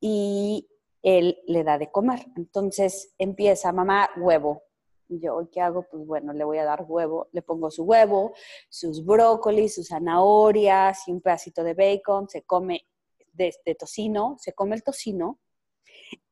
y 0.00 0.68
él 1.02 1.38
le 1.46 1.64
da 1.64 1.78
de 1.78 1.90
comer. 1.90 2.26
Entonces 2.36 3.14
empieza, 3.18 3.72
mamá, 3.72 4.10
huevo. 4.16 4.62
yo, 5.08 5.48
¿qué 5.50 5.60
hago? 5.60 5.86
Pues 5.90 6.06
bueno, 6.06 6.32
le 6.32 6.44
voy 6.44 6.58
a 6.58 6.64
dar 6.64 6.84
huevo, 6.86 7.28
le 7.32 7.42
pongo 7.42 7.70
su 7.70 7.84
huevo, 7.84 8.34
sus 8.68 9.04
brócolis, 9.04 9.74
sus 9.74 9.88
zanahorias 9.88 11.08
y 11.08 11.12
un 11.12 11.20
pedacito 11.20 11.64
de 11.64 11.74
bacon, 11.74 12.28
se 12.28 12.42
come 12.42 12.86
de 13.32 13.52
tocino, 13.78 14.36
se 14.38 14.52
come 14.52 14.76
el 14.76 14.84
tocino 14.84 15.40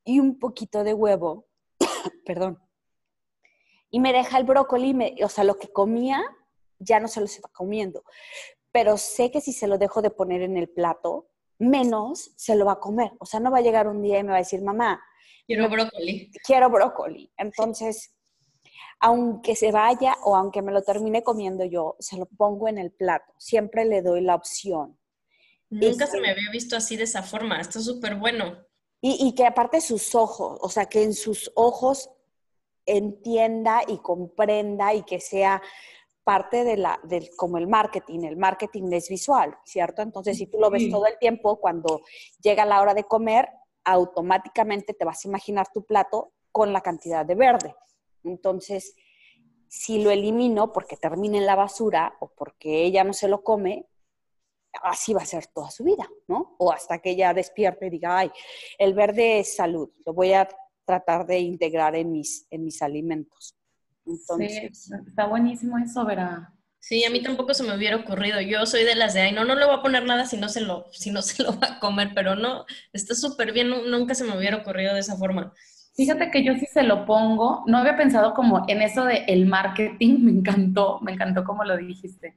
y 0.05 0.21
un 0.21 0.39
poquito 0.39 0.85
de 0.85 0.95
huevo, 0.95 1.47
perdón, 2.25 2.59
y 3.93 4.01
me 4.01 4.13
deja 4.13 4.39
el 4.39 4.45
brócoli, 4.45 5.23
o 5.23 5.29
sea, 5.29 5.45
lo 5.45 5.59
que 5.59 5.69
comía 5.69 6.25
ya 6.79 6.99
no 6.99 7.09
se 7.09 7.21
lo 7.21 7.27
está 7.27 7.49
comiendo, 7.53 8.05
pero 8.73 8.97
sé 8.97 9.31
que 9.31 9.43
si 9.43 9.53
se 9.53 9.69
lo 9.69 9.77
dejo 9.79 10.01
de 10.01 10.11
poner 10.11 10.41
en 10.41 10.57
el 10.57 10.69
plato, 10.69 11.29
menos 11.59 12.33
se 12.37 12.57
lo 12.57 12.65
va 12.65 12.73
a 12.73 12.81
comer. 12.81 13.13
O 13.21 13.27
sea, 13.27 13.39
no 13.39 13.51
va 13.51 13.59
a 13.59 13.63
llegar 13.63 13.87
un 13.87 14.03
día 14.03 14.19
y 14.19 14.23
me 14.25 14.31
va 14.31 14.37
a 14.37 14.39
decir, 14.39 14.63
mamá, 14.63 15.01
quiero 15.47 15.69
brócoli. 15.69 16.33
Quiero 16.45 16.71
brócoli. 16.71 17.31
Entonces, 17.37 18.15
aunque 18.99 19.55
se 19.55 19.71
vaya 19.71 20.17
o 20.25 20.37
aunque 20.37 20.63
me 20.63 20.73
lo 20.73 20.83
termine 20.83 21.23
comiendo 21.23 21.67
yo, 21.67 21.97
se 22.01 22.17
lo 22.17 22.25
pongo 22.25 22.69
en 22.69 22.79
el 22.79 22.93
plato. 22.93 23.35
Siempre 23.37 23.85
le 23.85 24.01
doy 24.01 24.23
la 24.23 24.35
opción. 24.35 24.99
Nunca 25.69 26.07
se 26.07 26.19
me 26.19 26.31
había 26.31 26.51
visto 26.51 26.77
así 26.77 26.97
de 26.97 27.05
esa 27.05 27.23
forma. 27.23 27.61
Esto 27.61 27.79
es 27.79 27.85
súper 27.85 28.17
bueno. 28.17 28.57
Y, 29.03 29.19
y, 29.21 29.35
que 29.35 29.45
aparte 29.45 29.81
sus 29.81 30.15
ojos, 30.15 30.59
o 30.63 30.69
sea, 30.69 30.87
que 30.87 31.03
en 31.03 31.13
sus 31.13 31.51
ojos 31.57 32.09
entienda 32.87 33.83
y 33.87 33.99
comprenda 33.99 34.95
y 34.95 35.03
que 35.03 35.21
sea 35.21 35.63
parte 36.25 36.65
de 36.65 36.77
la, 36.77 37.01
del, 37.03 37.31
como 37.37 37.59
el 37.59 37.67
marketing, 37.67 38.21
el 38.21 38.37
marketing 38.37 38.93
es 38.93 39.09
visual, 39.09 39.57
¿cierto? 39.65 40.03
Entonces, 40.03 40.39
si 40.39 40.47
tú 40.47 40.59
lo 40.59 40.71
ves 40.71 40.89
todo 40.89 41.07
el 41.07 41.19
tiempo, 41.19 41.57
cuando 41.61 42.03
llega 42.41 42.65
la 42.65 42.81
hora 42.81 42.95
de 42.95 43.05
comer, 43.05 43.49
automáticamente 43.85 44.95
te 44.95 45.05
vas 45.05 45.25
a 45.25 45.29
imaginar 45.29 45.67
tu 45.73 45.85
plato 45.85 46.33
con 46.53 46.73
la 46.73 46.81
cantidad 46.81 47.27
de 47.27 47.35
verde. 47.35 47.75
Entonces, 48.25 48.95
si 49.69 50.03
lo 50.03 50.11
elimino 50.11 50.73
porque 50.73 50.97
termine 50.97 51.39
en 51.39 51.47
la 51.47 51.57
basura 51.57 52.17
o 52.21 52.29
porque 52.29 52.85
ella 52.85 53.05
no 53.05 53.13
se 53.13 53.27
lo 53.27 53.43
come, 53.43 53.89
así 54.83 55.13
va 55.13 55.23
a 55.23 55.27
ser 55.27 55.47
toda 55.49 55.71
su 55.71 55.85
vida, 55.85 56.09
¿no? 56.29 56.55
O 56.59 56.73
hasta 56.73 56.99
que 56.99 57.11
ella 57.11 57.35
despierte 57.35 57.87
y 57.87 57.91
diga, 57.91 58.19
ay, 58.19 58.31
el 58.79 58.95
verde 58.95 59.41
es 59.41 59.57
salud, 59.57 59.91
lo 60.05 60.13
voy 60.13 60.33
a 60.35 60.49
tratar 60.93 61.27
de 61.27 61.39
integrar 61.39 61.97
en 61.97 62.13
mis, 62.13 62.47
en 62.51 62.65
mis 62.65 62.83
alimentos. 62.83 63.55
Entonces, 64.05 64.79
sí, 64.79 64.95
está 65.07 65.27
buenísimo 65.27 65.79
eso, 65.79 66.05
Vera. 66.05 66.53
Sí, 66.81 67.05
a 67.05 67.11
mí 67.11 67.23
tampoco 67.23 67.55
se 67.55 67.63
me 67.63 67.75
hubiera 67.77 67.97
ocurrido. 67.97 68.41
Yo 68.41 68.67
soy 68.67 68.85
de 68.85 68.97
las 68.97 69.15
de, 69.15 69.21
ay, 69.21 69.33
no, 69.33 69.45
no 69.45 69.55
le 69.55 69.65
voy 69.65 69.77
a 69.77 69.83
poner 69.83 70.05
nada 70.05 70.27
si 70.27 70.37
no 70.37 70.49
se 70.49 70.61
lo, 70.61 70.87
si 70.93 71.11
no 71.11 71.23
se 71.23 71.43
lo 71.43 71.59
va 71.59 71.77
a 71.77 71.79
comer, 71.79 72.11
pero 72.15 72.35
no, 72.35 72.67
está 72.93 73.15
súper 73.15 73.53
bien, 73.53 73.71
nunca 73.71 74.15
se 74.15 74.25
me 74.25 74.37
hubiera 74.37 74.59
ocurrido 74.59 74.93
de 74.93 75.01
esa 75.01 75.17
forma. 75.17 75.53
Fíjate 75.95 76.31
que 76.31 76.43
yo 76.43 76.55
sí 76.55 76.67
se 76.67 76.83
lo 76.83 77.07
pongo, 77.07 77.63
no 77.67 77.79
había 77.79 77.97
pensado 77.97 78.35
como 78.35 78.65
en 78.67 78.83
eso 78.83 79.05
de 79.05 79.25
el 79.29 79.47
marketing, 79.47 80.19
me 80.21 80.31
encantó, 80.33 81.01
me 81.01 81.13
encantó 81.13 81.45
como 81.45 81.65
lo 81.65 81.77
dijiste. 81.77 82.37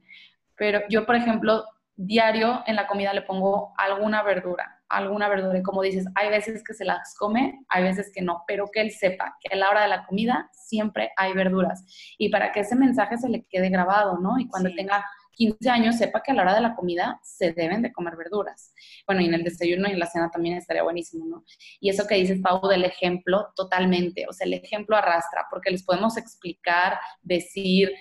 Pero 0.56 0.80
yo, 0.88 1.04
por 1.04 1.16
ejemplo, 1.16 1.64
diario 1.96 2.62
en 2.66 2.76
la 2.76 2.86
comida 2.86 3.12
le 3.12 3.22
pongo 3.22 3.74
alguna 3.76 4.22
verdura, 4.22 4.75
alguna 4.88 5.28
verdura. 5.28 5.58
Y 5.58 5.62
como 5.62 5.82
dices, 5.82 6.06
hay 6.14 6.30
veces 6.30 6.62
que 6.64 6.74
se 6.74 6.84
las 6.84 7.14
come, 7.18 7.64
hay 7.68 7.82
veces 7.82 8.10
que 8.12 8.22
no, 8.22 8.44
pero 8.46 8.66
que 8.72 8.80
él 8.80 8.90
sepa 8.90 9.36
que 9.40 9.54
a 9.54 9.56
la 9.56 9.70
hora 9.70 9.82
de 9.82 9.88
la 9.88 10.06
comida 10.06 10.50
siempre 10.52 11.12
hay 11.16 11.32
verduras. 11.32 11.84
Y 12.18 12.28
para 12.30 12.52
que 12.52 12.60
ese 12.60 12.76
mensaje 12.76 13.18
se 13.18 13.28
le 13.28 13.44
quede 13.44 13.68
grabado, 13.68 14.18
¿no? 14.18 14.38
Y 14.38 14.48
cuando 14.48 14.70
tenga 14.74 15.04
15 15.32 15.68
años 15.68 15.96
sepa 15.96 16.22
que 16.22 16.32
a 16.32 16.34
la 16.34 16.42
hora 16.42 16.54
de 16.54 16.62
la 16.62 16.74
comida 16.74 17.20
se 17.22 17.52
deben 17.52 17.82
de 17.82 17.92
comer 17.92 18.16
verduras. 18.16 18.72
Bueno, 19.06 19.20
y 19.20 19.26
en 19.26 19.34
el 19.34 19.44
desayuno 19.44 19.88
y 19.88 19.92
en 19.92 19.98
la 19.98 20.06
cena 20.06 20.30
también 20.30 20.56
estaría 20.56 20.82
buenísimo, 20.82 21.26
¿no? 21.26 21.44
Y 21.78 21.90
eso 21.90 22.06
que 22.06 22.14
dices, 22.14 22.40
Pau, 22.42 22.66
del 22.68 22.84
ejemplo, 22.84 23.48
totalmente. 23.54 24.26
O 24.28 24.32
sea, 24.32 24.46
el 24.46 24.54
ejemplo 24.54 24.96
arrastra, 24.96 25.46
porque 25.50 25.70
les 25.70 25.84
podemos 25.84 26.16
explicar, 26.16 26.98
decir, 27.22 27.92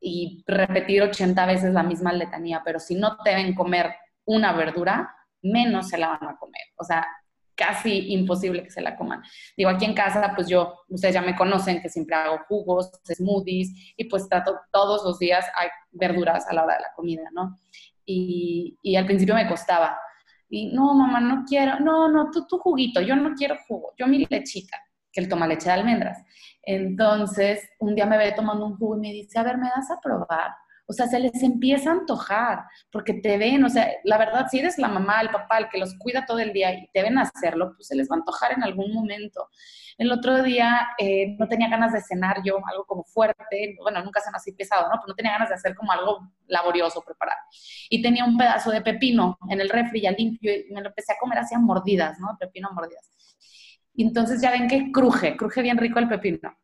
y 0.00 0.42
repetir 0.46 1.02
80 1.02 1.46
veces 1.46 1.72
la 1.72 1.82
misma 1.82 2.12
letanía, 2.12 2.62
pero 2.64 2.80
si 2.80 2.96
no 2.96 3.16
deben 3.24 3.54
comer 3.54 3.94
una 4.24 4.52
verdura, 4.52 5.14
menos 5.42 5.88
se 5.88 5.98
la 5.98 6.08
van 6.08 6.28
a 6.28 6.36
comer. 6.36 6.62
O 6.76 6.84
sea, 6.84 7.06
casi 7.54 8.12
imposible 8.12 8.64
que 8.64 8.70
se 8.70 8.80
la 8.80 8.96
coman. 8.96 9.22
Digo, 9.56 9.70
aquí 9.70 9.84
en 9.84 9.94
casa, 9.94 10.32
pues 10.34 10.48
yo, 10.48 10.74
ustedes 10.88 11.14
ya 11.14 11.22
me 11.22 11.36
conocen 11.36 11.80
que 11.80 11.88
siempre 11.88 12.16
hago 12.16 12.38
jugos, 12.48 12.90
smoothies, 13.04 13.94
y 13.96 14.04
pues 14.04 14.28
trato 14.28 14.58
todos 14.72 15.04
los 15.04 15.18
días 15.18 15.46
hay 15.56 15.68
verduras 15.90 16.46
a 16.48 16.54
la 16.54 16.64
hora 16.64 16.74
de 16.74 16.82
la 16.82 16.92
comida, 16.94 17.24
¿no? 17.32 17.58
Y, 18.04 18.78
y 18.82 18.96
al 18.96 19.06
principio 19.06 19.34
me 19.34 19.48
costaba. 19.48 19.98
Y 20.48 20.72
no, 20.72 20.94
mamá, 20.94 21.20
no 21.20 21.44
quiero, 21.46 21.80
no, 21.80 22.08
no, 22.08 22.30
tú 22.30 22.46
tu 22.46 22.58
juguito, 22.58 23.00
yo 23.00 23.16
no 23.16 23.34
quiero 23.34 23.56
jugo, 23.66 23.94
yo 23.96 24.06
mi 24.06 24.26
lechita, 24.28 24.76
que 25.10 25.20
él 25.20 25.28
toma 25.28 25.46
leche 25.46 25.66
de 25.66 25.72
almendras. 25.72 26.18
Entonces, 26.62 27.68
un 27.80 27.94
día 27.94 28.06
me 28.06 28.18
ve 28.18 28.32
tomando 28.32 28.66
un 28.66 28.76
jugo 28.76 28.96
y 28.96 29.00
me 29.00 29.12
dice, 29.12 29.38
a 29.38 29.42
ver, 29.42 29.56
¿me 29.56 29.68
das 29.74 29.90
a 29.90 30.00
probar? 30.00 30.52
O 30.92 30.94
sea, 30.94 31.06
se 31.06 31.18
les 31.18 31.42
empieza 31.42 31.88
a 31.88 31.94
antojar 31.94 32.64
porque 32.90 33.14
te 33.14 33.38
ven, 33.38 33.64
o 33.64 33.70
sea, 33.70 33.90
la 34.04 34.18
verdad, 34.18 34.46
si 34.50 34.58
eres 34.58 34.76
la 34.76 34.88
mamá, 34.88 35.22
el 35.22 35.30
papá, 35.30 35.56
el 35.56 35.70
que 35.70 35.78
los 35.78 35.94
cuida 35.98 36.26
todo 36.26 36.38
el 36.38 36.52
día 36.52 36.74
y 36.74 36.86
te 36.92 37.02
ven 37.02 37.16
hacerlo, 37.16 37.72
pues 37.74 37.88
se 37.88 37.96
les 37.96 38.10
va 38.10 38.16
a 38.16 38.18
antojar 38.18 38.52
en 38.52 38.62
algún 38.62 38.92
momento. 38.92 39.48
El 39.96 40.12
otro 40.12 40.42
día 40.42 40.88
eh, 40.98 41.34
no 41.38 41.48
tenía 41.48 41.70
ganas 41.70 41.94
de 41.94 42.02
cenar 42.02 42.42
yo 42.44 42.58
algo 42.70 42.84
como 42.84 43.04
fuerte, 43.04 43.74
bueno, 43.80 44.04
nunca 44.04 44.20
ceno 44.20 44.36
así 44.36 44.52
pesado, 44.52 44.82
¿no? 44.82 44.96
Pero 44.96 45.08
no 45.08 45.14
tenía 45.14 45.32
ganas 45.32 45.48
de 45.48 45.54
hacer 45.54 45.74
como 45.74 45.92
algo 45.92 46.30
laborioso, 46.46 47.00
preparar. 47.00 47.38
Y 47.88 48.02
tenía 48.02 48.26
un 48.26 48.36
pedazo 48.36 48.70
de 48.70 48.82
pepino 48.82 49.38
en 49.48 49.62
el 49.62 49.70
refri 49.70 50.02
ya 50.02 50.10
limpio 50.10 50.52
y 50.52 50.70
me 50.74 50.82
lo 50.82 50.88
empecé 50.88 51.14
a 51.14 51.16
comer 51.18 51.38
así 51.38 51.54
a 51.54 51.58
mordidas, 51.58 52.18
¿no? 52.20 52.36
Pepino 52.38 52.68
a 52.68 52.72
mordidas. 52.72 53.10
Y 53.94 54.04
entonces 54.06 54.42
ya 54.42 54.50
ven 54.50 54.68
que 54.68 54.92
cruje, 54.92 55.38
cruje 55.38 55.62
bien 55.62 55.78
rico 55.78 55.98
el 55.98 56.08
pepino. 56.08 56.54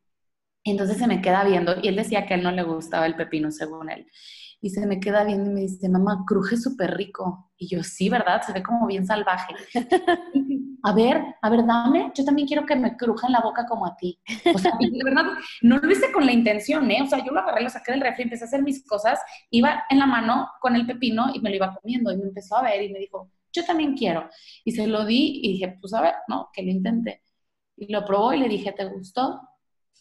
Y 0.69 0.73
entonces 0.73 0.99
se 0.99 1.07
me 1.07 1.23
queda 1.23 1.45
viendo, 1.45 1.77
y 1.83 1.89
él 1.89 1.97
decía 1.97 2.27
que 2.27 2.35
a 2.35 2.37
él 2.37 2.43
no 2.43 2.53
le 2.53 2.63
gustaba 2.63 3.07
el 3.07 3.17
pepino, 3.17 3.51
según 3.51 3.89
él. 3.89 4.07
Y 4.61 4.69
se 4.69 4.87
me 4.87 5.01
queda 5.01 5.25
viendo 5.25 5.51
y 5.51 5.55
me 5.55 5.61
dice, 5.63 5.89
mamá, 5.89 6.25
cruje 6.27 6.59
súper 6.59 6.95
rico. 6.95 7.51
Y 7.57 7.69
yo, 7.69 7.83
sí, 7.83 8.11
¿verdad? 8.11 8.43
Se 8.43 8.53
ve 8.53 8.63
como 8.63 8.87
bien 8.87 9.07
salvaje. 9.07 9.55
a 10.83 10.93
ver, 10.93 11.25
a 11.41 11.49
ver, 11.49 11.65
dame, 11.65 12.13
yo 12.15 12.23
también 12.23 12.47
quiero 12.47 12.67
que 12.67 12.77
me 12.77 12.99
cruja 12.99 13.29
en 13.29 13.33
la 13.33 13.41
boca 13.41 13.65
como 13.67 13.87
a 13.87 13.97
ti. 13.97 14.21
O 14.55 14.59
sea, 14.59 14.73
de 14.79 15.03
verdad, 15.03 15.25
no 15.63 15.79
lo 15.79 15.91
hice 15.91 16.13
con 16.13 16.27
la 16.27 16.33
intención, 16.33 16.91
¿eh? 16.91 17.01
O 17.03 17.07
sea, 17.07 17.25
yo 17.25 17.33
lo 17.33 17.41
agarré, 17.41 17.63
lo 17.63 17.71
saqué 17.71 17.93
del 17.93 18.03
refri, 18.03 18.25
empecé 18.25 18.45
a 18.45 18.49
hacer 18.49 18.63
mis 18.63 18.87
cosas, 18.87 19.19
iba 19.49 19.85
en 19.89 20.01
la 20.01 20.07
mano 20.07 20.51
con 20.61 20.77
el 20.77 20.85
pepino 20.85 21.31
y 21.33 21.41
me 21.41 21.49
lo 21.49 21.57
iba 21.57 21.75
comiendo. 21.75 22.13
Y 22.13 22.19
me 22.19 22.25
empezó 22.25 22.59
a 22.59 22.63
ver 22.63 22.83
y 22.83 22.93
me 22.93 22.99
dijo, 22.99 23.31
yo 23.55 23.65
también 23.65 23.97
quiero. 23.97 24.29
Y 24.67 24.73
se 24.73 24.87
lo 24.87 25.07
di 25.07 25.41
y 25.43 25.53
dije, 25.53 25.79
pues 25.81 25.95
a 25.95 26.03
ver, 26.03 26.15
¿no? 26.29 26.51
Que 26.53 26.63
lo 26.63 26.69
intente. 26.69 27.23
Y 27.75 27.91
lo 27.91 28.05
probó 28.05 28.35
y 28.35 28.41
le 28.41 28.51
dije, 28.51 28.73
¿te 28.73 28.85
gustó? 28.85 29.48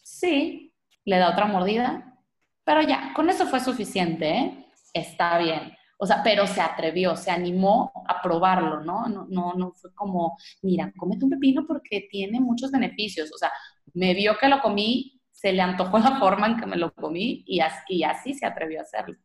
Sí. 0.08 0.72
Le 1.04 1.18
da 1.18 1.30
otra 1.30 1.46
mordida. 1.46 2.18
Pero 2.64 2.82
ya, 2.82 3.12
con 3.14 3.30
eso 3.30 3.46
fue 3.46 3.60
suficiente, 3.60 4.30
¿eh? 4.30 4.66
Está 4.92 5.38
bien. 5.38 5.72
O 5.98 6.06
sea, 6.06 6.22
pero 6.22 6.46
se 6.46 6.60
atrevió, 6.60 7.16
se 7.16 7.30
animó 7.30 7.92
a 8.06 8.22
probarlo, 8.22 8.80
¿no? 8.84 9.06
No, 9.08 9.26
no, 9.28 9.54
no 9.54 9.72
fue 9.72 9.92
como, 9.94 10.38
mira, 10.62 10.92
cómete 10.96 11.24
un 11.24 11.30
pepino 11.32 11.66
porque 11.66 12.08
tiene 12.10 12.40
muchos 12.40 12.70
beneficios. 12.70 13.32
O 13.34 13.38
sea, 13.38 13.52
me 13.94 14.14
vio 14.14 14.36
que 14.38 14.48
lo 14.48 14.60
comí, 14.60 15.20
se 15.32 15.52
le 15.52 15.62
antojó 15.62 15.98
la 15.98 16.18
forma 16.18 16.46
en 16.46 16.56
que 16.58 16.66
me 16.66 16.76
lo 16.76 16.92
comí 16.94 17.44
y 17.46 17.60
así, 17.60 17.96
y 17.96 18.04
así 18.04 18.34
se 18.34 18.46
atrevió 18.46 18.80
a 18.80 18.82
hacerlo. 18.82 19.16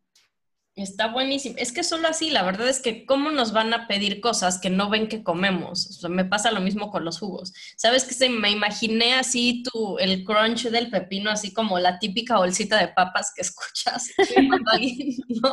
Está 0.76 1.12
buenísimo. 1.14 1.56
Es 1.60 1.72
que 1.72 1.84
solo 1.84 2.08
así, 2.08 2.32
la 2.32 2.42
verdad 2.42 2.68
es 2.68 2.80
que 2.80 3.06
cómo 3.06 3.30
nos 3.30 3.54
van 3.54 3.72
a 3.76 3.88
pedir 3.88 4.20
cosas 4.20 4.60
que 4.60 4.72
no 4.72 4.90
ven 4.90 5.08
que 5.08 5.24
comemos. 5.24 5.86
O 5.88 5.94
sea, 5.94 6.10
me 6.10 6.26
pasa 6.26 6.50
lo 6.50 6.62
mismo 6.62 6.90
con 6.90 7.06
los 7.06 7.20
jugos. 7.20 7.54
¿Sabes 7.76 8.06
que 8.06 8.16
se 8.16 8.28
me 8.28 8.50
imaginé 8.50 9.14
así 9.14 9.62
tu 9.62 10.00
el 10.00 10.24
crunch 10.24 10.64
del 10.70 10.90
pepino 10.90 11.30
así 11.30 11.54
como 11.54 11.78
la 11.78 12.00
típica 12.00 12.38
bolsita 12.38 12.80
de 12.80 12.88
papas 12.88 13.32
que 13.36 13.42
escuchas? 13.44 14.10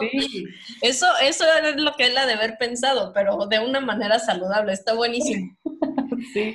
Sí. 0.00 0.44
Eso 0.80 1.06
eso 1.22 1.44
es 1.64 1.76
lo 1.76 1.94
que 1.96 2.06
él 2.06 2.16
ha 2.16 2.26
de 2.26 2.34
haber 2.34 2.56
pensado, 2.58 3.12
pero 3.12 3.46
de 3.46 3.58
una 3.58 3.80
manera 3.80 4.18
saludable. 4.18 4.72
Está 4.72 4.94
buenísimo. 4.94 5.56
Sí. 6.34 6.54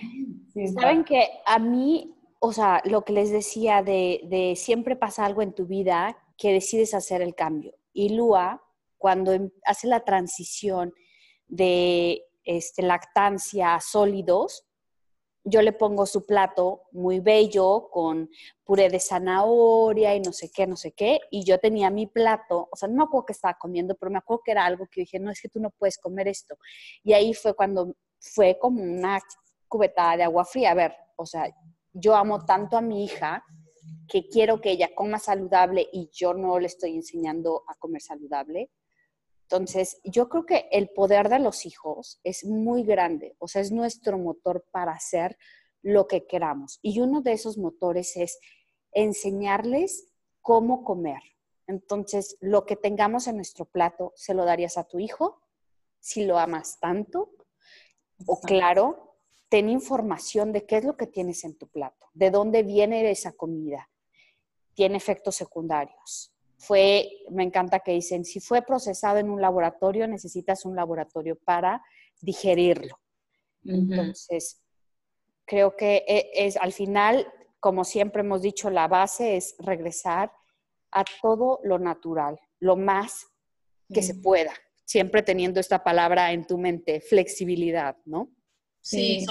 sí 0.54 0.68
Saben 0.68 1.04
que 1.04 1.28
a 1.46 1.58
mí, 1.58 2.14
o 2.40 2.54
sea, 2.54 2.82
lo 2.86 3.04
que 3.04 3.14
les 3.14 3.32
decía 3.32 3.82
de, 3.82 4.22
de 4.26 4.56
siempre 4.56 4.96
pasa 4.96 5.26
algo 5.26 5.42
en 5.42 5.54
tu 5.54 5.66
vida 5.66 6.18
que 6.38 6.54
decides 6.54 6.94
hacer 6.94 7.22
el 7.22 7.34
cambio 7.34 7.74
y 7.96 8.10
Lua, 8.10 8.62
cuando 8.98 9.32
em, 9.32 9.50
hace 9.66 9.88
la 9.88 10.02
transición 10.02 10.94
de 11.48 12.24
este, 12.44 12.84
lactancia 12.84 13.74
a 13.74 13.82
sólidos, 13.82 14.68
yo 15.46 15.62
le 15.62 15.72
pongo 15.74 16.06
su 16.06 16.26
plato 16.26 16.82
muy 16.92 17.20
bello 17.20 17.88
con 17.92 18.30
puré 18.64 18.90
de 18.90 19.00
zanahoria 19.00 20.16
y 20.16 20.20
no 20.20 20.34
sé 20.34 20.52
qué, 20.54 20.68
no 20.68 20.76
sé 20.76 20.92
qué, 20.92 21.20
y 21.30 21.46
yo 21.46 21.60
tenía 21.60 21.90
mi 21.90 22.08
plato, 22.08 22.68
o 22.72 22.76
sea, 22.76 22.90
no 22.90 22.96
me 22.96 23.04
acuerdo 23.04 23.28
que 23.28 23.34
estaba 23.34 23.56
comiendo, 23.60 23.96
pero 23.96 24.12
me 24.12 24.18
acuerdo 24.18 24.42
que 24.44 24.52
era 24.52 24.66
algo 24.66 24.88
que 24.92 25.02
dije, 25.02 25.20
no, 25.20 25.32
es 25.32 25.40
que 25.40 25.50
tú 25.50 25.60
no 25.60 25.70
puedes 25.70 25.98
comer 26.00 26.28
esto. 26.28 26.58
Y 27.04 27.14
ahí 27.14 27.34
fue 27.34 27.54
cuando 27.54 27.96
fue 28.20 28.58
como 28.60 28.82
una 28.82 29.20
cubetada 29.68 30.18
de 30.18 30.24
agua 30.24 30.46
fría. 30.46 30.72
A 30.72 30.76
ver, 30.76 30.96
o 31.16 31.26
sea, 31.26 31.48
yo 31.94 32.16
amo 32.16 32.44
tanto 32.44 32.76
a 32.76 32.82
mi 32.82 33.06
hija 33.06 33.44
que 34.08 34.28
quiero 34.28 34.62
que 34.62 34.72
ella 34.72 34.94
coma 34.94 35.20
saludable 35.20 35.88
y 35.92 36.10
yo 36.14 36.34
no 36.34 36.60
le 36.60 36.68
estoy 36.68 36.96
enseñando 36.96 37.64
a 37.68 37.76
comer 37.76 38.02
saludable. 38.02 38.72
Entonces, 39.44 40.00
yo 40.04 40.28
creo 40.28 40.46
que 40.46 40.68
el 40.72 40.90
poder 40.90 41.30
de 41.30 41.40
los 41.40 41.66
hijos 41.66 42.20
es 42.24 42.46
muy 42.46 42.84
grande, 42.84 43.36
o 43.40 43.48
sea, 43.48 43.62
es 43.62 43.72
nuestro 43.72 44.18
motor 44.18 44.66
para 44.72 44.94
hacer 44.94 45.38
lo 45.84 46.08
que 46.08 46.26
queramos. 46.26 46.80
Y 46.82 47.00
uno 47.00 47.22
de 47.22 47.34
esos 47.34 47.58
motores 47.58 48.18
es 48.18 48.40
enseñarles 48.92 50.12
cómo 50.42 50.84
comer. 50.84 51.22
Entonces, 51.68 52.38
lo 52.42 52.66
que 52.66 52.76
tengamos 52.76 53.28
en 53.28 53.36
nuestro 53.36 53.66
plato, 53.66 54.14
¿se 54.16 54.34
lo 54.34 54.46
darías 54.46 54.78
a 54.78 54.86
tu 54.86 55.00
hijo? 55.00 55.42
Si 56.00 56.26
lo 56.26 56.40
amas 56.40 56.80
tanto. 56.80 57.36
O 58.26 58.40
claro, 58.40 59.05
ten 59.56 59.70
información 59.70 60.52
de 60.52 60.66
qué 60.66 60.76
es 60.76 60.84
lo 60.84 60.98
que 60.98 61.08
tienes 61.08 61.46
en 61.46 61.58
tu 61.58 61.70
plato, 61.70 62.10
de 62.14 62.30
dónde 62.30 62.62
viene 62.62 63.10
esa 63.10 63.32
comida. 63.32 63.90
Tiene 64.74 64.98
efectos 64.98 65.38
secundarios. 65.38 66.36
Fue, 66.58 67.10
me 67.32 67.44
encanta 67.44 67.80
que 67.80 67.94
dicen, 67.94 68.26
si 68.26 68.42
fue 68.42 68.64
procesado 68.64 69.18
en 69.18 69.30
un 69.30 69.40
laboratorio, 69.40 70.10
necesitas 70.10 70.66
un 70.66 70.76
laboratorio 70.76 71.38
para 71.38 71.82
digerirlo. 72.20 73.00
Entonces, 73.64 74.62
creo 75.46 75.78
que 75.78 76.04
e, 76.06 76.32
es 76.34 76.58
al 76.58 76.74
final, 76.74 77.26
como 77.62 77.86
siempre 77.86 78.24
hemos 78.24 78.42
dicho, 78.42 78.70
la 78.70 78.90
base 78.90 79.38
es 79.38 79.56
regresar 79.60 80.34
a 80.92 81.06
todo 81.22 81.62
lo 81.64 81.80
natural, 81.80 82.38
lo 82.60 82.76
más 82.76 83.26
que 83.94 84.02
se 84.02 84.16
pueda, 84.16 84.52
siempre 84.84 85.24
teniendo 85.24 85.62
esta 85.62 85.82
palabra 85.82 86.34
en 86.34 86.46
tu 86.46 86.58
mente, 86.58 87.00
flexibilidad, 87.00 87.96
¿no? 88.04 88.36
Sí, 88.86 89.26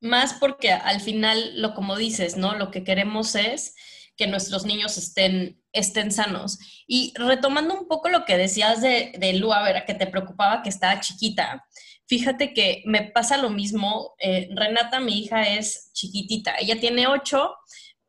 más 0.00 0.34
porque 0.34 0.72
al 0.72 1.00
final, 1.00 1.60
lo 1.60 1.74
como 1.74 1.96
dices, 1.96 2.36
¿no? 2.36 2.54
Lo 2.56 2.70
que 2.70 2.84
queremos 2.84 3.34
es 3.34 3.74
que 4.16 4.26
nuestros 4.26 4.64
niños 4.64 4.98
estén, 4.98 5.60
estén 5.72 6.10
sanos. 6.10 6.58
Y 6.86 7.12
retomando 7.16 7.74
un 7.74 7.86
poco 7.86 8.08
lo 8.08 8.24
que 8.24 8.36
decías 8.36 8.80
de, 8.80 9.12
de 9.16 9.32
Lua, 9.34 9.62
ver, 9.62 9.84
que 9.84 9.94
te 9.94 10.06
preocupaba 10.06 10.62
que 10.62 10.68
estaba 10.68 11.00
chiquita, 11.00 11.64
fíjate 12.06 12.52
que 12.52 12.82
me 12.84 13.10
pasa 13.10 13.36
lo 13.36 13.50
mismo. 13.50 14.14
Eh, 14.18 14.48
Renata, 14.54 15.00
mi 15.00 15.18
hija, 15.20 15.42
es 15.42 15.90
chiquitita, 15.92 16.56
ella 16.58 16.80
tiene 16.80 17.06
ocho 17.06 17.54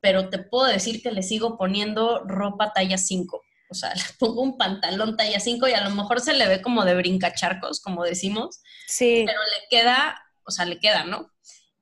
pero 0.04 0.28
te 0.28 0.38
puedo 0.38 0.66
decir 0.66 1.02
que 1.02 1.14
le 1.14 1.24
sigo 1.24 1.58
poniendo 1.58 2.26
ropa 2.26 2.74
talla 2.74 2.98
5. 2.98 3.42
O 3.74 3.76
sea, 3.76 3.94
le 3.96 4.04
pongo 4.20 4.42
un 4.42 4.58
pantalón 4.58 5.18
talla 5.18 5.40
5 5.40 5.68
y 5.68 5.74
a 5.74 5.84
lo 5.88 5.96
mejor 5.96 6.22
se 6.22 6.34
le 6.34 6.48
ve 6.48 6.62
como 6.62 6.86
de 6.86 6.96
brincacharcos, 6.96 7.82
como 7.82 8.04
decimos. 8.04 8.62
Sí. 8.88 9.24
Pero 9.26 9.40
le 9.40 9.68
queda, 9.70 10.16
o 10.46 10.52
sea, 10.52 10.66
le 10.66 10.80
queda, 10.80 11.04
¿no? 11.04 11.32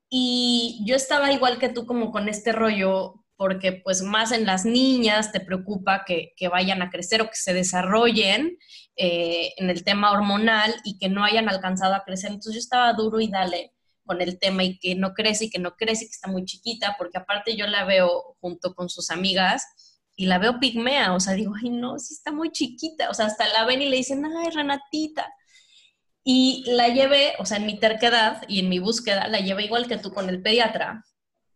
Y 0.08 0.82
yo 0.86 0.96
estaba 0.96 1.32
igual 1.32 1.58
que 1.58 1.68
tú 1.68 1.86
como 1.86 2.10
con 2.10 2.28
este 2.28 2.52
rollo, 2.52 3.24
porque 3.36 3.72
pues 3.72 4.02
más 4.02 4.32
en 4.32 4.46
las 4.46 4.64
niñas 4.64 5.32
te 5.32 5.40
preocupa 5.40 6.04
que, 6.06 6.34
vayan 6.50 6.82
a 6.82 6.90
crecer 6.90 7.22
o 7.22 7.28
que 7.28 7.36
se 7.36 7.54
desarrollen 7.54 8.58
eh, 8.96 9.52
en 9.56 9.70
el 9.70 9.84
tema 9.84 10.12
hormonal 10.12 10.74
y 10.84 10.98
que 10.98 11.08
no 11.08 11.24
hayan 11.24 11.48
alcanzado 11.48 11.94
a 11.94 12.04
crecer. 12.04 12.30
Entonces 12.30 12.54
yo 12.54 12.58
estaba 12.60 12.92
duro 12.92 13.20
y 13.20 13.28
dale 13.28 13.72
con 14.04 14.20
el 14.20 14.38
tema 14.38 14.64
y 14.64 14.78
que 14.78 14.94
no 14.94 15.14
crece 15.14 15.46
y 15.46 15.50
que 15.50 15.58
no 15.58 15.76
crece 15.76 16.04
y 16.04 16.08
que 16.08 16.14
está 16.14 16.28
muy 16.28 16.44
chiquita, 16.44 16.96
porque 16.98 17.18
aparte 17.18 17.56
yo 17.56 17.66
la 17.66 17.84
veo 17.84 18.36
junto 18.40 18.74
con 18.74 18.88
sus 18.88 19.10
amigas 19.10 19.64
y 20.16 20.26
la 20.26 20.38
veo 20.38 20.60
pigmea, 20.60 21.14
o 21.14 21.20
sea, 21.20 21.34
digo, 21.34 21.54
ay 21.60 21.70
no, 21.70 21.98
sí 21.98 22.14
está 22.14 22.32
muy 22.32 22.50
chiquita, 22.52 23.10
o 23.10 23.14
sea, 23.14 23.26
hasta 23.26 23.48
la 23.48 23.64
ven 23.64 23.82
y 23.82 23.88
le 23.88 23.96
dicen, 23.96 24.24
ay, 24.24 24.50
Renatita. 24.50 25.32
Y 26.24 26.64
la 26.66 26.88
llevé, 26.88 27.32
o 27.38 27.46
sea, 27.46 27.56
en 27.56 27.66
mi 27.66 27.78
terquedad 27.78 28.42
y 28.46 28.60
en 28.60 28.68
mi 28.68 28.78
búsqueda, 28.78 29.26
la 29.28 29.40
llevé 29.40 29.64
igual 29.64 29.88
que 29.88 29.98
tú 29.98 30.12
con 30.12 30.28
el 30.28 30.40
pediatra 30.42 31.04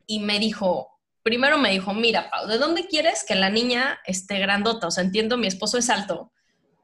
y 0.07 0.21
me 0.21 0.39
dijo, 0.39 0.89
primero 1.23 1.59
me 1.59 1.71
dijo, 1.71 1.93
mira, 1.95 2.31
Pau, 2.31 2.47
¿de 2.49 2.59
dónde 2.59 2.87
quieres 2.87 3.25
que 3.27 3.35
la 3.35 3.51
niña 3.51 3.99
esté 4.07 4.39
grandota? 4.39 4.89
O 4.89 4.91
sea, 4.91 5.05
entiendo, 5.05 5.37
mi 5.37 5.47
esposo 5.47 5.79
es 5.79 5.91
alto, 5.91 6.33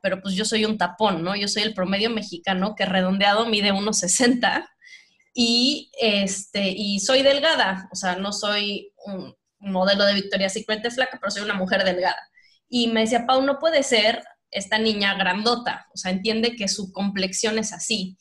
pero 0.02 0.20
pues 0.20 0.34
yo 0.34 0.44
soy 0.44 0.64
un 0.64 0.78
tapón, 0.78 1.22
¿no? 1.24 1.34
Yo 1.36 1.48
soy 1.48 1.62
el 1.62 1.74
promedio 1.74 2.10
mexicano 2.10 2.74
que 2.76 2.84
redondeado 2.84 3.46
mide 3.46 3.72
1,60 3.72 4.68
y, 5.34 5.90
este, 6.00 6.68
y 6.68 7.00
soy 7.00 7.22
delgada, 7.22 7.88
o 7.90 7.96
sea, 7.96 8.16
no 8.16 8.32
soy 8.32 8.92
modelo 9.62 10.04
de 10.04 10.14
Victoria 10.14 10.48
Secret 10.48 10.82
de 10.82 10.90
flaca, 10.90 11.18
pero 11.20 11.30
soy 11.30 11.42
una 11.42 11.54
mujer 11.54 11.84
delgada. 11.84 12.18
Y 12.68 12.88
me 12.88 13.00
decía, 13.00 13.26
Pau, 13.26 13.42
no 13.42 13.58
puede 13.58 13.82
ser 13.82 14.22
esta 14.50 14.78
niña 14.78 15.14
grandota, 15.14 15.86
o 15.94 15.96
sea, 15.96 16.10
entiende 16.10 16.54
que 16.56 16.68
su 16.68 16.92
complexión 16.92 17.58
es 17.58 17.72
así. 17.72 18.18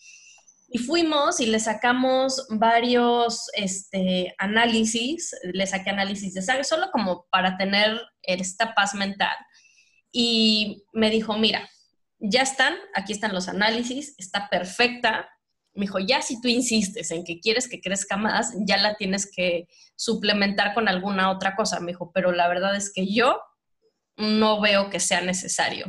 Y 0.69 0.77
fuimos 0.77 1.41
y 1.41 1.47
le 1.47 1.59
sacamos 1.59 2.47
varios 2.49 3.49
este, 3.53 4.33
análisis, 4.37 5.35
le 5.43 5.67
saqué 5.67 5.89
análisis 5.89 6.33
de 6.33 6.41
sangre, 6.41 6.63
solo 6.63 6.89
como 6.91 7.25
para 7.29 7.57
tener 7.57 7.99
esta 8.23 8.73
paz 8.73 8.95
mental. 8.95 9.35
Y 10.13 10.85
me 10.93 11.09
dijo, 11.09 11.37
mira, 11.37 11.69
ya 12.19 12.43
están, 12.43 12.75
aquí 12.93 13.11
están 13.11 13.33
los 13.33 13.49
análisis, 13.49 14.15
está 14.17 14.47
perfecta, 14.49 15.29
me 15.73 15.85
dijo, 15.85 15.99
ya 15.99 16.21
si 16.21 16.41
tú 16.41 16.47
insistes 16.47 17.11
en 17.11 17.23
que 17.23 17.39
quieres 17.39 17.67
que 17.67 17.79
crezca 17.79 18.17
más, 18.17 18.53
ya 18.65 18.77
la 18.77 18.95
tienes 18.95 19.29
que 19.31 19.67
suplementar 19.95 20.73
con 20.73 20.87
alguna 20.87 21.31
otra 21.31 21.55
cosa. 21.55 21.79
Me 21.79 21.91
dijo, 21.91 22.11
pero 22.13 22.31
la 22.31 22.47
verdad 22.47 22.75
es 22.75 22.91
que 22.91 23.11
yo 23.13 23.39
no 24.17 24.59
veo 24.59 24.89
que 24.89 24.99
sea 24.99 25.21
necesario. 25.21 25.85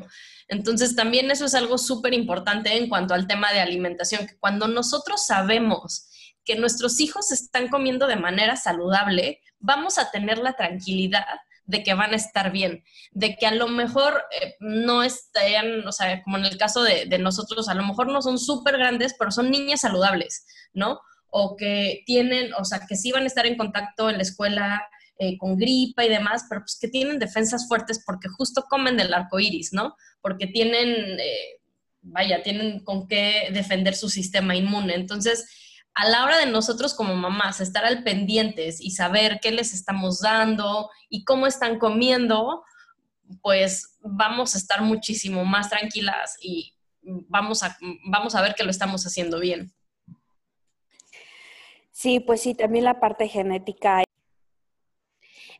Entonces 0.48 0.94
también 0.94 1.30
eso 1.30 1.46
es 1.46 1.54
algo 1.54 1.78
súper 1.78 2.14
importante 2.14 2.76
en 2.76 2.88
cuanto 2.88 3.14
al 3.14 3.26
tema 3.26 3.52
de 3.52 3.60
alimentación, 3.60 4.26
que 4.26 4.38
cuando 4.38 4.68
nosotros 4.68 5.26
sabemos 5.26 6.08
que 6.44 6.56
nuestros 6.56 7.00
hijos 7.00 7.32
están 7.32 7.68
comiendo 7.68 8.06
de 8.06 8.16
manera 8.16 8.56
saludable, 8.56 9.40
vamos 9.58 9.98
a 9.98 10.10
tener 10.10 10.38
la 10.38 10.54
tranquilidad 10.54 11.24
de 11.64 11.82
que 11.82 11.94
van 11.94 12.12
a 12.12 12.16
estar 12.16 12.50
bien, 12.52 12.84
de 13.12 13.36
que 13.36 13.46
a 13.46 13.54
lo 13.54 13.68
mejor 13.68 14.24
eh, 14.40 14.56
no 14.60 15.02
estén, 15.02 15.86
o 15.86 15.92
sea, 15.92 16.22
como 16.22 16.38
en 16.38 16.44
el 16.44 16.58
caso 16.58 16.82
de, 16.82 17.06
nosotros, 17.18 17.68
a 17.68 17.74
lo 17.74 17.84
mejor 17.84 18.08
no 18.08 18.20
son 18.22 18.38
súper 18.38 18.78
grandes, 18.78 19.14
pero 19.18 19.30
son 19.30 19.50
niñas 19.50 19.80
saludables, 19.80 20.44
¿no? 20.72 21.00
O 21.28 21.56
que 21.56 22.02
tienen, 22.04 22.52
o 22.54 22.64
sea, 22.64 22.80
que 22.86 22.96
sí 22.96 23.12
van 23.12 23.24
a 23.24 23.26
estar 23.26 23.46
en 23.46 23.56
contacto 23.56 24.10
en 24.10 24.16
la 24.16 24.22
escuela 24.22 24.82
eh, 25.18 25.38
con 25.38 25.56
gripa 25.56 26.04
y 26.04 26.08
demás, 26.08 26.44
pero 26.48 26.62
pues 26.62 26.78
que 26.80 26.88
tienen 26.88 27.18
defensas 27.18 27.68
fuertes 27.68 28.02
porque 28.04 28.28
justo 28.28 28.64
comen 28.68 28.96
del 28.96 29.14
arco 29.14 29.38
iris, 29.38 29.72
¿no? 29.72 29.96
Porque 30.20 30.46
tienen, 30.48 31.18
eh, 31.20 31.60
vaya, 32.00 32.42
tienen 32.42 32.80
con 32.80 33.06
qué 33.06 33.48
defender 33.52 33.94
su 33.94 34.08
sistema 34.08 34.56
inmune. 34.56 34.94
Entonces, 34.94 35.46
a 35.94 36.08
la 36.08 36.24
hora 36.24 36.38
de 36.38 36.46
nosotros 36.46 36.94
como 36.94 37.14
mamás 37.14 37.60
estar 37.60 37.84
al 37.84 38.02
pendientes 38.02 38.80
y 38.80 38.92
saber 38.92 39.40
qué 39.42 39.50
les 39.50 39.74
estamos 39.74 40.20
dando 40.20 40.90
y 41.08 41.24
cómo 41.24 41.46
están 41.46 41.78
comiendo, 41.78 42.64
pues 43.42 43.98
vamos 44.00 44.54
a 44.54 44.58
estar 44.58 44.82
muchísimo 44.82 45.44
más 45.44 45.68
tranquilas 45.70 46.36
y 46.40 46.74
vamos 47.02 47.62
a, 47.62 47.76
vamos 48.06 48.34
a 48.34 48.42
ver 48.42 48.54
que 48.54 48.64
lo 48.64 48.70
estamos 48.70 49.04
haciendo 49.06 49.38
bien. 49.38 49.72
Sí, 51.90 52.20
pues 52.20 52.40
sí, 52.40 52.54
también 52.54 52.84
la 52.84 53.00
parte 53.00 53.28
genética. 53.28 54.02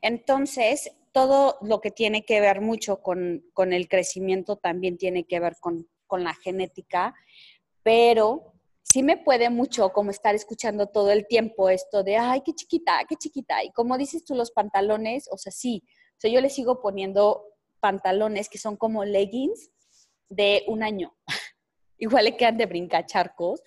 Entonces, 0.01 0.91
todo 1.13 1.59
lo 1.61 1.81
que 1.81 1.91
tiene 1.91 2.25
que 2.25 2.41
ver 2.41 2.61
mucho 2.61 3.03
con, 3.03 3.45
el 3.57 3.89
crecimiento 3.89 4.57
también 4.57 4.97
tiene 4.97 5.25
que 5.25 5.41
ver 5.41 5.57
con, 5.61 5.89
con 6.07 6.25
la 6.25 6.35
genética, 6.35 7.15
pero 7.83 8.52
sí 8.83 9.03
me 9.03 9.17
puede 9.17 9.51
mucho 9.51 9.91
como 9.93 10.11
estar 10.11 10.35
escuchando 10.35 10.87
todo 10.87 11.11
el 11.11 11.27
tiempo 11.27 11.71
esto 11.71 12.03
de, 12.03 12.17
ay, 12.17 12.43
qué 12.45 12.53
chiquita, 12.53 13.01
qué 13.09 13.17
chiquita. 13.17 13.63
Y 13.65 13.71
como 13.73 13.97
dices 13.97 14.25
tú, 14.25 14.35
los 14.35 14.51
pantalones, 14.51 15.29
o 15.31 15.39
sea, 15.39 15.53
sí, 15.53 15.83
o 15.87 16.21
sea, 16.21 16.31
yo 16.31 16.41
le 16.41 16.51
sigo 16.51 16.81
poniendo 16.81 17.45
pantalones 17.81 18.49
que 18.49 18.59
son 18.59 18.77
como 18.77 19.05
leggings 19.05 19.71
de 20.29 20.65
un 20.67 20.83
año. 20.83 21.17
Igual 21.99 22.25
le 22.25 22.37
quedan 22.37 22.57
de 22.57 22.67
brincacharcos, 22.67 23.63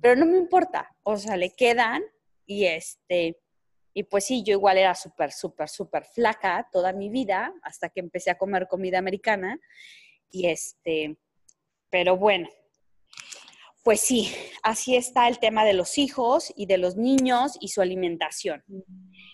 pero 0.00 0.16
no 0.16 0.26
me 0.26 0.36
importa, 0.36 0.94
o 1.02 1.16
sea, 1.16 1.36
le 1.36 1.50
quedan 1.50 2.02
y 2.46 2.66
este, 2.66 3.40
y 3.94 4.04
pues 4.04 4.26
sí, 4.26 4.42
yo 4.42 4.52
igual 4.52 4.78
era 4.78 4.94
súper, 4.94 5.32
súper, 5.32 5.68
súper 5.68 6.04
flaca 6.04 6.68
toda 6.70 6.92
mi 6.92 7.08
vida 7.08 7.52
hasta 7.62 7.88
que 7.88 8.00
empecé 8.00 8.30
a 8.30 8.38
comer 8.38 8.68
comida 8.68 8.98
americana 8.98 9.58
y 10.30 10.46
este, 10.46 11.16
pero 11.90 12.16
bueno, 12.16 12.48
pues 13.82 14.00
sí, 14.00 14.32
así 14.62 14.96
está 14.96 15.28
el 15.28 15.38
tema 15.38 15.64
de 15.64 15.72
los 15.72 15.98
hijos 15.98 16.52
y 16.56 16.66
de 16.66 16.78
los 16.78 16.96
niños 16.96 17.56
y 17.60 17.68
su 17.68 17.80
alimentación. 17.80 18.62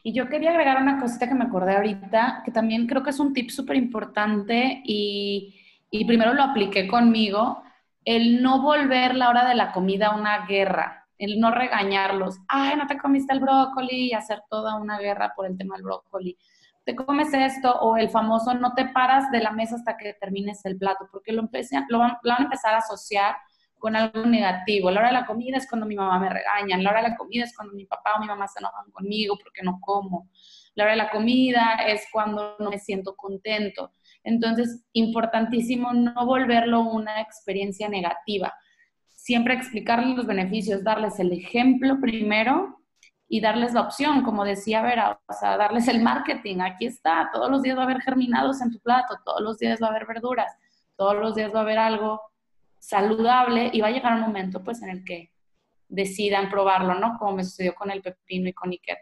Y 0.03 0.13
yo 0.13 0.29
quería 0.29 0.51
agregar 0.51 0.81
una 0.81 1.01
cosita 1.01 1.29
que 1.29 1.35
me 1.35 1.45
acordé 1.45 1.75
ahorita, 1.75 2.43
que 2.45 2.53
también 2.53 2.87
creo 2.87 3.03
que 3.03 3.11
es 3.11 3.19
un 3.19 3.33
tip 3.33 3.51
súper 3.51 3.77
importante 3.77 4.83
y, 4.85 5.55
y, 5.91 6.05
primero 6.05 6.35
lo 6.35 6.43
apliqué 6.43 6.87
conmigo, 6.87 7.63
el 8.05 8.43
no 8.43 8.61
volver 8.61 9.15
la 9.15 9.31
hora 9.31 9.49
de 9.49 9.55
la 9.55 9.73
comida 9.73 10.15
una 10.15 10.47
guerra, 10.47 11.09
el 11.17 11.41
no 11.41 11.51
regañarlos, 11.51 12.39
ay, 12.49 12.77
no 12.77 12.87
te 12.87 12.99
comiste 12.99 13.33
el 13.33 13.41
brócoli 13.41 14.11
y 14.11 14.13
hacer 14.13 14.43
toda 14.51 14.77
una 14.77 14.99
guerra 14.99 15.33
por 15.35 15.47
el 15.47 15.57
tema 15.57 15.77
del 15.77 15.85
brócoli. 15.85 16.37
Te 16.85 16.95
comes 16.95 17.33
esto 17.33 17.73
o 17.81 17.97
el 17.97 18.11
famoso 18.11 18.53
no 18.53 18.75
te 18.75 18.85
paras 18.85 19.31
de 19.31 19.41
la 19.41 19.53
mesa 19.53 19.77
hasta 19.77 19.97
que 19.97 20.13
termines 20.13 20.65
el 20.67 20.77
plato, 20.77 21.09
porque 21.11 21.33
lo, 21.33 21.49
lo 21.89 21.99
van 21.99 22.19
a 22.23 22.43
empezar 22.43 22.75
a 22.75 22.79
asociar 22.79 23.37
con 23.85 23.97
algo 23.97 24.25
negativo. 24.25 24.91
La 24.91 25.01
hora 25.01 25.09
de 25.09 25.13
la 25.13 25.27
comida 25.27 25.59
es 25.59 25.69
cuando 25.69 25.85
mi 25.87 25.95
mamá 25.95 26.19
me 26.19 26.31
regaña, 26.31 26.79
la 26.79 26.89
hora 26.89 27.03
de 27.03 27.11
la 27.11 27.17
comida 27.17 27.45
es 27.45 27.55
cuando 27.55 27.75
mi 27.75 27.85
papá 27.85 28.15
o 28.17 28.21
mi 28.23 28.27
mamá 28.27 28.49
se 28.49 28.61
enojan 28.61 28.91
conmigo 28.91 29.37
porque 29.37 29.61
no 29.63 29.79
como. 29.79 30.31
La 30.75 30.85
hora 30.85 30.93
de 30.93 30.97
la 30.97 31.11
comida 31.11 31.75
es 31.87 32.07
cuando 32.11 32.57
no 32.59 32.71
me 32.71 32.79
siento 32.79 33.15
contento. 33.15 33.93
Entonces, 34.23 34.87
importantísimo 34.95 35.93
no 35.93 36.25
volverlo 36.25 36.81
una 36.81 37.21
experiencia 37.21 37.87
negativa. 37.91 38.55
Siempre 39.13 39.53
explicarles 39.53 40.17
los 40.17 40.27
beneficios, 40.27 40.83
darles 40.83 41.21
el 41.21 41.33
ejemplo 41.33 42.01
primero 42.01 42.81
y 43.29 43.43
darles 43.43 43.75
la 43.75 43.83
opción, 43.83 44.23
como 44.23 44.47
decía 44.47 44.81
Vera, 44.81 45.21
o 45.29 45.33
sea, 45.35 45.59
darles 45.59 45.89
el 45.89 46.03
marketing. 46.03 46.61
Aquí 46.61 46.87
está, 46.87 47.29
todos 47.35 47.51
los 47.51 47.61
días 47.61 47.77
va 47.77 47.83
a 47.83 47.85
haber 47.85 48.01
germinados 48.01 48.63
en 48.63 48.71
tu 48.71 48.81
plato, 48.81 49.19
todos 49.27 49.43
los 49.43 49.59
días 49.59 49.79
va 49.83 49.89
a 49.89 49.91
haber 49.91 50.07
verduras, 50.07 50.57
todos 50.97 51.17
los 51.17 51.35
días 51.35 51.55
va 51.55 51.59
a 51.59 51.63
haber 51.65 51.79
algo 51.79 52.23
saludable 52.87 53.71
y 53.73 53.81
va 53.81 53.89
a 53.89 53.93
llegar 53.93 54.15
un 54.15 54.21
momento 54.21 54.63
pues 54.63 54.83
en 54.83 54.91
el 54.91 55.05
que 55.05 55.31
decidan 55.89 56.51
probarlo, 56.51 56.95
¿no? 56.95 57.19
Como 57.19 57.37
me 57.37 57.45
sucedió 57.45 57.75
con 57.75 57.91
el 57.91 58.03
pepino 58.03 58.49
y 58.49 58.53
con 58.53 58.71
Iker. 58.71 58.99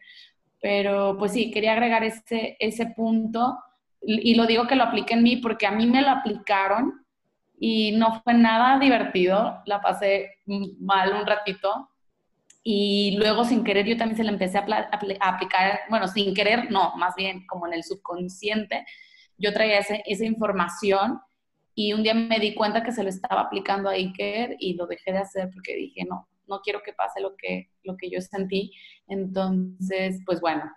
Pero 0.61 1.17
pues 1.19 1.33
sí, 1.33 1.51
quería 1.51 1.73
agregar 1.73 2.05
ese, 2.05 2.57
ese 2.61 2.87
punto 2.87 3.59
y 4.01 4.35
lo 4.35 4.47
digo 4.47 4.67
que 4.67 4.75
lo 4.75 4.85
aplique 4.85 5.15
en 5.15 5.23
mí 5.23 5.37
porque 5.37 5.67
a 5.67 5.71
mí 5.71 5.87
me 5.87 6.03
lo 6.03 6.11
aplicaron 6.11 7.05
y 7.59 7.93
no 7.93 8.21
fue 8.23 8.35
nada 8.35 8.79
divertido, 8.79 9.63
la 9.67 9.81
pasé 9.81 10.39
mal 10.81 11.13
un 11.13 11.27
ratito 11.27 11.89
y 12.65 13.17
luego 13.17 13.45
sin 13.45 13.63
querer 13.63 13.87
yo 13.87 13.97
también 13.97 14.17
se 14.17 14.25
la 14.25 14.33
empecé 14.33 14.59
a, 14.59 14.67
a 15.21 15.29
aplicar, 15.29 15.81
bueno, 15.89 16.09
sin 16.09 16.35
querer, 16.35 16.71
no, 16.71 16.97
más 16.97 17.15
bien 17.15 17.47
como 17.47 17.67
en 17.69 17.75
el 17.75 17.85
subconsciente, 17.85 18.85
yo 19.39 19.53
traía 19.53 19.79
esa 19.79 20.25
información 20.25 21.21
y 21.75 21.93
un 21.93 22.03
día 22.03 22.15
me 22.15 22.39
di 22.39 22.55
cuenta 22.55 22.83
que 22.83 22.93
se 22.93 23.03
lo 23.03 23.09
estaba 23.09 23.43
aplicando 23.43 23.89
a 23.89 23.93
Iker 23.93 24.57
y 24.59 24.75
lo 24.75 24.87
dejé 24.87 25.13
de 25.13 25.19
hacer 25.19 25.51
porque 25.53 25.75
dije, 25.75 26.05
no, 26.05 26.29
no 26.47 26.61
quiero 26.61 26.83
que 26.83 26.93
pase 26.93 27.21
lo 27.21 27.35
que, 27.37 27.71
lo 27.83 27.97
que 27.97 28.11
yo 28.11 28.21
sentí. 28.21 28.73
Entonces, 29.09 30.21
pues 30.27 30.41
bueno, 30.41 30.71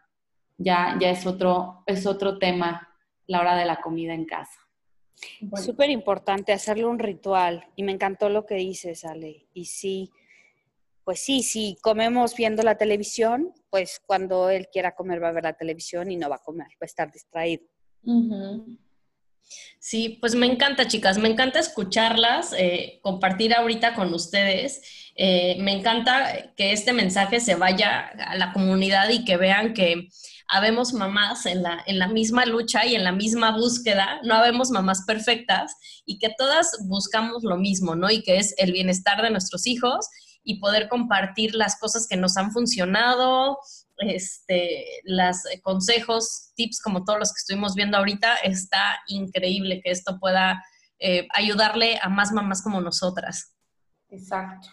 ya, 0.57 0.97
ya 0.99 1.09
es, 1.09 1.25
otro, 1.25 1.83
es 1.85 2.05
otro 2.05 2.37
tema 2.37 2.87
la 3.27 3.41
hora 3.41 3.55
de 3.55 3.65
la 3.65 3.81
comida 3.81 4.13
en 4.13 4.25
casa. 4.25 4.59
Súper 5.55 5.89
importante 5.89 6.53
hacerle 6.53 6.85
un 6.85 6.99
ritual 6.99 7.65
y 7.75 7.83
me 7.83 7.91
encantó 7.91 8.29
lo 8.29 8.45
que 8.45 8.55
dices, 8.55 9.05
Ale. 9.05 9.47
Y 9.53 9.65
sí, 9.65 10.11
pues 11.03 11.19
sí, 11.19 11.43
si 11.43 11.77
comemos 11.81 12.35
viendo 12.35 12.63
la 12.63 12.77
televisión, 12.77 13.53
pues 13.69 14.01
cuando 14.05 14.49
él 14.49 14.67
quiera 14.71 14.95
comer 14.95 15.23
va 15.23 15.29
a 15.29 15.33
ver 15.33 15.43
la 15.43 15.53
televisión 15.53 16.11
y 16.11 16.17
no 16.17 16.29
va 16.29 16.37
a 16.37 16.43
comer, 16.43 16.67
va 16.73 16.83
a 16.83 16.85
estar 16.85 17.11
distraído. 17.11 17.65
Sí, 19.79 20.17
pues 20.19 20.33
me 20.33 20.47
encanta, 20.47 20.87
chicas, 20.87 21.17
me 21.17 21.29
encanta 21.29 21.59
escucharlas, 21.59 22.53
eh, 22.57 22.99
compartir 23.03 23.53
ahorita 23.53 23.93
con 23.93 24.13
ustedes. 24.13 24.81
Eh, 25.15 25.57
me 25.59 25.73
encanta 25.73 26.53
que 26.57 26.73
este 26.73 26.91
mensaje 26.91 27.39
se 27.39 27.55
vaya 27.55 28.09
a 28.27 28.35
la 28.35 28.51
comunidad 28.51 29.09
y 29.09 29.23
que 29.25 29.37
vean 29.37 29.73
que 29.73 30.09
habemos 30.47 30.93
mamás 30.93 31.45
en 31.45 31.63
la, 31.63 31.83
en 31.85 31.99
la 31.99 32.07
misma 32.07 32.45
lucha 32.45 32.85
y 32.85 32.95
en 32.95 33.03
la 33.03 33.11
misma 33.11 33.55
búsqueda, 33.55 34.19
no 34.23 34.35
habemos 34.35 34.71
mamás 34.71 35.03
perfectas 35.05 35.75
y 36.05 36.19
que 36.19 36.33
todas 36.37 36.77
buscamos 36.87 37.43
lo 37.43 37.57
mismo, 37.57 37.95
¿no? 37.95 38.09
Y 38.11 38.23
que 38.23 38.37
es 38.37 38.53
el 38.57 38.71
bienestar 38.71 39.21
de 39.21 39.31
nuestros 39.31 39.65
hijos 39.67 40.07
y 40.43 40.59
poder 40.59 40.87
compartir 40.87 41.55
las 41.55 41.79
cosas 41.79 42.07
que 42.07 42.17
nos 42.17 42.37
han 42.37 42.51
funcionado, 42.51 43.57
este, 43.97 44.85
los 45.03 45.37
consejos, 45.63 46.51
tips 46.55 46.81
como 46.81 47.03
todos 47.03 47.19
los 47.19 47.29
que 47.29 47.39
estuvimos 47.39 47.75
viendo 47.75 47.97
ahorita, 47.97 48.35
está 48.37 48.99
increíble 49.07 49.81
que 49.83 49.91
esto 49.91 50.17
pueda 50.19 50.63
eh, 50.99 51.27
ayudarle 51.33 51.99
a 52.01 52.09
más 52.09 52.31
mamás 52.31 52.61
como 52.61 52.81
nosotras. 52.81 53.55
Exacto. 54.09 54.69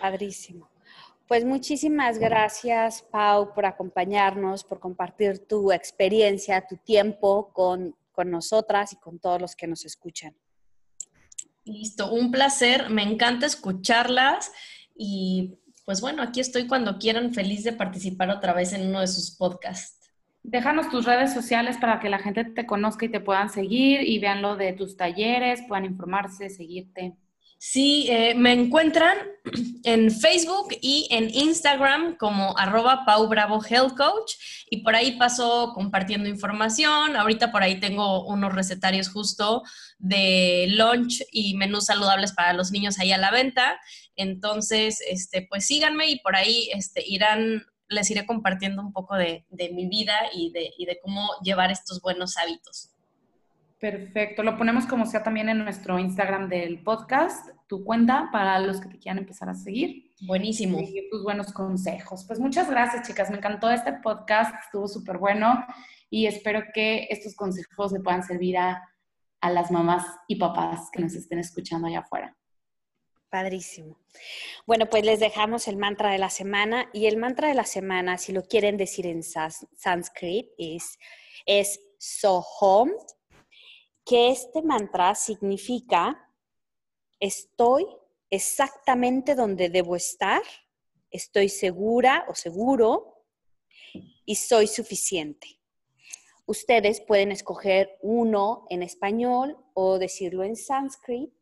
Padrísimo. 0.00 0.70
Pues 1.28 1.44
muchísimas 1.44 2.18
gracias, 2.18 3.02
Pau, 3.02 3.54
por 3.54 3.64
acompañarnos, 3.64 4.64
por 4.64 4.80
compartir 4.80 5.46
tu 5.46 5.70
experiencia, 5.70 6.66
tu 6.66 6.76
tiempo 6.76 7.52
con, 7.52 7.94
con 8.10 8.30
nosotras 8.30 8.92
y 8.92 8.96
con 8.96 9.20
todos 9.20 9.40
los 9.40 9.54
que 9.54 9.68
nos 9.68 9.84
escuchan. 9.84 10.34
Listo, 11.64 12.10
un 12.10 12.32
placer, 12.32 12.90
me 12.90 13.02
encanta 13.02 13.46
escucharlas 13.46 14.50
y 14.96 15.56
pues 15.84 16.00
bueno, 16.00 16.22
aquí 16.22 16.40
estoy 16.40 16.66
cuando 16.66 16.98
quieran, 16.98 17.34
feliz 17.34 17.64
de 17.64 17.72
participar 17.72 18.30
otra 18.30 18.52
vez 18.52 18.72
en 18.72 18.88
uno 18.88 19.00
de 19.00 19.08
sus 19.08 19.36
podcasts. 19.36 20.10
Déjanos 20.42 20.88
tus 20.88 21.04
redes 21.04 21.34
sociales 21.34 21.76
para 21.78 22.00
que 22.00 22.08
la 22.08 22.18
gente 22.18 22.44
te 22.44 22.66
conozca 22.66 23.04
y 23.04 23.10
te 23.10 23.20
puedan 23.20 23.50
seguir 23.50 24.02
y 24.02 24.18
vean 24.18 24.40
lo 24.40 24.56
de 24.56 24.72
tus 24.72 24.96
talleres, 24.96 25.62
puedan 25.68 25.84
informarse, 25.84 26.48
seguirte. 26.48 27.14
Sí, 27.62 28.06
eh, 28.08 28.34
me 28.34 28.54
encuentran 28.54 29.18
en 29.84 30.10
Facebook 30.10 30.68
y 30.80 31.06
en 31.10 31.28
Instagram 31.28 32.16
como 32.16 32.56
arroba 32.56 33.04
Pau 33.04 33.28
Bravo 33.28 33.62
Health 33.62 33.98
Coach 33.98 34.32
y 34.70 34.78
por 34.78 34.96
ahí 34.96 35.18
paso 35.18 35.72
compartiendo 35.74 36.26
información. 36.26 37.16
Ahorita 37.16 37.52
por 37.52 37.62
ahí 37.62 37.78
tengo 37.78 38.24
unos 38.24 38.54
recetarios 38.54 39.10
justo 39.10 39.62
de 39.98 40.68
lunch 40.70 41.22
y 41.32 41.54
menús 41.54 41.84
saludables 41.84 42.32
para 42.32 42.54
los 42.54 42.70
niños 42.70 42.98
ahí 42.98 43.12
a 43.12 43.18
la 43.18 43.30
venta. 43.30 43.78
Entonces, 44.20 45.02
este, 45.08 45.46
pues 45.48 45.66
síganme 45.66 46.10
y 46.10 46.20
por 46.20 46.36
ahí 46.36 46.68
este, 46.74 47.02
irán, 47.06 47.64
les 47.88 48.10
iré 48.10 48.26
compartiendo 48.26 48.82
un 48.82 48.92
poco 48.92 49.16
de, 49.16 49.46
mi 49.72 49.88
vida 49.88 50.14
y 50.34 50.52
de, 50.52 50.70
y 50.76 50.84
de 50.84 50.98
cómo 51.00 51.26
llevar 51.42 51.70
estos 51.70 52.02
buenos 52.02 52.36
hábitos. 52.36 52.90
Perfecto, 53.78 54.42
lo 54.42 54.58
ponemos 54.58 54.84
como 54.84 55.06
sea 55.06 55.22
también 55.22 55.48
en 55.48 55.56
nuestro 55.56 55.98
Instagram 55.98 56.50
del 56.50 56.82
podcast, 56.82 57.48
tu 57.66 57.82
cuenta 57.82 58.28
para 58.30 58.58
los 58.58 58.78
que 58.78 58.90
te 58.90 58.98
quieran 58.98 59.16
empezar 59.16 59.48
a 59.48 59.54
seguir. 59.54 60.12
Buenísimo. 60.26 60.78
Y 60.80 61.08
tus 61.08 61.22
buenos 61.22 61.50
consejos. 61.50 62.26
Pues 62.26 62.38
muchas 62.38 62.68
gracias, 62.68 63.08
chicas. 63.08 63.30
Me 63.30 63.38
encantó 63.38 63.70
este 63.70 63.94
podcast, 63.94 64.54
estuvo 64.66 64.86
súper 64.86 65.16
bueno 65.16 65.64
y 66.10 66.26
espero 66.26 66.64
que 66.74 67.06
estos 67.08 67.34
consejos 67.34 67.92
le 67.92 68.00
puedan 68.00 68.22
servir 68.22 68.58
a, 68.58 68.86
a 69.40 69.50
las 69.50 69.70
mamás 69.70 70.04
y 70.28 70.36
papás 70.36 70.90
que 70.92 71.00
nos 71.00 71.14
estén 71.14 71.38
escuchando 71.38 71.86
allá 71.86 72.00
afuera. 72.00 72.36
Padrísimo. 73.30 73.96
Bueno, 74.66 74.90
pues 74.90 75.04
les 75.04 75.20
dejamos 75.20 75.68
el 75.68 75.76
mantra 75.76 76.10
de 76.10 76.18
la 76.18 76.30
semana 76.30 76.90
y 76.92 77.06
el 77.06 77.16
mantra 77.16 77.46
de 77.46 77.54
la 77.54 77.64
semana, 77.64 78.18
si 78.18 78.32
lo 78.32 78.42
quieren 78.42 78.76
decir 78.76 79.06
en 79.06 79.22
sánscrito, 79.22 80.52
es, 80.58 80.98
es 81.46 81.80
Sohom, 81.96 82.90
que 84.04 84.30
este 84.30 84.62
mantra 84.62 85.14
significa 85.14 86.28
estoy 87.20 87.86
exactamente 88.30 89.36
donde 89.36 89.68
debo 89.68 89.94
estar, 89.94 90.42
estoy 91.12 91.48
segura 91.48 92.24
o 92.28 92.34
seguro 92.34 93.26
y 94.24 94.34
soy 94.34 94.66
suficiente. 94.66 95.60
Ustedes 96.46 97.00
pueden 97.00 97.30
escoger 97.30 97.96
uno 98.02 98.66
en 98.70 98.82
español 98.82 99.56
o 99.72 100.00
decirlo 100.00 100.42
en 100.42 100.56
sánscrito 100.56 101.39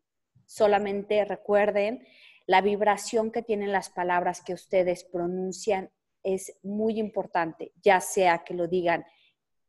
Solamente 0.49 1.27
recuerden, 1.27 2.09
la 2.47 2.63
vibración 2.63 3.31
que 3.31 3.43
tienen 3.43 3.71
las 3.71 3.91
palabras 3.91 4.41
que 4.41 4.55
ustedes 4.55 5.05
pronuncian 5.05 5.91
es 6.23 6.59
muy 6.63 6.99
importante, 6.99 7.73
ya 7.83 8.01
sea 8.01 8.39
que 8.39 8.55
lo 8.55 8.67
digan 8.67 9.05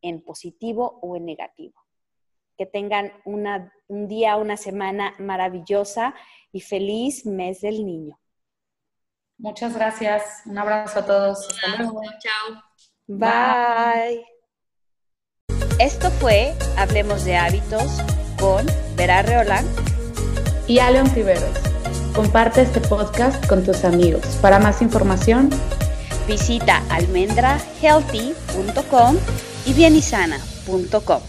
en 0.01 0.23
positivo 0.23 0.97
o 1.01 1.17
en 1.17 1.25
negativo. 1.25 1.85
Que 2.57 2.65
tengan 2.65 3.11
un 3.25 4.07
día, 4.07 4.37
una 4.37 4.55
semana 4.55 5.15
maravillosa 5.19 6.15
y 6.53 6.61
feliz 6.61 7.25
mes 7.25 7.59
del 7.59 7.85
niño. 7.85 8.17
Muchas 9.37 9.75
gracias. 9.75 10.43
Un 10.45 10.57
abrazo 10.57 10.99
a 10.99 11.05
todos. 11.05 11.45
Hasta 11.49 11.83
luego. 11.83 12.01
Chao. 12.19 12.63
Bye. 13.07 14.25
Esto 15.77 16.09
fue 16.09 16.53
Hablemos 16.77 17.25
de 17.25 17.35
Hábitos 17.35 18.01
con 18.39 18.65
Vera 18.95 19.21
Reolán 19.21 19.65
y 20.69 20.79
Aleon 20.79 21.13
Tiberos. 21.13 21.51
Comparte 22.15 22.61
este 22.61 22.79
podcast 22.79 23.45
con 23.47 23.65
tus 23.65 23.83
amigos. 23.83 24.25
Para 24.41 24.59
más 24.59 24.81
información, 24.81 25.49
visita 26.27 26.81
almendrahealthy.com 26.89 29.17
y 29.65 29.73
bienisana.com. 29.73 31.28